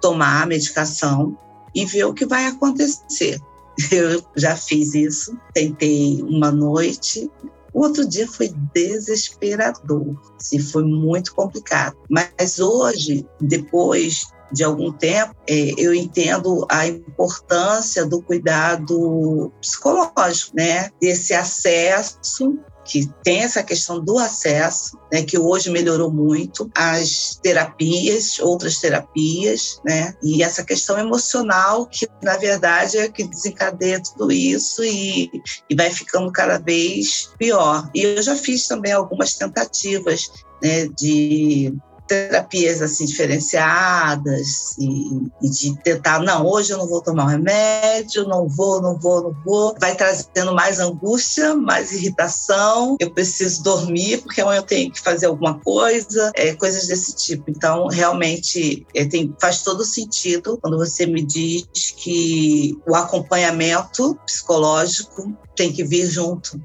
tomar 0.02 0.44
a 0.44 0.46
medicação 0.46 1.38
e 1.74 1.86
ver 1.86 2.06
o 2.06 2.14
que 2.14 2.26
vai 2.26 2.48
acontecer. 2.48 3.40
Eu 3.92 4.24
já 4.36 4.56
fiz 4.56 4.96
isso, 4.96 5.38
tentei 5.54 6.22
uma 6.24 6.50
noite, 6.50 7.30
o 7.76 7.82
outro 7.82 8.08
dia 8.08 8.26
foi 8.26 8.54
desesperador, 8.74 10.16
assim, 10.40 10.60
foi 10.60 10.86
muito 10.86 11.36
complicado. 11.36 11.98
Mas 12.10 12.58
hoje, 12.58 13.28
depois 13.42 14.28
de 14.52 14.64
algum 14.64 14.92
tempo, 14.92 15.36
é, 15.48 15.74
eu 15.78 15.94
entendo 15.94 16.66
a 16.70 16.88
importância 16.88 18.06
do 18.06 18.22
cuidado 18.22 19.52
psicológico, 19.62 20.56
né? 20.56 20.90
Desse 21.02 21.34
acesso 21.34 22.58
que 22.86 23.10
tem 23.24 23.42
essa 23.42 23.64
questão 23.64 24.00
do 24.00 24.18
acesso, 24.20 24.98
né, 25.12 25.24
que 25.24 25.38
hoje 25.38 25.72
melhorou 25.72 26.12
muito, 26.12 26.70
as 26.76 27.38
terapias, 27.42 28.40
outras 28.40 28.78
terapias, 28.78 29.82
né, 29.84 30.14
e 30.24 30.44
essa 30.44 30.64
questão 30.64 30.98
emocional 31.00 31.88
que, 31.88 32.08
na 32.22 32.38
verdade, 32.38 32.98
é 32.98 33.10
que 33.10 33.24
desencadeia 33.24 34.02
tudo 34.02 34.32
isso 34.32 34.84
e, 34.84 35.32
e 35.70 35.76
vai 35.76 35.90
ficando 35.90 36.32
cada 36.32 36.60
vez 36.60 37.32
pior. 37.40 37.90
E 37.94 38.04
eu 38.04 38.22
já 38.22 38.36
fiz 38.36 38.68
também 38.68 38.94
algumas 38.94 39.34
tentativas 39.34 40.30
né, 40.62 40.88
de 40.88 41.74
terapias 42.08 42.82
assim 42.82 43.06
diferenciadas 43.06 44.76
e, 44.78 45.30
e, 45.42 45.50
de 45.50 45.76
tentar 45.84 46.20
não 46.20 46.46
hoje 46.46 46.72
eu 46.72 46.78
não 46.78 46.88
vou 46.88 47.02
tomar 47.02 47.26
um 47.26 47.28
remédio 47.28 48.28
não 48.28 48.48
vou 48.48 48.82
não 48.82 48.98
vou 48.98 49.24
não 49.24 49.36
vou. 49.44 49.76
Vai 49.80 49.96
trazendo 49.96 50.54
mais 50.54 50.80
angústia 50.80 51.56
mais 51.56 51.92
irritação. 51.92 52.98
Eu 53.00 53.12
preciso 53.12 53.64
dormir 53.64 54.22
porque 54.22 54.42
amanhã 54.42 54.60
eu 54.60 54.64
tenho 54.64 54.92
que 54.92 55.00
fazer 55.00 55.26
alguma 55.28 55.60
coisa 55.60 56.32
é, 56.36 56.54
coisas 56.54 56.88
desse 56.88 57.16
tipo. 57.16 57.46
Então 57.50 57.88
realmente 57.88 58.86
é, 58.94 59.06
tem, 59.06 59.34
faz 59.40 59.62
todo 59.62 59.84
sentido 59.84 60.58
quando 60.62 60.78
você 60.78 61.06
me 61.06 61.24
diz 61.24 61.66
que 61.98 62.78
o 62.88 62.96
acompanhamento 62.96 64.16
psicológico 64.26 65.36
tem 65.56 65.72
que 65.72 65.84
vir 65.84 66.06
junto 66.08 66.60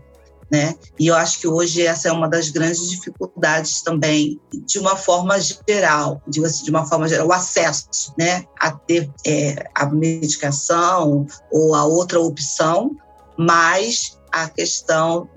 né? 0.50 0.74
E 0.98 1.06
eu 1.06 1.14
acho 1.14 1.40
que 1.40 1.46
hoje 1.46 1.86
essa 1.86 2.08
é 2.08 2.12
uma 2.12 2.28
das 2.28 2.50
grandes 2.50 2.90
dificuldades 2.90 3.82
também, 3.82 4.40
de 4.66 4.78
uma 4.78 4.96
forma 4.96 5.36
geral, 5.38 6.20
digo 6.26 6.46
assim, 6.46 6.64
de 6.64 6.70
uma 6.70 6.84
forma 6.84 7.06
geral, 7.06 7.28
o 7.28 7.32
acesso, 7.32 8.12
né, 8.18 8.44
a 8.58 8.72
ter 8.72 9.10
é, 9.24 9.64
a 9.74 9.86
medicação 9.86 11.26
ou 11.52 11.74
a 11.74 11.84
outra 11.84 12.20
opção, 12.20 12.96
mais 13.36 14.18
a 14.32 14.48
questão 14.48 15.28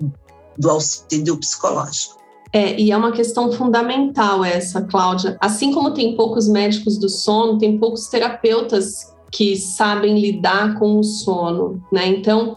do 0.58 0.70
auxílio 0.70 1.36
psicológico. 1.36 2.22
É, 2.52 2.78
e 2.80 2.92
é 2.92 2.96
uma 2.96 3.10
questão 3.10 3.50
fundamental 3.50 4.44
essa, 4.44 4.82
Cláudia. 4.82 5.36
Assim 5.40 5.72
como 5.72 5.92
tem 5.92 6.14
poucos 6.14 6.48
médicos 6.48 6.96
do 6.98 7.08
sono, 7.08 7.58
tem 7.58 7.78
poucos 7.78 8.06
terapeutas 8.06 9.12
que 9.32 9.56
sabem 9.56 10.20
lidar 10.20 10.78
com 10.78 11.00
o 11.00 11.02
sono, 11.02 11.82
né? 11.92 12.06
Então, 12.06 12.54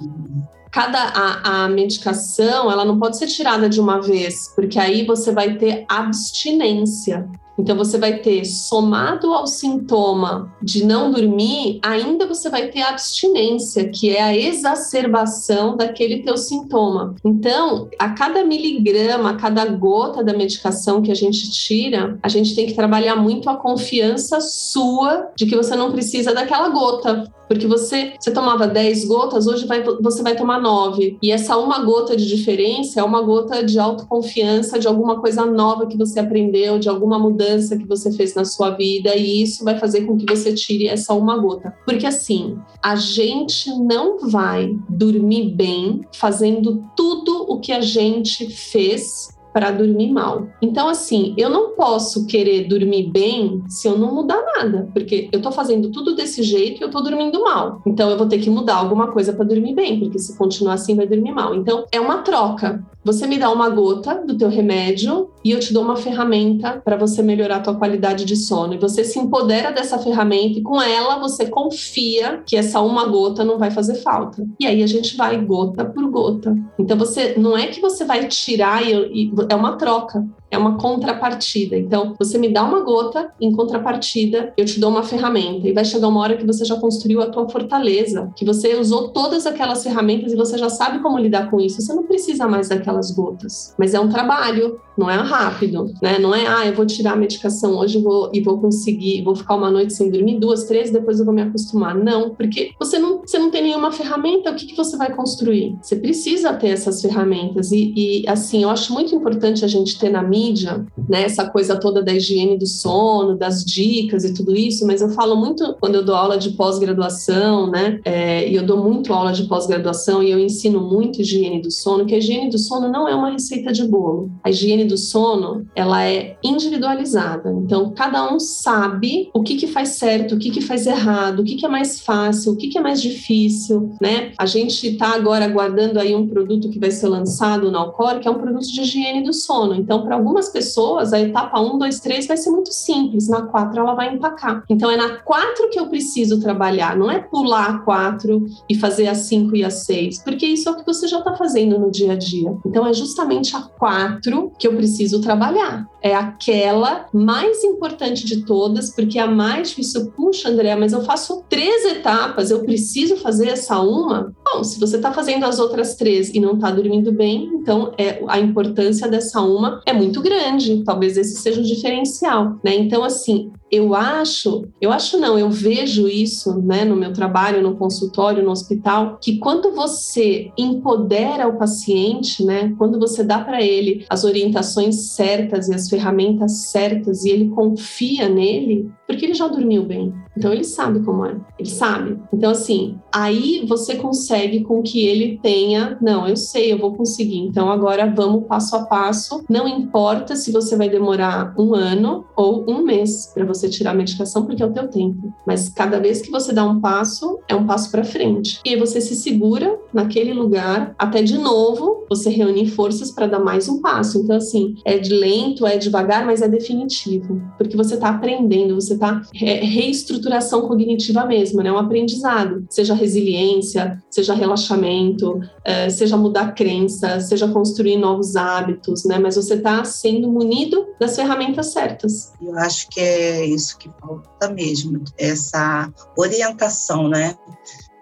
cada 0.78 1.00
a, 1.00 1.64
a, 1.64 1.70
medicação 1.70 2.72
ela 2.72 2.86
não 2.86 3.00
pode 3.00 3.18
ser 3.18 3.26
tirada 3.26 3.68
de 3.68 3.82
uma 3.82 4.00
vez, 4.00 4.54
porque 4.56 4.78
aí 4.78 5.04
você 5.08 5.32
vai 5.32 5.56
ter 5.56 5.86
abstinência. 5.90 7.28
Então 7.58 7.76
você 7.76 7.98
vai 7.98 8.20
ter 8.20 8.46
somado 8.46 9.34
ao 9.34 9.48
sintoma 9.48 10.54
de 10.62 10.86
não 10.86 11.10
dormir, 11.10 11.80
ainda 11.82 12.28
você 12.28 12.48
vai 12.50 12.68
ter 12.68 12.84
abstinência, 12.84 13.90
que 13.90 14.16
é 14.16 14.22
a 14.22 14.38
exacerbação 14.38 15.76
daquele 15.76 16.22
teu 16.22 16.38
sintoma. 16.38 17.16
Então, 17.26 17.90
a 17.98 18.10
cada 18.10 18.46
miligrama, 18.46 19.32
a 19.32 19.36
cada 19.36 19.66
gota 19.66 20.24
da 20.24 20.34
medicação 20.34 21.02
que 21.02 21.12
a 21.12 21.16
gente 21.16 21.50
tira, 21.50 22.20
a 22.22 22.30
gente 22.30 22.54
tem 22.54 22.68
que 22.68 22.76
trabalhar 22.76 23.16
muito 23.16 23.50
a 23.50 23.56
confiança 23.56 24.40
sua 24.40 25.32
de 25.36 25.48
que 25.48 25.56
você 25.56 25.76
não 25.76 25.92
precisa 25.92 26.36
daquela 26.36 26.70
gota. 26.70 27.24
Porque 27.48 27.68
você, 27.68 28.14
você 28.20 28.32
tomava 28.32 28.68
10 28.68 29.06
gotas, 29.06 29.48
hoje 29.48 29.66
vai, 29.66 29.84
você 29.84 30.22
vai 30.22 30.36
tomar 30.36 30.60
9. 30.60 31.18
E 31.22 31.32
essa 31.32 31.58
uma 31.58 31.80
gota 31.84 32.16
de 32.16 32.28
diferença 32.28 33.00
é 33.00 33.04
uma 33.04 33.22
gota 33.22 33.64
de 33.64 33.80
autoconfiança, 33.80 34.80
de 34.80 34.88
alguma 34.88 35.20
coisa 35.20 35.46
nova 35.46 35.88
que 35.88 35.98
você 35.98 36.20
aprendeu, 36.20 36.80
de 36.80 36.90
alguma 36.90 37.18
mudança 37.18 37.78
que 37.78 37.86
você 37.86 38.12
fez 38.12 38.36
na 38.36 38.46
sua 38.46 38.72
vida. 38.72 39.16
E 39.16 39.42
isso 39.42 39.64
vai 39.64 39.78
fazer 39.78 40.02
com 40.06 40.18
que 40.18 40.26
você 40.26 40.54
tire 40.54 40.88
essa 40.88 41.14
uma 41.14 41.38
gota. 41.38 41.74
Porque 41.86 42.06
assim, 42.06 42.58
a 42.84 42.96
gente 42.96 43.70
não 43.80 44.20
vai 44.20 44.76
dormir 44.90 45.52
bem 45.52 46.02
fazendo 46.14 46.84
tudo 46.96 47.46
o 47.48 47.60
que 47.60 47.72
a 47.72 47.82
gente 47.82 48.50
fez 48.50 49.37
para 49.58 49.72
dormir 49.72 50.12
mal. 50.12 50.50
Então, 50.62 50.88
assim, 50.88 51.34
eu 51.36 51.50
não 51.50 51.72
posso 51.72 52.28
querer 52.28 52.68
dormir 52.68 53.10
bem 53.10 53.64
se 53.68 53.88
eu 53.88 53.98
não 53.98 54.14
mudar 54.14 54.40
nada, 54.56 54.88
porque 54.94 55.30
eu 55.32 55.42
tô 55.42 55.52
fazendo 55.52 55.90
tudo 55.90 56.16
desse 56.16 56.44
jeito 56.44 56.80
e 56.80 56.84
eu 56.84 56.92
tô 56.92 57.02
dormindo 57.02 57.42
mal. 57.42 57.82
Então, 57.84 58.08
eu 58.12 58.20
vou 58.20 58.28
ter 58.28 58.38
que 58.38 58.52
mudar 58.52 58.76
alguma 58.76 59.08
coisa 59.08 59.34
para 59.34 59.46
dormir 59.46 59.74
bem, 59.74 60.00
porque 60.00 60.20
se 60.20 60.38
continuar 60.38 60.74
assim, 60.74 60.96
vai 60.96 61.08
dormir 61.08 61.32
mal. 61.32 61.56
Então, 61.56 61.86
é 61.92 62.00
uma 62.00 62.20
troca. 62.20 62.86
Você 63.04 63.26
me 63.26 63.40
dá 63.40 63.50
uma 63.50 63.68
gota 63.70 64.22
do 64.28 64.38
teu 64.38 64.48
remédio 64.48 65.30
e 65.48 65.52
eu 65.52 65.62
te 65.62 65.72
dou 65.72 65.82
uma 65.82 65.96
ferramenta 65.96 66.82
para 66.84 66.98
você 66.98 67.24
melhorar 67.24 67.56
a 67.56 67.60
tua 67.62 67.76
qualidade 67.76 68.26
de 68.26 68.36
sono. 68.36 68.74
E 68.74 68.78
você 68.78 69.02
se 69.06 69.18
empodera 69.18 69.72
dessa 69.72 69.98
ferramenta 69.98 70.60
e 70.60 70.62
com 70.62 70.82
ela 70.82 71.20
você 71.20 71.46
confia 71.46 72.44
que 72.46 72.58
essa 72.58 72.82
uma 72.82 73.06
gota 73.06 73.46
não 73.46 73.58
vai 73.58 73.72
fazer 73.72 73.96
falta. 73.96 74.46
E 74.60 74.68
aí 74.68 74.84
a 74.84 74.88
gente 74.88 75.16
vai 75.16 75.38
gota 75.38 75.86
por 75.86 76.06
gota. 76.12 76.54
Então 76.78 76.98
você 76.98 77.36
não 77.38 77.58
é 77.58 77.68
que 77.68 77.80
você 77.80 78.04
vai 78.04 78.28
tirar 78.28 78.86
e, 78.86 78.92
e 78.92 79.32
é 79.48 79.56
uma 79.56 79.78
troca 79.78 80.28
é 80.50 80.58
uma 80.58 80.78
contrapartida. 80.78 81.78
Então, 81.78 82.16
você 82.18 82.38
me 82.38 82.50
dá 82.50 82.64
uma 82.64 82.82
gota, 82.82 83.32
em 83.40 83.52
contrapartida, 83.52 84.54
eu 84.58 84.66
te 84.66 84.80
dou 84.80 84.90
uma 84.90 85.04
ferramenta. 85.04 85.68
E 85.68 85.74
vai 85.74 85.86
chegar 85.86 86.08
uma 86.08 86.22
hora 86.22 86.38
que 86.38 86.46
você 86.46 86.64
já 86.64 86.76
construiu 86.76 87.22
a 87.22 87.28
tua 87.28 87.50
fortaleza, 87.50 88.32
que 88.36 88.46
você 88.46 88.76
usou 88.76 89.10
todas 89.10 89.46
aquelas 89.46 89.84
ferramentas 89.84 90.32
e 90.32 90.36
você 90.36 90.58
já 90.58 90.70
sabe 90.70 91.00
como 91.00 91.18
lidar 91.18 91.50
com 91.50 91.60
isso. 91.60 91.82
Você 91.82 91.94
não 91.94 92.04
precisa 92.04 92.48
mais 92.48 92.70
daquelas 92.70 93.12
gotas. 93.12 93.74
Mas 93.78 93.94
é 93.94 94.00
um 94.00 94.10
trabalho, 94.10 94.80
não 94.98 95.10
é 95.10 95.16
rápido, 95.16 95.94
né? 96.02 96.18
Não 96.18 96.34
é, 96.34 96.48
ah, 96.48 96.66
eu 96.66 96.74
vou 96.74 96.86
tirar 96.86 97.14
a 97.14 97.16
medicação 97.16 97.78
hoje 97.78 98.02
vou, 98.02 98.32
e 98.34 98.42
vou 98.42 98.60
conseguir, 98.60 99.24
vou 99.24 99.36
ficar 99.36 99.56
uma 99.56 99.70
noite 99.70 99.94
sem 99.94 100.10
dormir, 100.10 100.40
duas, 100.40 100.64
três, 100.64 100.90
depois 100.92 101.20
eu 101.20 101.26
vou 101.26 101.34
me 101.34 101.42
acostumar. 101.42 101.96
Não, 101.96 102.32
porque 102.32 102.72
você 102.80 102.98
não, 102.98 103.20
você 103.20 103.38
não 103.38 103.52
tem 103.52 103.64
nenhuma 103.64 103.92
ferramenta, 103.92 104.52
o 104.52 104.56
que, 104.56 104.66
que 104.66 104.76
você 104.76 104.98
vai 104.98 105.14
construir? 105.14 105.78
Você 105.82 105.98
precisa 105.98 106.54
ter 106.54 106.70
essas 106.70 107.02
ferramentas. 107.02 107.72
E, 107.72 107.94
e 107.96 108.28
assim, 108.28 108.64
eu 108.64 108.70
acho 108.70 108.94
muito 108.94 109.14
importante 109.14 109.64
a 109.64 109.68
gente 109.68 110.00
ter 110.00 110.10
na 110.10 110.24
mídia, 110.38 110.86
né, 111.10 111.24
essa 111.24 111.50
coisa 111.50 111.80
toda 111.80 112.04
da 112.04 112.14
higiene 112.14 112.58
do 112.58 112.68
sono, 112.68 113.36
das 113.36 113.64
dicas 113.64 114.24
e 114.24 114.34
tudo 114.34 114.56
isso, 114.56 114.86
mas 114.86 115.02
eu 115.02 115.10
falo 115.10 115.36
muito 115.36 115.76
quando 115.80 115.96
eu 115.96 116.06
dou 116.06 116.16
aula 116.16 116.38
de 116.38 116.52
pós-graduação, 116.52 117.70
né, 117.70 118.00
é, 118.06 118.48
e 118.48 118.56
eu 118.56 118.66
dou 118.66 118.84
muito 118.84 119.14
aula 119.14 119.32
de 119.32 119.44
pós-graduação 119.44 120.22
e 120.22 120.32
eu 120.32 120.40
ensino 120.40 120.80
muito 120.80 121.22
higiene 121.22 121.62
do 121.62 121.72
sono, 121.72 122.06
que 122.06 122.14
a 122.14 122.18
higiene 122.18 122.50
do 122.50 122.58
sono 122.58 122.90
não 122.90 123.08
é 123.08 123.16
uma 123.16 123.32
receita 123.32 123.72
de 123.72 123.84
bolo. 123.86 124.30
A 124.44 124.50
higiene 124.50 124.86
do 124.86 124.98
sono, 124.98 125.66
ela 125.76 126.04
é 126.04 126.38
individualizada. 126.44 127.52
Então, 127.52 127.92
cada 127.92 128.32
um 128.34 128.40
sabe 128.40 129.30
o 129.34 129.42
que, 129.42 129.56
que 129.56 129.68
faz 129.68 129.90
certo, 129.90 130.36
o 130.36 130.38
que, 130.38 130.52
que 130.52 130.62
faz 130.62 130.86
errado, 130.86 131.40
o 131.40 131.44
que, 131.44 131.56
que 131.56 131.66
é 131.66 131.70
mais 131.70 132.00
fácil, 132.00 132.54
o 132.54 132.56
que, 132.56 132.68
que 132.68 132.78
é 132.78 132.82
mais 132.82 133.02
difícil, 133.02 133.92
né? 134.02 134.32
A 134.38 134.46
gente 134.46 134.88
está 134.88 135.14
agora 135.14 135.46
aguardando 135.46 136.00
aí 136.00 136.16
um 136.16 136.28
produto 136.28 136.70
que 136.70 136.80
vai 136.80 136.92
ser 136.92 137.08
lançado 137.08 137.72
na 137.72 137.80
Alcor, 137.80 138.20
que 138.20 138.28
é 138.28 138.32
um 138.32 138.40
produto 138.40 138.68
de 138.68 138.82
higiene 138.82 139.24
do 139.24 139.34
sono. 139.34 139.76
Então, 139.76 140.04
para 140.04 140.16
algumas 140.28 140.50
pessoas, 140.50 141.14
a 141.14 141.20
etapa 141.20 141.60
1, 141.60 141.78
2, 141.78 142.00
3 142.02 142.28
vai 142.28 142.36
ser 142.36 142.50
muito 142.50 142.74
simples, 142.74 143.30
na 143.30 143.44
4 143.44 143.80
ela 143.80 143.94
vai 143.94 144.14
empacar. 144.14 144.64
Então 144.70 144.92
é 144.92 144.98
na 144.98 145.20
4 145.20 145.70
que 145.70 145.80
eu 145.80 145.88
preciso 145.88 146.40
trabalhar, 146.42 146.98
não 146.98 147.10
é 147.10 147.20
pular 147.20 147.70
a 147.70 147.80
4 147.80 148.46
e 148.70 148.76
fazer 148.76 149.08
a 149.08 149.16
5 149.16 149.56
e 149.56 149.64
a 149.64 149.70
6, 149.70 150.24
porque 150.24 150.46
isso 150.46 150.68
é 150.68 150.72
o 150.74 150.76
que 150.76 150.86
você 150.86 151.08
já 151.08 151.20
está 151.20 151.34
fazendo 151.36 151.80
no 151.80 151.90
dia 151.90 152.12
a 152.12 152.16
dia. 152.16 152.54
Então 152.66 152.86
é 152.86 152.94
justamente 152.94 153.56
a 153.56 153.62
4 153.62 154.52
que 154.60 154.68
eu 154.68 154.76
preciso 154.76 155.22
trabalhar. 155.22 155.88
É 156.02 156.14
aquela 156.14 157.08
mais 157.14 157.64
importante 157.64 158.26
de 158.26 158.46
todas, 158.46 158.94
porque 158.94 159.18
é 159.18 159.24
a 159.24 159.28
mais 159.28 159.70
difícil. 159.70 160.12
Puxa, 160.12 160.50
André, 160.50 160.76
mas 160.76 160.94
eu 160.94 161.04
faço 161.04 161.44
três 161.50 161.86
etapas, 161.86 162.52
eu 162.52 162.64
preciso 162.64 163.18
fazer 163.18 163.48
essa 163.48 163.80
uma? 163.80 164.34
Bom, 164.46 164.64
se 164.64 164.80
você 164.80 164.98
está 164.98 165.12
fazendo 165.12 165.46
as 165.46 165.60
outras 165.60 165.96
três 165.96 166.30
e 166.34 166.40
não 166.40 166.54
está 166.56 166.70
dormindo 166.72 167.12
bem, 167.12 167.50
então 167.56 167.94
é, 167.98 168.24
a 168.28 168.40
importância 168.40 169.08
dessa 169.08 169.42
uma 169.42 169.82
é 169.86 169.94
muito 169.94 170.17
grande. 170.22 170.84
Talvez 170.84 171.18
esse 171.18 171.38
seja 171.38 171.62
o 171.62 171.64
diferencial, 171.64 172.60
né? 172.64 172.76
Então, 172.76 173.04
assim, 173.04 173.52
eu 173.72 173.94
acho, 173.94 174.68
eu 174.80 174.92
acho 174.92 175.18
não, 175.18 175.38
eu 175.38 175.50
vejo 175.50 176.08
isso, 176.08 176.62
né, 176.62 176.86
no 176.86 176.96
meu 176.96 177.12
trabalho, 177.12 177.62
no 177.62 177.76
consultório, 177.76 178.44
no 178.44 178.52
hospital, 178.52 179.18
que 179.22 179.38
quando 179.38 179.74
você 179.74 180.52
empodera 180.58 181.48
o 181.48 181.58
paciente, 181.58 182.44
né, 182.44 182.74
quando 182.78 183.00
você 183.00 183.24
dá 183.24 183.40
para 183.40 183.62
ele 183.62 184.06
as 184.10 184.24
orientações 184.24 185.12
certas 185.12 185.68
e 185.68 185.76
as 185.76 185.90
ferramentas 185.90 186.68
certas 186.68 187.26
e 187.26 187.30
ele 187.30 187.50
confia 187.50 188.30
nele, 188.30 188.90
porque 189.06 189.26
ele 189.26 189.34
já 189.34 189.48
dormiu 189.48 189.84
bem. 189.84 190.14
Então 190.38 190.54
ele 190.54 190.64
sabe 190.64 191.00
como 191.00 191.26
é, 191.26 191.36
ele 191.58 191.70
sabe. 191.70 192.20
Então 192.32 192.52
assim, 192.52 192.98
aí 193.12 193.66
você 193.68 193.96
consegue 193.96 194.62
com 194.62 194.84
que 194.84 195.06
ele 195.06 195.40
tenha, 195.42 195.98
não, 196.02 196.28
eu 196.28 196.36
sei, 196.36 196.72
eu 196.72 196.78
vou 196.78 196.96
conseguir. 196.96 197.40
Então 197.40 197.72
agora 197.72 198.14
vamos 198.14 198.46
passo 198.46 198.76
a 198.76 198.86
passo. 198.86 199.44
Não 199.50 199.68
importa 199.68 200.36
se 200.36 200.52
você 200.52 200.76
vai 200.76 200.90
demorar 200.90 201.56
um 201.58 201.74
ano 201.74 202.26
ou 202.36 202.64
um 202.70 202.84
mês 202.84 203.32
para 203.34 203.46
você 203.46 203.57
tirar 203.70 203.92
a 203.92 203.96
medicação, 203.96 204.46
porque 204.46 204.62
é 204.62 204.66
o 204.66 204.74
teu 204.74 204.88
tempo. 204.88 205.34
Mas 205.46 205.70
cada 205.70 206.00
vez 206.00 206.22
que 206.22 206.30
você 206.30 206.54
dá 206.54 206.64
um 206.64 206.80
passo, 206.80 207.40
é 207.48 207.56
um 207.56 207.66
passo 207.66 207.90
para 207.90 208.04
frente. 208.04 208.60
E 208.66 208.76
você 208.76 209.02
se 209.02 209.16
segura 209.16 209.78
naquele 209.94 210.34
lugar 210.34 210.94
até 210.98 211.22
de 211.22 211.38
novo 211.38 212.06
você 212.10 212.30
reunir 212.30 212.68
forças 212.68 213.12
para 213.12 213.28
dar 213.28 213.40
mais 213.40 213.68
um 213.68 213.82
passo. 213.82 214.20
Então 214.20 214.36
assim, 214.36 214.76
é 214.86 214.98
de 214.98 215.14
lento, 215.14 215.66
é 215.66 215.78
devagar, 215.78 216.26
mas 216.26 216.42
é 216.42 216.48
definitivo, 216.48 217.42
porque 217.58 217.78
você 217.78 217.96
está 217.96 218.10
aprendendo, 218.10 218.76
você 218.76 218.94
está 218.94 219.22
é 219.42 219.66
reestruturação 219.66 220.68
cognitiva 220.68 221.26
mesmo, 221.26 221.62
né? 221.62 221.72
Um 221.72 221.78
aprendizado, 221.78 222.66
seja 222.70 222.94
resiliência, 222.94 224.02
seja 224.10 224.34
relaxamento, 224.34 225.40
é, 225.64 225.90
seja 225.90 226.18
mudar 226.18 226.54
crença, 226.54 227.20
seja 227.20 227.48
construir 227.48 227.98
novos 227.98 228.36
hábitos, 228.36 229.06
né? 229.06 229.20
Mas 229.20 229.36
você 229.36 229.56
está 229.56 229.84
sendo 229.84 230.30
munido 230.30 230.86
das 231.00 231.16
ferramentas 231.16 231.68
certas. 231.68 232.34
Eu 232.42 232.58
acho 232.58 232.90
que 232.90 233.00
é 233.00 233.47
isso 233.48 233.78
que 233.78 233.90
falta 234.00 234.50
mesmo, 234.50 235.04
essa 235.18 235.92
orientação, 236.16 237.08
né? 237.08 237.36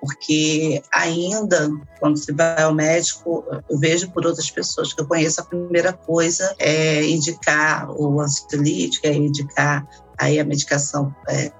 porque 0.06 0.84
ainda 0.94 1.72
quando 2.00 2.18
você 2.18 2.32
vai 2.32 2.62
ao 2.62 2.76
médico, 2.76 3.44
eu 3.68 3.80
vejo 3.80 4.12
por 4.12 4.24
outras 4.24 4.52
pessoas 4.52 4.94
que 4.94 5.02
eu 5.02 5.08
conheço, 5.08 5.42
a 5.42 5.46
primeira 5.46 5.94
coisa 5.94 6.54
é 6.60 7.04
indicar 7.04 7.90
o 7.90 8.22
ansiolítico, 8.22 9.08
é 9.08 9.14
indicar 9.14 9.88
aí 10.16 10.40
a 10.40 10.46
medicação 10.46 11.14
é, 11.28 11.52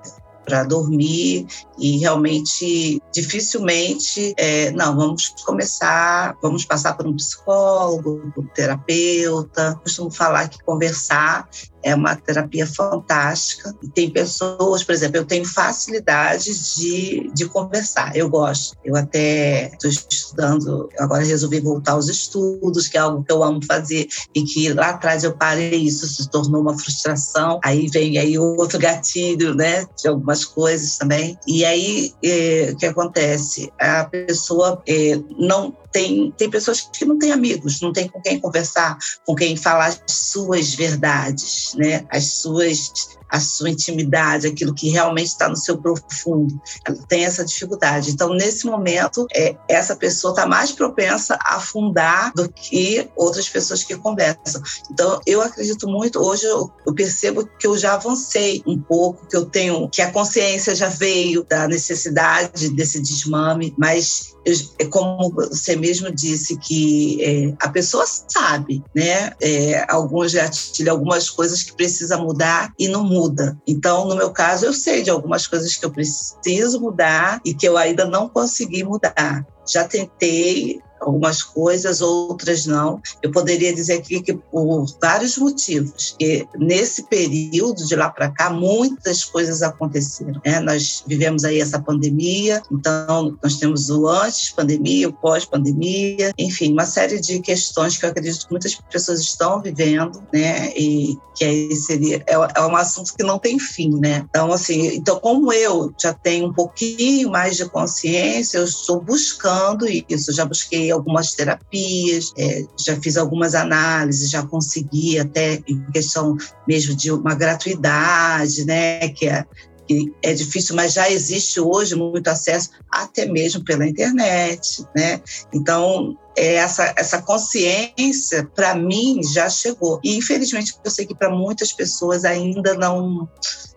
para 0.46 0.64
dormir 0.64 1.48
e 1.80 1.98
realmente 1.98 3.02
dificilmente 3.12 4.34
é, 4.38 4.72
não 4.72 4.96
vamos 4.96 5.30
começar 5.44 6.38
vamos 6.42 6.64
passar 6.64 6.96
por 6.96 7.08
um 7.08 7.16
psicólogo 7.16 8.32
por 8.34 8.44
um 8.44 8.48
terapeuta 8.48 9.80
costumo 9.82 10.12
falar 10.12 10.48
que 10.48 10.64
conversar 10.64 11.50
é 11.86 11.94
uma 11.94 12.16
terapia 12.16 12.66
fantástica. 12.66 13.74
E 13.82 13.88
tem 13.88 14.10
pessoas, 14.10 14.84
por 14.84 14.92
exemplo, 14.92 15.18
eu 15.18 15.26
tenho 15.26 15.46
facilidade 15.46 16.52
de, 16.76 17.32
de 17.32 17.46
conversar, 17.46 18.18
eu 18.18 18.28
gosto. 18.28 18.76
Eu 18.84 18.96
até 18.96 19.68
estou 19.68 19.90
estudando, 19.90 20.90
agora 20.98 21.24
resolvi 21.24 21.60
voltar 21.60 21.92
aos 21.92 22.10
estudos, 22.10 22.88
que 22.88 22.98
é 22.98 23.02
algo 23.02 23.24
que 23.24 23.32
eu 23.32 23.44
amo 23.44 23.64
fazer, 23.64 24.08
e 24.34 24.44
que 24.44 24.74
lá 24.74 24.90
atrás 24.90 25.24
eu 25.24 25.38
parei, 25.38 25.84
isso 25.84 26.08
se 26.08 26.28
tornou 26.30 26.62
uma 26.62 26.78
frustração. 26.78 27.60
Aí 27.64 27.88
vem 27.88 28.18
aí 28.18 28.38
outro 28.40 28.80
gatilho, 28.80 29.54
né, 29.54 29.86
de 29.96 30.08
algumas 30.08 30.44
coisas 30.44 30.98
também. 30.98 31.38
E 31.48 31.64
aí, 31.64 32.12
é, 32.24 32.72
o 32.74 32.78
que 32.78 32.88
acontece? 32.88 33.72
A 33.80 34.06
pessoa 34.06 34.82
é, 34.88 35.20
não 35.38 35.78
tem, 35.96 36.30
tem 36.32 36.50
pessoas 36.50 36.82
que 36.82 37.06
não 37.06 37.18
têm 37.18 37.32
amigos, 37.32 37.80
não 37.80 37.94
tem 37.94 38.10
com 38.10 38.22
quem 38.22 38.38
conversar, 38.38 38.98
com 39.26 39.34
quem 39.34 39.56
falar 39.56 39.88
as 39.88 40.02
suas 40.10 40.74
verdades, 40.74 41.74
né? 41.76 42.06
As 42.10 42.34
suas 42.42 42.92
a 43.36 43.40
sua 43.40 43.70
intimidade, 43.70 44.48
aquilo 44.48 44.74
que 44.74 44.90
realmente 44.90 45.28
está 45.28 45.50
no 45.50 45.58
seu 45.58 45.78
profundo. 45.78 46.60
Ela 46.86 46.98
tem 47.08 47.26
essa 47.26 47.44
dificuldade. 47.44 48.12
Então, 48.12 48.34
nesse 48.34 48.66
momento, 48.66 49.28
é, 49.36 49.58
essa 49.68 49.96
pessoa 49.96 50.32
está 50.32 50.46
mais 50.46 50.72
propensa 50.72 51.38
a 51.42 51.58
afundar 51.58 52.32
do 52.34 52.50
que 52.50 53.10
outras 53.16 53.50
pessoas 53.50 53.84
que 53.84 53.96
conversam. 53.98 54.62
Então, 54.90 55.20
eu 55.26 55.42
acredito 55.42 55.86
muito, 55.88 56.20
hoje 56.20 56.46
eu, 56.46 56.72
eu 56.88 56.94
percebo 56.96 57.46
que 57.60 57.68
eu 57.68 57.78
já 57.78 57.96
avancei 57.96 58.64
um 58.66 58.80
pouco, 58.80 59.28
que 59.28 59.36
eu 59.36 59.46
tenho, 59.46 59.90
que 59.90 60.02
a 60.02 60.12
consciência 60.12 60.74
já 60.74 60.88
veio 60.88 61.44
da 61.44 61.68
necessidade 61.68 62.70
desse 62.70 63.02
desmame, 63.02 63.76
mas 63.78 64.36
é 64.80 64.86
como 64.86 65.32
você 65.32 65.76
mesmo 65.76 66.12
disse, 66.12 66.58
que 66.58 67.24
é, 67.24 67.54
a 67.60 67.70
pessoa 67.70 68.06
sabe, 68.06 68.84
né? 68.96 69.32
É, 69.42 69.86
alguns 69.90 70.34
gatilhos, 70.34 70.88
algumas 70.88 71.30
coisas 71.30 71.64
que 71.64 71.74
precisa 71.74 72.18
mudar 72.18 72.72
e 72.78 72.88
não 72.88 73.04
muda. 73.04 73.25
Então, 73.68 74.08
no 74.08 74.16
meu 74.16 74.32
caso, 74.32 74.66
eu 74.66 74.74
sei 74.74 75.04
de 75.04 75.10
algumas 75.10 75.48
coisas 75.48 75.76
que 75.76 75.86
eu 75.86 75.92
preciso 75.92 76.80
mudar 76.80 77.42
e 77.46 77.54
que 77.54 77.68
eu 77.68 77.78
ainda 77.78 78.06
não 78.06 78.30
consegui 78.30 78.84
mudar. 78.84 79.46
Já 79.68 79.84
tentei 79.84 80.82
algumas 81.00 81.44
coisas, 81.44 82.02
outras 82.02 82.66
não. 82.66 83.02
Eu 83.22 83.32
poderia 83.32 83.74
dizer 83.74 83.94
aqui 83.94 84.22
que 84.22 84.34
por 84.34 84.86
vários 85.02 85.38
motivos. 85.38 86.16
E 86.20 86.48
nesse 86.58 87.04
período 87.04 87.86
de 87.86 87.96
lá 87.96 88.10
para 88.10 88.32
cá, 88.32 88.50
muitas 88.50 89.24
coisas 89.24 89.62
aconteceram. 89.62 90.42
Né? 90.46 90.60
Nós 90.60 91.04
vivemos 91.08 91.44
aí 91.44 91.60
essa 91.60 91.80
pandemia, 91.80 92.62
então 92.72 93.38
nós 93.42 93.58
temos 93.58 93.90
o 93.90 94.08
antes 94.08 94.52
pandemia, 94.52 95.10
o 95.10 95.14
pós 95.14 95.46
pandemia, 95.46 96.34
enfim, 96.38 96.74
uma 96.74 96.86
série 96.86 97.20
de 97.20 97.40
questões 97.40 97.98
que 97.98 98.06
eu 98.06 98.10
acredito 98.10 98.46
que 98.46 98.52
muitas 98.52 98.76
pessoas 98.76 99.20
estão 99.20 99.62
vivendo, 99.62 100.24
né? 100.34 100.74
E 100.76 101.18
que 101.36 101.44
aí 101.44 101.76
seria 101.76 102.24
é, 102.28 102.34
é 102.34 102.62
um 102.62 102.76
assunto 102.76 103.14
que 103.14 103.24
não 103.24 103.38
tem 103.38 103.60
fim, 103.60 104.00
né? 104.00 104.26
Então 104.30 104.52
assim, 104.52 104.96
então 104.96 105.20
como 105.20 105.52
eu 105.52 105.94
já 106.00 106.14
tenho 106.14 106.48
um 106.48 106.54
pouquinho 106.54 107.30
mais 107.30 107.58
de 107.58 107.66
consciência, 107.66 108.58
eu 108.58 108.66
estou 108.66 109.02
buscando 109.02 109.86
isso, 110.10 110.32
já 110.32 110.46
busquei 110.46 110.92
algumas 110.96 111.34
terapias, 111.34 112.34
é, 112.38 112.66
já 112.80 113.00
fiz 113.00 113.18
algumas 113.18 113.54
análises, 113.56 114.30
já 114.30 114.44
consegui 114.44 115.20
até 115.20 115.62
em 115.68 115.84
questão 115.92 116.36
mesmo 116.68 116.96
de 116.96 117.12
uma 117.12 117.36
gratuidade, 117.36 118.66
né, 118.66 119.10
que 119.10 119.28
é, 119.28 119.46
que 119.88 120.14
é 120.22 120.34
difícil, 120.34 120.76
mas 120.76 120.94
já 120.94 121.10
existe 121.10 121.60
hoje 121.60 121.96
muito 121.96 122.28
acesso, 122.28 122.70
até 122.90 123.26
mesmo 123.26 123.64
pela 123.64 123.88
internet, 123.88 124.86
né? 124.96 125.22
Então, 125.54 126.18
é 126.38 126.56
essa, 126.56 126.94
essa 126.98 127.22
consciência, 127.22 128.46
para 128.56 128.76
mim, 128.76 129.22
já 129.24 129.50
chegou. 129.50 130.00
E, 130.04 130.18
infelizmente, 130.18 130.74
eu 130.84 130.92
sei 130.92 131.06
que 131.06 131.16
para 131.16 131.30
muitas 131.30 131.72
pessoas 131.72 132.26
ainda 132.26 132.74
não, 132.74 133.30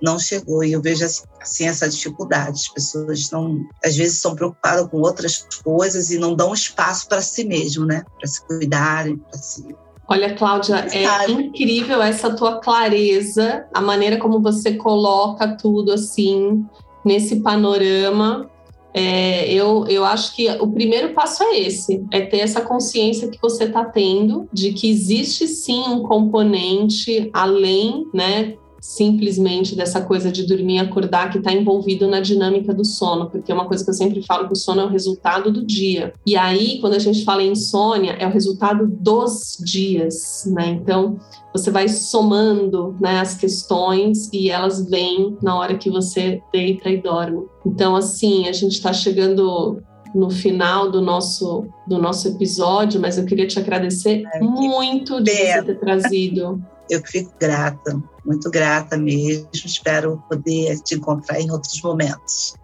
não 0.02 0.18
chegou. 0.18 0.64
E 0.64 0.72
eu 0.72 0.82
vejo, 0.82 1.04
assim, 1.40 1.68
essa 1.68 1.88
dificuldade. 1.88 2.60
As 2.60 2.68
pessoas 2.68 3.30
não, 3.30 3.64
às 3.84 3.96
vezes, 3.96 4.16
estão 4.16 4.34
preocupadas 4.34 4.88
com 4.88 4.98
outras 4.98 5.46
coisas 5.62 6.10
e 6.10 6.18
não 6.18 6.34
dão 6.34 6.52
espaço 6.52 7.06
para 7.08 7.22
si 7.22 7.44
mesmo, 7.44 7.86
né? 7.86 8.04
Para 8.18 8.28
se 8.28 8.44
cuidarem, 8.44 9.16
para 9.16 9.38
se 9.38 9.64
Olha, 10.08 10.34
Cláudia, 10.34 10.86
é 10.92 11.30
incrível 11.30 12.02
essa 12.02 12.34
tua 12.34 12.60
clareza, 12.60 13.66
a 13.74 13.80
maneira 13.80 14.16
como 14.16 14.40
você 14.40 14.74
coloca 14.74 15.56
tudo 15.56 15.92
assim 15.92 16.64
nesse 17.04 17.40
panorama 17.42 18.48
é, 18.94 19.52
eu, 19.52 19.86
eu 19.86 20.04
acho 20.04 20.34
que 20.34 20.48
o 20.60 20.66
primeiro 20.66 21.12
passo 21.12 21.42
é 21.44 21.60
esse: 21.60 22.04
é 22.10 22.20
ter 22.22 22.38
essa 22.38 22.60
consciência 22.60 23.28
que 23.28 23.38
você 23.40 23.64
está 23.64 23.84
tendo 23.84 24.48
de 24.52 24.72
que 24.72 24.90
existe 24.90 25.46
sim 25.46 25.84
um 25.88 26.02
componente 26.02 27.30
além, 27.32 28.06
né? 28.12 28.54
Simplesmente 28.80 29.74
dessa 29.74 30.00
coisa 30.00 30.30
de 30.30 30.46
dormir 30.46 30.76
e 30.76 30.78
acordar 30.78 31.30
que 31.30 31.38
está 31.38 31.52
envolvido 31.52 32.06
na 32.06 32.20
dinâmica 32.20 32.72
do 32.72 32.84
sono, 32.84 33.28
porque 33.28 33.50
é 33.50 33.54
uma 33.54 33.66
coisa 33.66 33.84
que 33.84 33.90
eu 33.90 33.94
sempre 33.94 34.22
falo 34.22 34.46
que 34.46 34.52
o 34.52 34.56
sono 34.56 34.82
é 34.82 34.84
o 34.84 34.88
resultado 34.88 35.50
do 35.50 35.64
dia. 35.64 36.12
E 36.26 36.36
aí, 36.36 36.80
quando 36.80 36.94
a 36.94 36.98
gente 36.98 37.24
fala 37.24 37.42
em 37.42 37.52
insônia, 37.52 38.12
é 38.12 38.26
o 38.26 38.30
resultado 38.30 38.86
dos 38.86 39.58
dias, 39.64 40.44
né? 40.46 40.68
Então, 40.70 41.18
você 41.52 41.70
vai 41.70 41.88
somando 41.88 42.94
né, 43.00 43.20
as 43.20 43.34
questões 43.34 44.28
e 44.32 44.50
elas 44.50 44.88
vêm 44.88 45.36
na 45.42 45.56
hora 45.56 45.76
que 45.76 45.90
você 45.90 46.40
deita 46.52 46.88
e 46.88 47.00
dorme. 47.00 47.46
Então, 47.66 47.96
assim, 47.96 48.48
a 48.48 48.52
gente 48.52 48.72
está 48.72 48.92
chegando 48.92 49.82
no 50.14 50.30
final 50.30 50.90
do 50.90 51.00
nosso, 51.00 51.66
do 51.86 51.98
nosso 51.98 52.28
episódio, 52.28 53.00
mas 53.00 53.18
eu 53.18 53.24
queria 53.24 53.46
te 53.46 53.58
agradecer 53.58 54.24
Ai, 54.34 54.40
muito 54.40 55.20
de 55.20 55.30
você 55.30 55.62
ter 55.62 55.80
trazido. 55.80 56.62
Eu 56.90 57.02
fico 57.04 57.32
grata, 57.38 58.02
muito 58.24 58.50
grata 58.50 58.96
mesmo. 58.96 59.48
Espero 59.52 60.22
poder 60.28 60.78
te 60.80 60.94
encontrar 60.94 61.40
em 61.40 61.50
outros 61.50 61.80
momentos. 61.82 62.54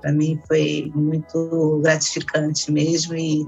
Para 0.00 0.12
mim 0.12 0.40
foi 0.46 0.90
muito 0.94 1.80
gratificante 1.82 2.70
mesmo 2.72 3.14
e, 3.14 3.46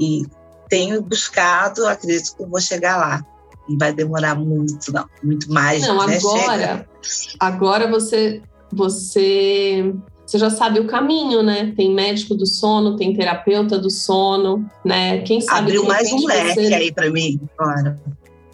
e 0.00 0.26
tenho 0.68 1.00
buscado, 1.02 1.86
acredito 1.86 2.36
que 2.36 2.44
vou 2.44 2.60
chegar 2.60 2.96
lá 2.96 3.24
não 3.68 3.76
vai 3.76 3.92
demorar 3.92 4.34
muito, 4.34 4.92
não, 4.92 5.04
muito 5.22 5.52
mais. 5.52 5.82
Não, 5.82 6.06
né? 6.06 6.16
agora, 6.16 6.88
Chega. 7.02 7.36
agora 7.38 7.90
você, 7.90 8.40
você, 8.72 9.94
você 10.24 10.38
já 10.38 10.50
sabe 10.50 10.80
o 10.80 10.86
caminho, 10.86 11.42
né? 11.42 11.72
Tem 11.76 11.94
médico 11.94 12.34
do 12.34 12.46
sono, 12.46 12.96
tem 12.96 13.14
terapeuta 13.14 13.78
do 13.78 13.90
sono, 13.90 14.68
né? 14.84 15.18
Quem 15.18 15.40
sabe 15.40 15.58
abriu 15.58 15.84
mais 15.84 16.10
um 16.10 16.24
leque 16.26 16.54
você... 16.54 16.74
aí 16.74 16.92
para 16.92 17.10
mim 17.10 17.38
agora. 17.58 18.00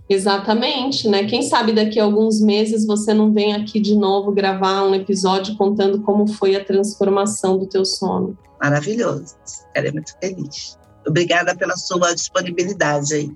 Exatamente, 0.08 1.08
né? 1.08 1.24
Quem 1.24 1.42
sabe 1.42 1.72
daqui 1.72 1.98
a 1.98 2.04
alguns 2.04 2.40
meses 2.40 2.86
você 2.86 3.14
não 3.14 3.32
vem 3.32 3.54
aqui 3.54 3.80
de 3.80 3.96
novo 3.96 4.32
gravar 4.32 4.82
um 4.84 4.94
episódio 4.94 5.56
contando 5.56 6.02
como 6.02 6.26
foi 6.26 6.54
a 6.56 6.64
transformação 6.64 7.58
do 7.58 7.66
teu 7.66 7.84
sono. 7.84 8.36
Maravilhoso. 8.62 9.34
Ficarei 9.68 9.92
muito 9.92 10.12
feliz. 10.20 10.78
Obrigada 11.06 11.56
pela 11.56 11.76
sua 11.76 12.14
disponibilidade 12.14 13.14
aí. 13.14 13.32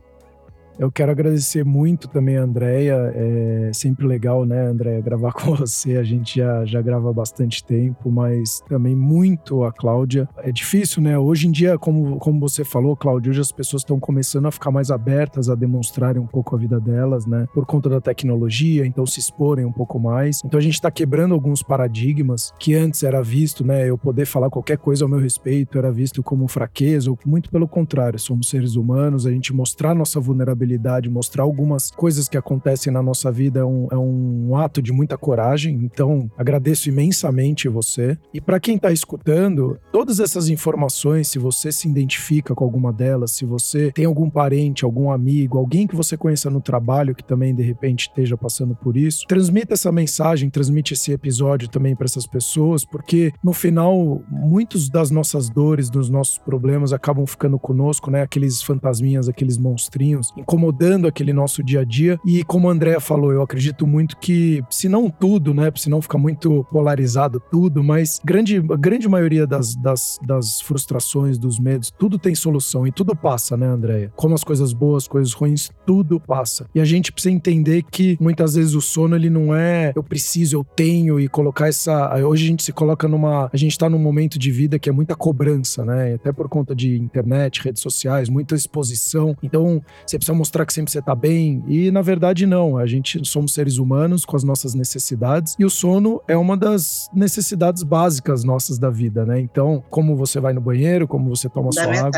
Eu 0.79 0.93
quero 0.93 1.11
agradecer 1.11 1.65
muito 1.65 2.07
também 2.07 2.37
a 2.37 2.43
Andrea. 2.43 3.13
É 3.13 3.71
sempre 3.75 4.07
legal, 4.07 4.45
né, 4.45 4.69
Andrea, 4.69 5.01
gravar 5.03 5.33
com 5.33 5.57
você. 5.57 5.97
A 5.97 6.05
gente 6.05 6.37
já, 6.37 6.65
já 6.65 6.81
grava 6.81 7.11
há 7.11 7.13
bastante 7.13 7.65
tempo, 7.65 8.13
mas 8.13 8.61
também 8.69 8.95
muito 8.95 9.65
a 9.65 9.73
Cláudia. 9.73 10.29
É 10.37 10.53
difícil, 10.53 11.03
né? 11.03 11.19
Hoje 11.19 11.49
em 11.49 11.51
dia, 11.51 11.77
como, 11.77 12.19
como 12.19 12.39
você 12.39 12.63
falou, 12.63 12.97
Cláudia, 12.97 13.31
hoje 13.31 13.41
as 13.41 13.51
pessoas 13.51 13.83
estão 13.83 13.99
começando 13.99 14.47
a 14.47 14.53
ficar 14.53 14.71
mais 14.71 14.93
abertas 14.93 15.49
a 15.49 15.57
demonstrarem 15.57 16.23
um 16.23 16.27
pouco 16.27 16.55
a 16.55 16.59
vida 16.59 16.79
delas, 16.79 17.27
né? 17.27 17.49
Por 17.53 17.67
conta 17.67 17.89
da 17.89 18.01
tecnologia, 18.01 18.87
então 18.87 19.05
se 19.05 19.19
exporem 19.19 19.65
um 19.65 19.73
pouco 19.73 19.99
mais. 19.99 20.41
Então 20.45 20.59
a 20.59 20.63
gente 20.63 20.75
está 20.75 20.93
quebrando 20.93 21.35
alguns 21.35 21.61
paradigmas 21.61 22.55
que 22.57 22.77
antes 22.77 23.03
era 23.03 23.21
visto, 23.21 23.65
né? 23.65 23.89
Eu 23.91 23.99
poder 23.99 24.27
falar 24.27 24.49
qualquer 24.49 24.79
coisa 24.79 25.05
ao 25.05 25.09
meu 25.09 25.19
respeito 25.19 25.77
era 25.77 25.91
visto 25.91 26.23
como 26.23 26.47
fraqueza, 26.47 27.11
ou 27.11 27.19
muito 27.27 27.51
pelo 27.51 27.67
contrário, 27.67 28.17
somos 28.17 28.49
seres 28.49 28.77
humanos, 28.77 29.27
a 29.27 29.31
gente 29.33 29.53
mostrar 29.53 29.93
nossa 29.93 30.21
vulnerabilidade 30.21 30.68
mostrar 31.09 31.45
algumas 31.45 31.91
coisas 31.91 32.29
que 32.29 32.37
acontecem 32.37 32.93
na 32.93 33.03
nossa 33.03 33.31
vida 33.31 33.61
é 33.61 33.65
um, 33.65 33.89
é 33.91 33.97
um 33.97 34.57
ato 34.57 34.83
de 34.83 34.93
muita 34.93 35.17
coragem. 35.17 35.75
Então, 35.83 36.31
agradeço 36.37 36.89
imensamente 36.89 37.69
você. 37.69 38.19
E 38.35 38.41
para 38.41 38.61
quem 38.61 38.77
está 38.77 38.91
escutando, 38.91 39.79
todas 39.93 40.21
essas 40.21 40.49
informações, 40.49 41.29
se 41.29 41.39
você 41.39 41.71
se 41.71 41.89
identifica 41.89 42.55
com 42.55 42.65
alguma 42.65 42.93
delas, 42.93 43.31
se 43.33 43.45
você 43.45 43.93
tem 43.93 44.05
algum 44.05 44.29
parente, 44.29 44.85
algum 44.85 45.11
amigo, 45.11 45.59
alguém 45.59 45.87
que 45.87 45.97
você 45.97 46.17
conheça 46.17 46.51
no 46.51 46.61
trabalho 46.61 47.15
que 47.15 47.25
também 47.25 47.55
de 47.55 47.63
repente 47.63 48.09
esteja 48.09 48.37
passando 48.37 48.75
por 48.75 48.97
isso, 48.97 49.25
transmita 49.29 49.75
essa 49.75 49.93
mensagem, 49.93 50.51
transmite 50.51 50.95
esse 50.95 51.13
episódio 51.13 51.69
também 51.69 51.95
para 51.95 52.07
essas 52.07 52.27
pessoas, 52.27 52.85
porque 52.85 53.33
no 53.43 53.53
final, 53.53 54.23
muitos 54.29 54.89
das 54.89 55.11
nossas 55.11 55.49
dores, 55.49 55.91
dos 55.91 56.09
nossos 56.09 56.39
problemas 56.39 56.93
acabam 56.93 57.27
ficando 57.27 57.59
conosco, 57.59 58.11
né? 58.11 58.23
Aqueles 58.23 58.63
fantasminhas, 58.63 59.29
aqueles 59.29 59.59
monstrinhos, 59.59 60.33
incomodando 60.59 61.07
aquele 61.07 61.33
nosso 61.33 61.63
dia 61.63 61.81
a 61.81 61.85
dia. 61.85 62.19
E 62.27 62.43
como 62.43 62.69
a 62.69 62.73
Andrea 62.73 63.01
falou, 63.01 63.33
eu 63.33 63.43
acredito 63.43 63.87
muito 63.87 64.17
que, 64.19 64.63
se 64.69 64.89
não 64.89 65.09
tudo, 65.09 65.55
né? 65.55 65.71
Se 65.77 65.89
não 65.89 66.03
ficar 66.03 66.19
muito 66.19 66.67
polarizado 66.71 67.41
tudo, 67.51 67.83
mas 67.83 68.21
grande, 68.25 68.61
grande 68.61 69.09
maioria 69.09 69.47
das, 69.47 69.77
das, 69.77 70.19
das 70.27 70.61
frustrações, 70.61 71.39
dos 71.39 71.61
medos, 71.61 71.93
tudo 71.97 72.19
tem 72.19 72.35
solução 72.35 72.87
e 72.87 72.93
tudo 72.93 73.15
passa, 73.15 73.57
né, 73.57 73.67
Andrea? 73.67 74.13
Como 74.17 74.35
as 74.35 74.43
coisas 74.43 74.73
boas, 74.73 75.07
coisas 75.07 75.33
ruins, 75.33 75.71
tudo 75.87 76.19
passa. 76.19 76.67
E 76.75 76.81
a 76.81 76.85
gente 76.85 77.13
precisa 77.13 77.35
entender 77.35 77.85
que 77.91 78.19
muitas 78.21 78.55
vezes 78.55 78.75
o 78.75 78.81
sono, 78.81 79.15
ele 79.15 79.31
não 79.31 79.55
é 79.55 79.93
eu 79.95 80.03
preciso, 80.03 80.57
eu 80.57 80.65
tenho 80.65 81.21
e 81.21 81.29
colocar 81.29 81.69
essa. 81.69 82.15
Hoje 82.25 82.45
a 82.45 82.49
gente 82.49 82.63
se 82.63 82.73
coloca 82.73 83.07
numa. 83.07 83.49
A 83.53 83.57
gente 83.57 83.79
tá 83.79 83.89
num 83.89 83.99
momento 83.99 84.39
de 84.39 84.51
vida 84.51 84.79
que 84.79 84.89
é 84.89 84.93
muita 84.93 85.15
cobrança, 85.15 85.85
né? 85.85 86.15
Até 86.15 86.33
por 86.33 86.49
conta 86.49 86.75
de 86.75 86.97
internet, 86.97 87.63
redes 87.63 87.83
sociais, 87.83 88.29
muita 88.29 88.55
exposição. 88.55 89.37
Então, 89.43 89.83
você 90.07 90.17
precisa 90.17 90.37
mostrar 90.37 90.48
que 90.67 90.73
sempre 90.73 90.91
você 90.91 91.03
tá 91.03 91.15
bem. 91.15 91.63
E 91.67 91.91
na 91.91 92.03
verdade, 92.03 92.47
não. 92.47 92.77
A 92.77 92.87
gente 92.87 93.27
somos 93.27 93.53
seres 93.53 93.79
humanos 93.79 94.25
com 94.25 94.37
as 94.37 94.45
nossas 94.45 94.75
necessidades 94.75 95.55
e 95.59 95.65
o 95.65 95.71
sono 95.71 96.21
é 96.29 96.37
uma 96.37 96.57
das 96.57 97.09
necessidades 97.15 97.83
básicas 97.83 98.45
nossas 98.45 98.79
da 98.79 98.91
vida, 98.91 99.25
né? 99.25 99.41
Então, 99.41 99.83
como 99.91 100.17
você 100.17 100.41
vai 100.41 100.53
no 100.53 100.61
banheiro, 100.61 101.07
como 101.07 101.29
você 101.29 101.49
toma 101.49 101.73
sua 101.73 101.85
água. 101.85 102.11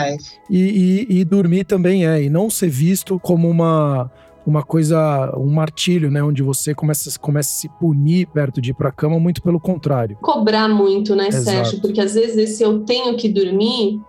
E, 0.48 1.06
e, 1.10 1.20
e 1.20 1.24
dormir 1.24 1.64
também 1.64 2.06
é. 2.06 2.22
E 2.22 2.30
não 2.30 2.50
ser 2.50 2.68
visto 2.68 3.18
como 3.18 3.48
uma 3.48 4.10
uma 4.46 4.62
coisa, 4.62 5.32
um 5.36 5.50
martírio, 5.50 6.10
né? 6.10 6.22
Onde 6.22 6.42
você 6.42 6.74
começa, 6.74 7.18
começa 7.18 7.50
a 7.50 7.52
se 7.52 7.68
punir 7.68 8.26
perto 8.26 8.60
de 8.60 8.70
ir 8.70 8.74
pra 8.74 8.90
cama, 8.90 9.20
muito 9.20 9.42
pelo 9.42 9.60
contrário. 9.60 10.16
Cobrar 10.20 10.68
muito, 10.68 11.14
né, 11.14 11.28
Exato. 11.28 11.44
Sérgio? 11.44 11.80
Porque 11.80 12.00
às 12.00 12.14
vezes 12.14 12.36
esse 12.36 12.62
eu 12.62 12.80
tenho 12.80 13.16
que 13.16 13.28
dormir. 13.28 14.00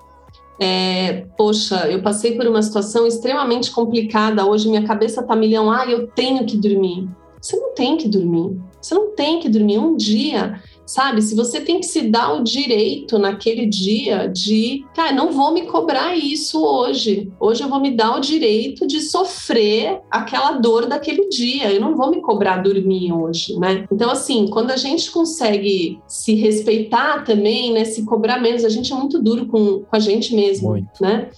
É, 0.63 1.25
poxa, 1.35 1.89
eu 1.89 2.03
passei 2.03 2.35
por 2.35 2.45
uma 2.45 2.61
situação 2.61 3.07
extremamente 3.07 3.71
complicada. 3.71 4.45
Hoje 4.45 4.69
minha 4.69 4.85
cabeça 4.85 5.23
tá 5.23 5.35
milhão. 5.35 5.71
Ah, 5.71 5.87
eu 5.87 6.05
tenho 6.05 6.45
que 6.45 6.55
dormir. 6.55 7.09
Você 7.41 7.57
não 7.57 7.73
tem 7.73 7.97
que 7.97 8.07
dormir. 8.07 8.61
Você 8.79 8.93
não 8.93 9.15
tem 9.15 9.39
que 9.39 9.49
dormir 9.49 9.79
um 9.79 9.97
dia 9.97 10.61
sabe? 10.91 11.21
Se 11.21 11.33
você 11.35 11.61
tem 11.61 11.79
que 11.79 11.85
se 11.85 12.01
dar 12.01 12.33
o 12.33 12.43
direito 12.43 13.17
naquele 13.17 13.65
dia 13.65 14.27
de, 14.27 14.85
cara, 14.93 15.13
não 15.13 15.31
vou 15.31 15.53
me 15.53 15.61
cobrar 15.61 16.17
isso 16.17 16.61
hoje. 16.61 17.31
Hoje 17.39 17.63
eu 17.63 17.69
vou 17.69 17.79
me 17.79 17.91
dar 17.91 18.17
o 18.17 18.19
direito 18.19 18.85
de 18.85 18.99
sofrer 18.99 20.01
aquela 20.11 20.51
dor 20.51 20.87
daquele 20.87 21.29
dia. 21.29 21.71
Eu 21.71 21.79
não 21.79 21.95
vou 21.95 22.11
me 22.11 22.19
cobrar 22.19 22.57
dormir 22.57 23.13
hoje, 23.13 23.57
né? 23.57 23.85
Então, 23.89 24.11
assim, 24.11 24.49
quando 24.49 24.71
a 24.71 24.75
gente 24.75 25.09
consegue 25.11 25.97
se 26.09 26.35
respeitar 26.35 27.23
também, 27.23 27.71
né? 27.71 27.85
Se 27.85 28.03
cobrar 28.03 28.41
menos, 28.41 28.65
a 28.65 28.69
gente 28.69 28.91
é 28.91 28.95
muito 28.95 29.17
duro 29.17 29.45
com, 29.45 29.83
com 29.83 29.95
a 29.95 29.99
gente 29.99 30.35
mesmo, 30.35 30.71
muito. 30.71 31.01
né? 31.01 31.29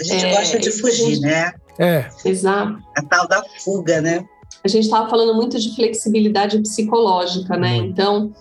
A 0.00 0.04
gente 0.04 0.24
é, 0.24 0.36
gosta 0.36 0.58
de 0.60 0.70
fugir, 0.70 1.14
gente... 1.14 1.20
né? 1.22 1.52
É. 1.80 2.08
Exato. 2.24 2.78
A 2.96 3.02
tal 3.02 3.26
da 3.26 3.42
fuga, 3.58 4.00
né? 4.00 4.24
A 4.62 4.68
gente 4.68 4.84
estava 4.84 5.08
falando 5.08 5.34
muito 5.34 5.58
de 5.58 5.74
flexibilidade 5.74 6.60
psicológica, 6.60 7.56
né? 7.56 7.76
Muito. 7.78 7.90
Então, 7.90 8.32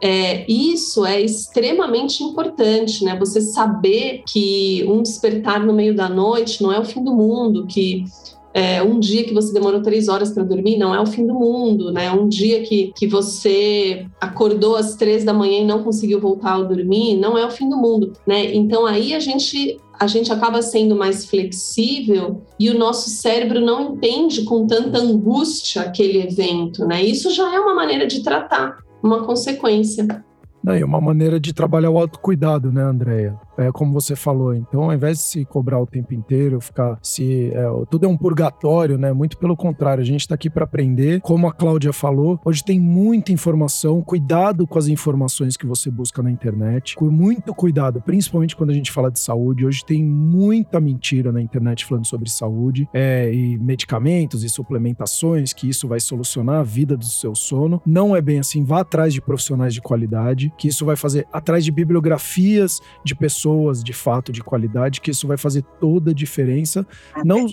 é, 0.00 0.50
isso 0.50 1.04
é 1.04 1.20
extremamente 1.20 2.24
importante, 2.24 3.04
né? 3.04 3.16
Você 3.18 3.40
saber 3.40 4.22
que 4.26 4.84
um 4.88 5.02
despertar 5.02 5.64
no 5.64 5.72
meio 5.72 5.94
da 5.94 6.08
noite 6.08 6.62
não 6.62 6.72
é 6.72 6.80
o 6.80 6.84
fim 6.84 7.04
do 7.04 7.14
mundo, 7.14 7.66
que 7.66 8.04
é, 8.52 8.82
um 8.82 8.98
dia 8.98 9.24
que 9.24 9.32
você 9.34 9.52
demorou 9.52 9.80
três 9.80 10.08
horas 10.08 10.30
para 10.30 10.42
dormir 10.42 10.76
não 10.76 10.94
é 10.94 11.00
o 11.00 11.06
fim 11.06 11.26
do 11.26 11.34
mundo, 11.34 11.92
né? 11.92 12.10
Um 12.10 12.28
dia 12.28 12.62
que, 12.62 12.92
que 12.96 13.06
você 13.06 14.06
acordou 14.20 14.74
às 14.74 14.96
três 14.96 15.22
da 15.22 15.32
manhã 15.32 15.60
e 15.60 15.64
não 15.64 15.84
conseguiu 15.84 16.20
voltar 16.20 16.54
a 16.54 16.62
dormir 16.62 17.16
não 17.16 17.38
é 17.38 17.46
o 17.46 17.50
fim 17.50 17.68
do 17.68 17.76
mundo, 17.76 18.12
né? 18.26 18.54
Então 18.54 18.86
aí 18.86 19.14
a 19.14 19.20
gente 19.20 19.78
a 19.98 20.06
gente 20.06 20.32
acaba 20.32 20.62
sendo 20.62 20.96
mais 20.96 21.26
flexível 21.26 22.40
e 22.58 22.70
o 22.70 22.78
nosso 22.78 23.10
cérebro 23.10 23.60
não 23.60 23.92
entende 23.92 24.44
com 24.44 24.66
tanta 24.66 24.98
angústia 24.98 25.82
aquele 25.82 26.22
evento, 26.22 26.86
né? 26.86 27.04
Isso 27.04 27.30
já 27.30 27.54
é 27.54 27.60
uma 27.60 27.74
maneira 27.74 28.06
de 28.06 28.22
tratar 28.22 28.78
uma 29.02 29.24
consequência. 29.24 30.24
Não, 30.62 30.76
e 30.76 30.84
uma 30.84 31.00
maneira 31.00 31.40
de 31.40 31.52
trabalhar 31.52 31.90
o 31.90 31.98
autocuidado, 31.98 32.70
né, 32.70 32.82
Andréia? 32.82 33.38
é, 33.60 33.70
como 33.70 33.92
você 33.92 34.16
falou. 34.16 34.54
Então, 34.54 34.84
ao 34.84 34.94
invés 34.94 35.18
de 35.18 35.24
se 35.24 35.44
cobrar 35.44 35.78
o 35.78 35.86
tempo 35.86 36.14
inteiro, 36.14 36.60
ficar 36.60 36.98
se. 37.02 37.52
É, 37.52 37.64
tudo 37.90 38.06
é 38.06 38.08
um 38.08 38.16
purgatório, 38.16 38.96
né? 38.96 39.12
Muito 39.12 39.36
pelo 39.36 39.54
contrário, 39.54 40.00
a 40.00 40.06
gente 40.06 40.22
está 40.22 40.34
aqui 40.34 40.48
para 40.48 40.64
aprender. 40.64 41.20
Como 41.20 41.46
a 41.46 41.52
Cláudia 41.52 41.92
falou, 41.92 42.40
hoje 42.44 42.64
tem 42.64 42.80
muita 42.80 43.32
informação. 43.32 44.00
Cuidado 44.00 44.66
com 44.66 44.78
as 44.78 44.88
informações 44.88 45.56
que 45.56 45.66
você 45.66 45.90
busca 45.90 46.22
na 46.22 46.30
internet. 46.30 46.96
Com 46.96 47.10
muito 47.10 47.54
cuidado, 47.54 48.00
principalmente 48.00 48.56
quando 48.56 48.70
a 48.70 48.74
gente 48.74 48.90
fala 48.90 49.10
de 49.10 49.20
saúde. 49.20 49.66
Hoje 49.66 49.84
tem 49.84 50.02
muita 50.02 50.80
mentira 50.80 51.30
na 51.30 51.42
internet 51.42 51.84
falando 51.84 52.06
sobre 52.06 52.30
saúde 52.30 52.88
é, 52.94 53.32
e 53.32 53.58
medicamentos 53.58 54.42
e 54.42 54.48
suplementações, 54.48 55.52
que 55.52 55.68
isso 55.68 55.86
vai 55.86 56.00
solucionar 56.00 56.60
a 56.60 56.62
vida 56.62 56.96
do 56.96 57.04
seu 57.04 57.34
sono. 57.34 57.82
Não 57.84 58.16
é 58.16 58.22
bem 58.22 58.38
assim. 58.38 58.64
Vá 58.64 58.80
atrás 58.80 59.12
de 59.12 59.20
profissionais 59.20 59.74
de 59.74 59.82
qualidade, 59.82 60.49
que 60.50 60.68
isso 60.68 60.84
vai 60.84 60.96
fazer 60.96 61.26
atrás 61.32 61.64
de 61.64 61.70
bibliografias 61.70 62.80
de 63.04 63.14
pessoas 63.14 63.82
de 63.82 63.92
fato 63.92 64.32
de 64.32 64.42
qualidade, 64.42 65.00
que 65.00 65.10
isso 65.10 65.26
vai 65.26 65.36
fazer 65.36 65.62
toda 65.80 66.10
a 66.10 66.14
diferença, 66.14 66.86
ah, 67.14 67.22
não, 67.24 67.46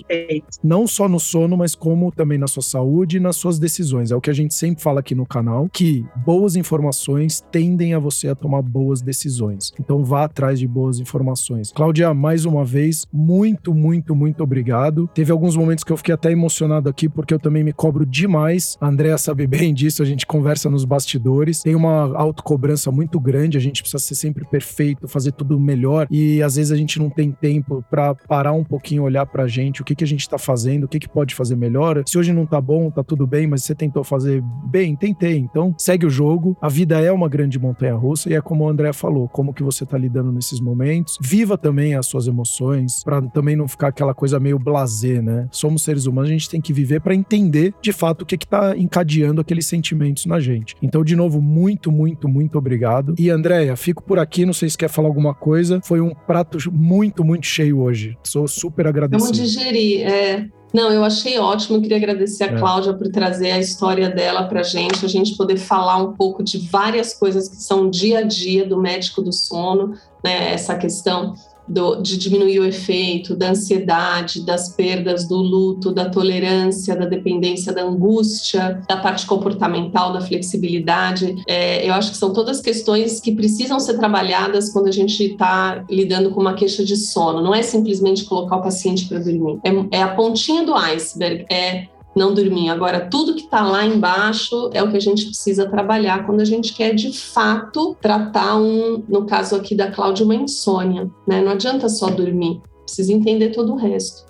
não 0.62 0.86
só 0.86 1.08
no 1.08 1.18
sono, 1.18 1.56
mas 1.56 1.74
como 1.74 2.10
também 2.12 2.38
na 2.38 2.46
sua 2.46 2.62
saúde 2.62 3.16
e 3.16 3.20
nas 3.20 3.36
suas 3.36 3.58
decisões. 3.58 4.10
É 4.10 4.16
o 4.16 4.20
que 4.20 4.30
a 4.30 4.34
gente 4.34 4.54
sempre 4.54 4.82
fala 4.82 5.00
aqui 5.00 5.14
no 5.14 5.26
canal, 5.26 5.68
que 5.72 6.04
boas 6.16 6.56
informações 6.56 7.40
tendem 7.52 7.94
a 7.94 7.98
você 7.98 8.28
a 8.28 8.34
tomar 8.34 8.62
boas 8.62 9.00
decisões. 9.00 9.72
Então 9.78 10.04
vá 10.04 10.24
atrás 10.24 10.58
de 10.58 10.66
boas 10.66 10.98
informações. 10.98 11.72
Cláudia, 11.72 12.12
mais 12.14 12.44
uma 12.44 12.64
vez, 12.64 13.06
muito, 13.12 13.74
muito, 13.74 14.14
muito 14.14 14.42
obrigado. 14.42 15.08
Teve 15.14 15.32
alguns 15.32 15.56
momentos 15.56 15.84
que 15.84 15.92
eu 15.92 15.96
fiquei 15.96 16.14
até 16.14 16.30
emocionado 16.30 16.88
aqui, 16.88 17.08
porque 17.08 17.32
eu 17.34 17.38
também 17.38 17.64
me 17.64 17.72
cobro 17.72 18.04
demais. 18.04 18.76
A 18.80 18.88
Andrea 18.88 19.18
sabe 19.18 19.46
bem 19.46 19.72
disso, 19.72 20.02
a 20.02 20.06
gente 20.06 20.26
conversa 20.26 20.68
nos 20.68 20.84
bastidores. 20.84 21.62
Tem 21.62 21.74
uma 21.74 22.16
autocobrança 22.16 22.87
muito 22.92 23.18
grande, 23.18 23.56
a 23.56 23.60
gente 23.60 23.82
precisa 23.82 24.02
ser 24.02 24.14
sempre 24.14 24.44
perfeito, 24.44 25.08
fazer 25.08 25.32
tudo 25.32 25.58
melhor 25.58 25.78
melhor 25.78 26.06
e 26.10 26.42
às 26.42 26.56
vezes 26.56 26.72
a 26.72 26.76
gente 26.76 26.98
não 26.98 27.08
tem 27.08 27.30
tempo 27.30 27.84
para 27.90 28.14
parar 28.14 28.52
um 28.52 28.64
pouquinho, 28.64 29.02
olhar 29.02 29.24
pra 29.26 29.46
gente, 29.46 29.80
o 29.80 29.84
que 29.84 29.94
que 29.94 30.04
a 30.04 30.06
gente 30.06 30.28
tá 30.28 30.36
fazendo, 30.36 30.84
o 30.84 30.88
que 30.88 30.98
que 30.98 31.08
pode 31.08 31.34
fazer 31.34 31.56
melhor. 31.56 32.02
Se 32.06 32.18
hoje 32.18 32.32
não 32.32 32.44
tá 32.44 32.60
bom, 32.60 32.90
tá 32.90 33.02
tudo 33.02 33.26
bem, 33.26 33.46
mas 33.46 33.64
você 33.64 33.74
tentou 33.74 34.04
fazer 34.04 34.42
bem, 34.66 34.94
tentei. 34.96 35.38
Então, 35.38 35.74
segue 35.78 36.04
o 36.04 36.10
jogo. 36.10 36.56
A 36.60 36.68
vida 36.68 37.00
é 37.00 37.10
uma 37.12 37.28
grande 37.28 37.58
montanha 37.58 37.94
russa 37.94 38.30
e 38.30 38.34
é 38.34 38.40
como 38.40 38.64
o 38.64 38.68
André 38.68 38.92
falou, 38.92 39.28
como 39.28 39.54
que 39.54 39.62
você 39.62 39.86
tá 39.86 39.96
lidando 39.96 40.32
nesses 40.32 40.60
momentos. 40.60 41.16
Viva 41.22 41.56
também 41.56 41.94
as 41.94 42.06
suas 42.06 42.26
emoções, 42.26 43.02
para 43.04 43.22
também 43.22 43.56
não 43.56 43.68
ficar 43.68 43.88
aquela 43.88 44.14
coisa 44.14 44.40
meio 44.40 44.58
blazer, 44.58 45.22
né? 45.22 45.48
Somos 45.50 45.82
seres 45.82 46.06
humanos, 46.06 46.30
a 46.30 46.32
gente 46.32 46.50
tem 46.50 46.60
que 46.60 46.72
viver 46.72 47.00
para 47.00 47.14
entender 47.14 47.74
de 47.80 47.92
fato 47.92 48.22
o 48.22 48.26
que 48.26 48.36
que 48.36 48.46
tá 48.46 48.76
encadeando 48.76 49.40
aqueles 49.40 49.66
sentimentos 49.66 50.26
na 50.26 50.40
gente. 50.40 50.74
Então, 50.82 51.04
de 51.04 51.14
novo, 51.14 51.40
muito, 51.40 51.90
muito, 51.92 52.28
muito 52.28 52.58
obrigado. 52.58 52.77
E 53.18 53.30
Andréia, 53.30 53.76
fico 53.76 54.02
por 54.02 54.18
aqui, 54.18 54.46
não 54.46 54.52
sei 54.52 54.68
se 54.68 54.78
quer 54.78 54.88
falar 54.88 55.08
alguma 55.08 55.34
coisa 55.34 55.80
foi 55.88 56.00
um 56.00 56.10
prato 56.10 56.58
muito, 56.70 57.24
muito 57.24 57.46
cheio 57.46 57.80
hoje. 57.80 58.16
Sou 58.22 58.46
super 58.46 58.86
agradecido. 58.86 59.32
Vamos 59.32 59.38
digerir. 59.38 60.06
É. 60.06 60.46
Não, 60.72 60.92
eu 60.92 61.02
achei 61.02 61.38
ótimo. 61.38 61.80
queria 61.80 61.96
agradecer 61.96 62.44
a 62.44 62.48
é. 62.48 62.58
Cláudia 62.58 62.92
por 62.92 63.08
trazer 63.08 63.50
a 63.52 63.58
história 63.58 64.10
dela 64.10 64.44
para 64.44 64.62
gente, 64.62 65.04
a 65.04 65.08
gente 65.08 65.36
poder 65.36 65.56
falar 65.56 65.96
um 65.96 66.12
pouco 66.12 66.42
de 66.42 66.58
várias 66.58 67.14
coisas 67.14 67.48
que 67.48 67.56
são 67.56 67.88
dia 67.88 68.18
a 68.18 68.22
dia 68.22 68.66
do 68.66 68.78
médico 68.78 69.22
do 69.22 69.32
sono, 69.32 69.94
né? 70.22 70.52
Essa 70.52 70.76
questão 70.76 71.34
do, 71.68 71.96
de 71.96 72.16
diminuir 72.16 72.60
o 72.60 72.64
efeito, 72.64 73.36
da 73.36 73.50
ansiedade, 73.50 74.44
das 74.44 74.74
perdas, 74.74 75.26
do 75.26 75.36
luto, 75.36 75.92
da 75.92 76.08
tolerância, 76.08 76.96
da 76.96 77.06
dependência, 77.06 77.72
da 77.72 77.82
angústia, 77.82 78.82
da 78.88 78.96
parte 78.96 79.26
comportamental, 79.26 80.12
da 80.12 80.20
flexibilidade. 80.20 81.36
É, 81.46 81.88
eu 81.88 81.92
acho 81.94 82.12
que 82.12 82.16
são 82.16 82.32
todas 82.32 82.60
questões 82.60 83.20
que 83.20 83.32
precisam 83.32 83.78
ser 83.78 83.98
trabalhadas 83.98 84.72
quando 84.72 84.88
a 84.88 84.92
gente 84.92 85.22
está 85.22 85.84
lidando 85.90 86.30
com 86.30 86.40
uma 86.40 86.54
queixa 86.54 86.84
de 86.84 86.96
sono. 86.96 87.42
Não 87.42 87.54
é 87.54 87.62
simplesmente 87.62 88.24
colocar 88.24 88.56
o 88.56 88.62
paciente 88.62 89.06
para 89.06 89.18
dormir. 89.18 89.58
É, 89.64 89.98
é 89.98 90.02
a 90.02 90.14
pontinha 90.14 90.64
do 90.64 90.74
iceberg. 90.74 91.44
É 91.50 91.86
não 92.18 92.34
dormir. 92.34 92.68
Agora, 92.68 93.08
tudo 93.08 93.34
que 93.34 93.44
está 93.44 93.62
lá 93.62 93.84
embaixo 93.84 94.70
é 94.74 94.82
o 94.82 94.90
que 94.90 94.96
a 94.96 95.00
gente 95.00 95.26
precisa 95.26 95.68
trabalhar 95.68 96.26
quando 96.26 96.40
a 96.40 96.44
gente 96.44 96.74
quer 96.74 96.94
de 96.94 97.16
fato 97.16 97.96
tratar 98.00 98.56
um, 98.56 99.02
no 99.08 99.24
caso 99.24 99.56
aqui 99.56 99.74
da 99.74 99.90
Cláudia, 99.90 100.24
uma 100.24 100.34
insônia. 100.34 101.08
Né? 101.26 101.40
Não 101.40 101.52
adianta 101.52 101.88
só 101.88 102.10
dormir, 102.10 102.60
precisa 102.84 103.12
entender 103.12 103.50
todo 103.50 103.72
o 103.72 103.76
resto. 103.76 104.26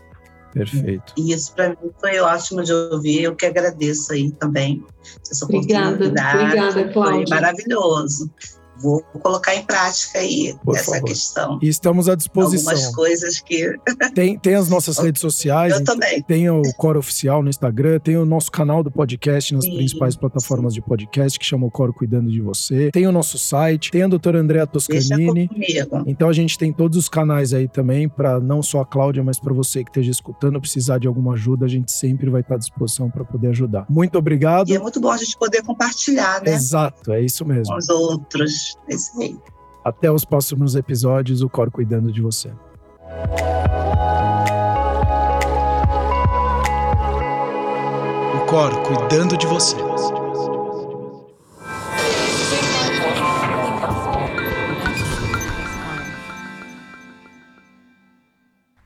Perfeito. 0.53 1.13
E 1.17 1.33
isso 1.33 1.55
para 1.55 1.71
mim 1.71 1.91
foi 2.01 2.19
ótimo 2.19 2.63
de 2.63 2.73
ouvir. 2.73 3.23
Eu 3.23 3.37
que 3.37 3.47
agradeço 3.47 4.13
aí 4.13 4.31
também 4.33 4.85
essa 5.31 5.45
obrigada, 5.45 5.95
oportunidade. 5.95 6.45
Obrigada, 6.45 6.93
Cláudia. 6.93 7.27
Foi 7.27 7.37
maravilhoso 7.37 8.31
vou 8.81 9.03
colocar 9.23 9.55
em 9.55 9.65
prática 9.65 10.19
aí 10.19 10.57
Por 10.65 10.77
essa 10.77 10.93
favor. 10.93 11.05
questão. 11.07 11.59
E 11.63 11.69
estamos 11.69 12.09
à 12.09 12.15
disposição. 12.15 12.73
Algumas 12.73 12.95
coisas 12.95 13.41
que. 13.41 13.75
Tem, 14.15 14.39
tem 14.39 14.55
as 14.55 14.69
nossas 14.69 14.99
redes 14.99 15.21
sociais. 15.21 15.75
Eu 15.75 15.85
também. 15.85 16.23
Tem 16.23 16.49
o 16.51 16.63
Coro 16.77 16.99
Oficial 16.99 17.43
no 17.43 17.49
Instagram, 17.49 18.01
tem 18.01 18.17
o 18.17 18.25
nosso 18.25 18.51
canal 18.51 18.83
do 18.83 18.91
podcast 18.91 19.55
nas 19.55 19.65
sim, 19.65 19.77
principais 19.77 20.17
plataformas 20.17 20.75
de 20.75 20.81
podcast, 20.81 21.39
que 21.39 21.45
chama 21.45 21.67
o 21.67 21.71
Coro 21.71 21.93
Cuidando 21.93 22.31
de 22.31 22.41
Você. 22.41 22.91
Tem 22.91 23.07
o 23.07 23.13
nosso 23.13 23.39
site, 23.39 23.91
tem 23.91 24.03
a 24.03 24.09
doutora 24.09 24.41
Andrea 24.41 24.67
Toscanini. 24.67 25.49
Então 26.07 26.29
a 26.29 26.33
gente 26.33 26.59
tem 26.59 26.73
todos 26.73 26.97
os 26.97 27.09
canais 27.09 27.53
aí 27.53 27.69
também, 27.69 28.09
para 28.09 28.41
não 28.41 28.63
só 28.63 28.81
a 28.81 28.87
Cláudia, 28.87 29.23
mas 29.23 29.39
para 29.39 29.53
você 29.53 29.85
que 29.85 29.91
esteja 29.91 30.11
escutando, 30.11 30.61
precisar 30.61 30.99
de 30.99 31.07
alguma 31.07 31.35
ajuda, 31.35 31.67
a 31.67 31.69
gente 31.69 31.93
sempre 31.93 32.31
vai 32.31 32.41
estar 32.41 32.55
à 32.55 32.59
disposição 32.59 33.11
para 33.11 33.25
poder 33.25 33.49
ajudar. 33.49 33.87
Muito 33.89 34.19
obrigado. 34.19 34.69
E 34.69 34.75
é 34.75 34.79
muito 34.79 35.01
bom 35.01 35.11
a 35.11 35.17
gente 35.17 35.37
poder 35.37 35.63
compartilhar, 35.63 36.43
né? 36.43 36.53
Exato, 36.53 37.13
é 37.13 37.21
isso 37.21 37.45
mesmo. 37.45 37.73
Com 37.73 37.79
os 37.79 37.89
outros. 37.89 38.68
É 38.89 38.95
isso 38.95 39.21
aí. 39.21 39.39
Até 39.85 40.11
os 40.11 40.25
próximos 40.25 40.75
episódios, 40.75 41.41
o 41.43 41.49
Cor 41.49 41.71
cuidando 41.71 42.13
de 42.13 42.21
você. 42.21 42.51
O 48.35 48.47
Cor 48.47 48.71
cuidando 48.83 49.37
de 49.37 49.47
você. 49.47 49.77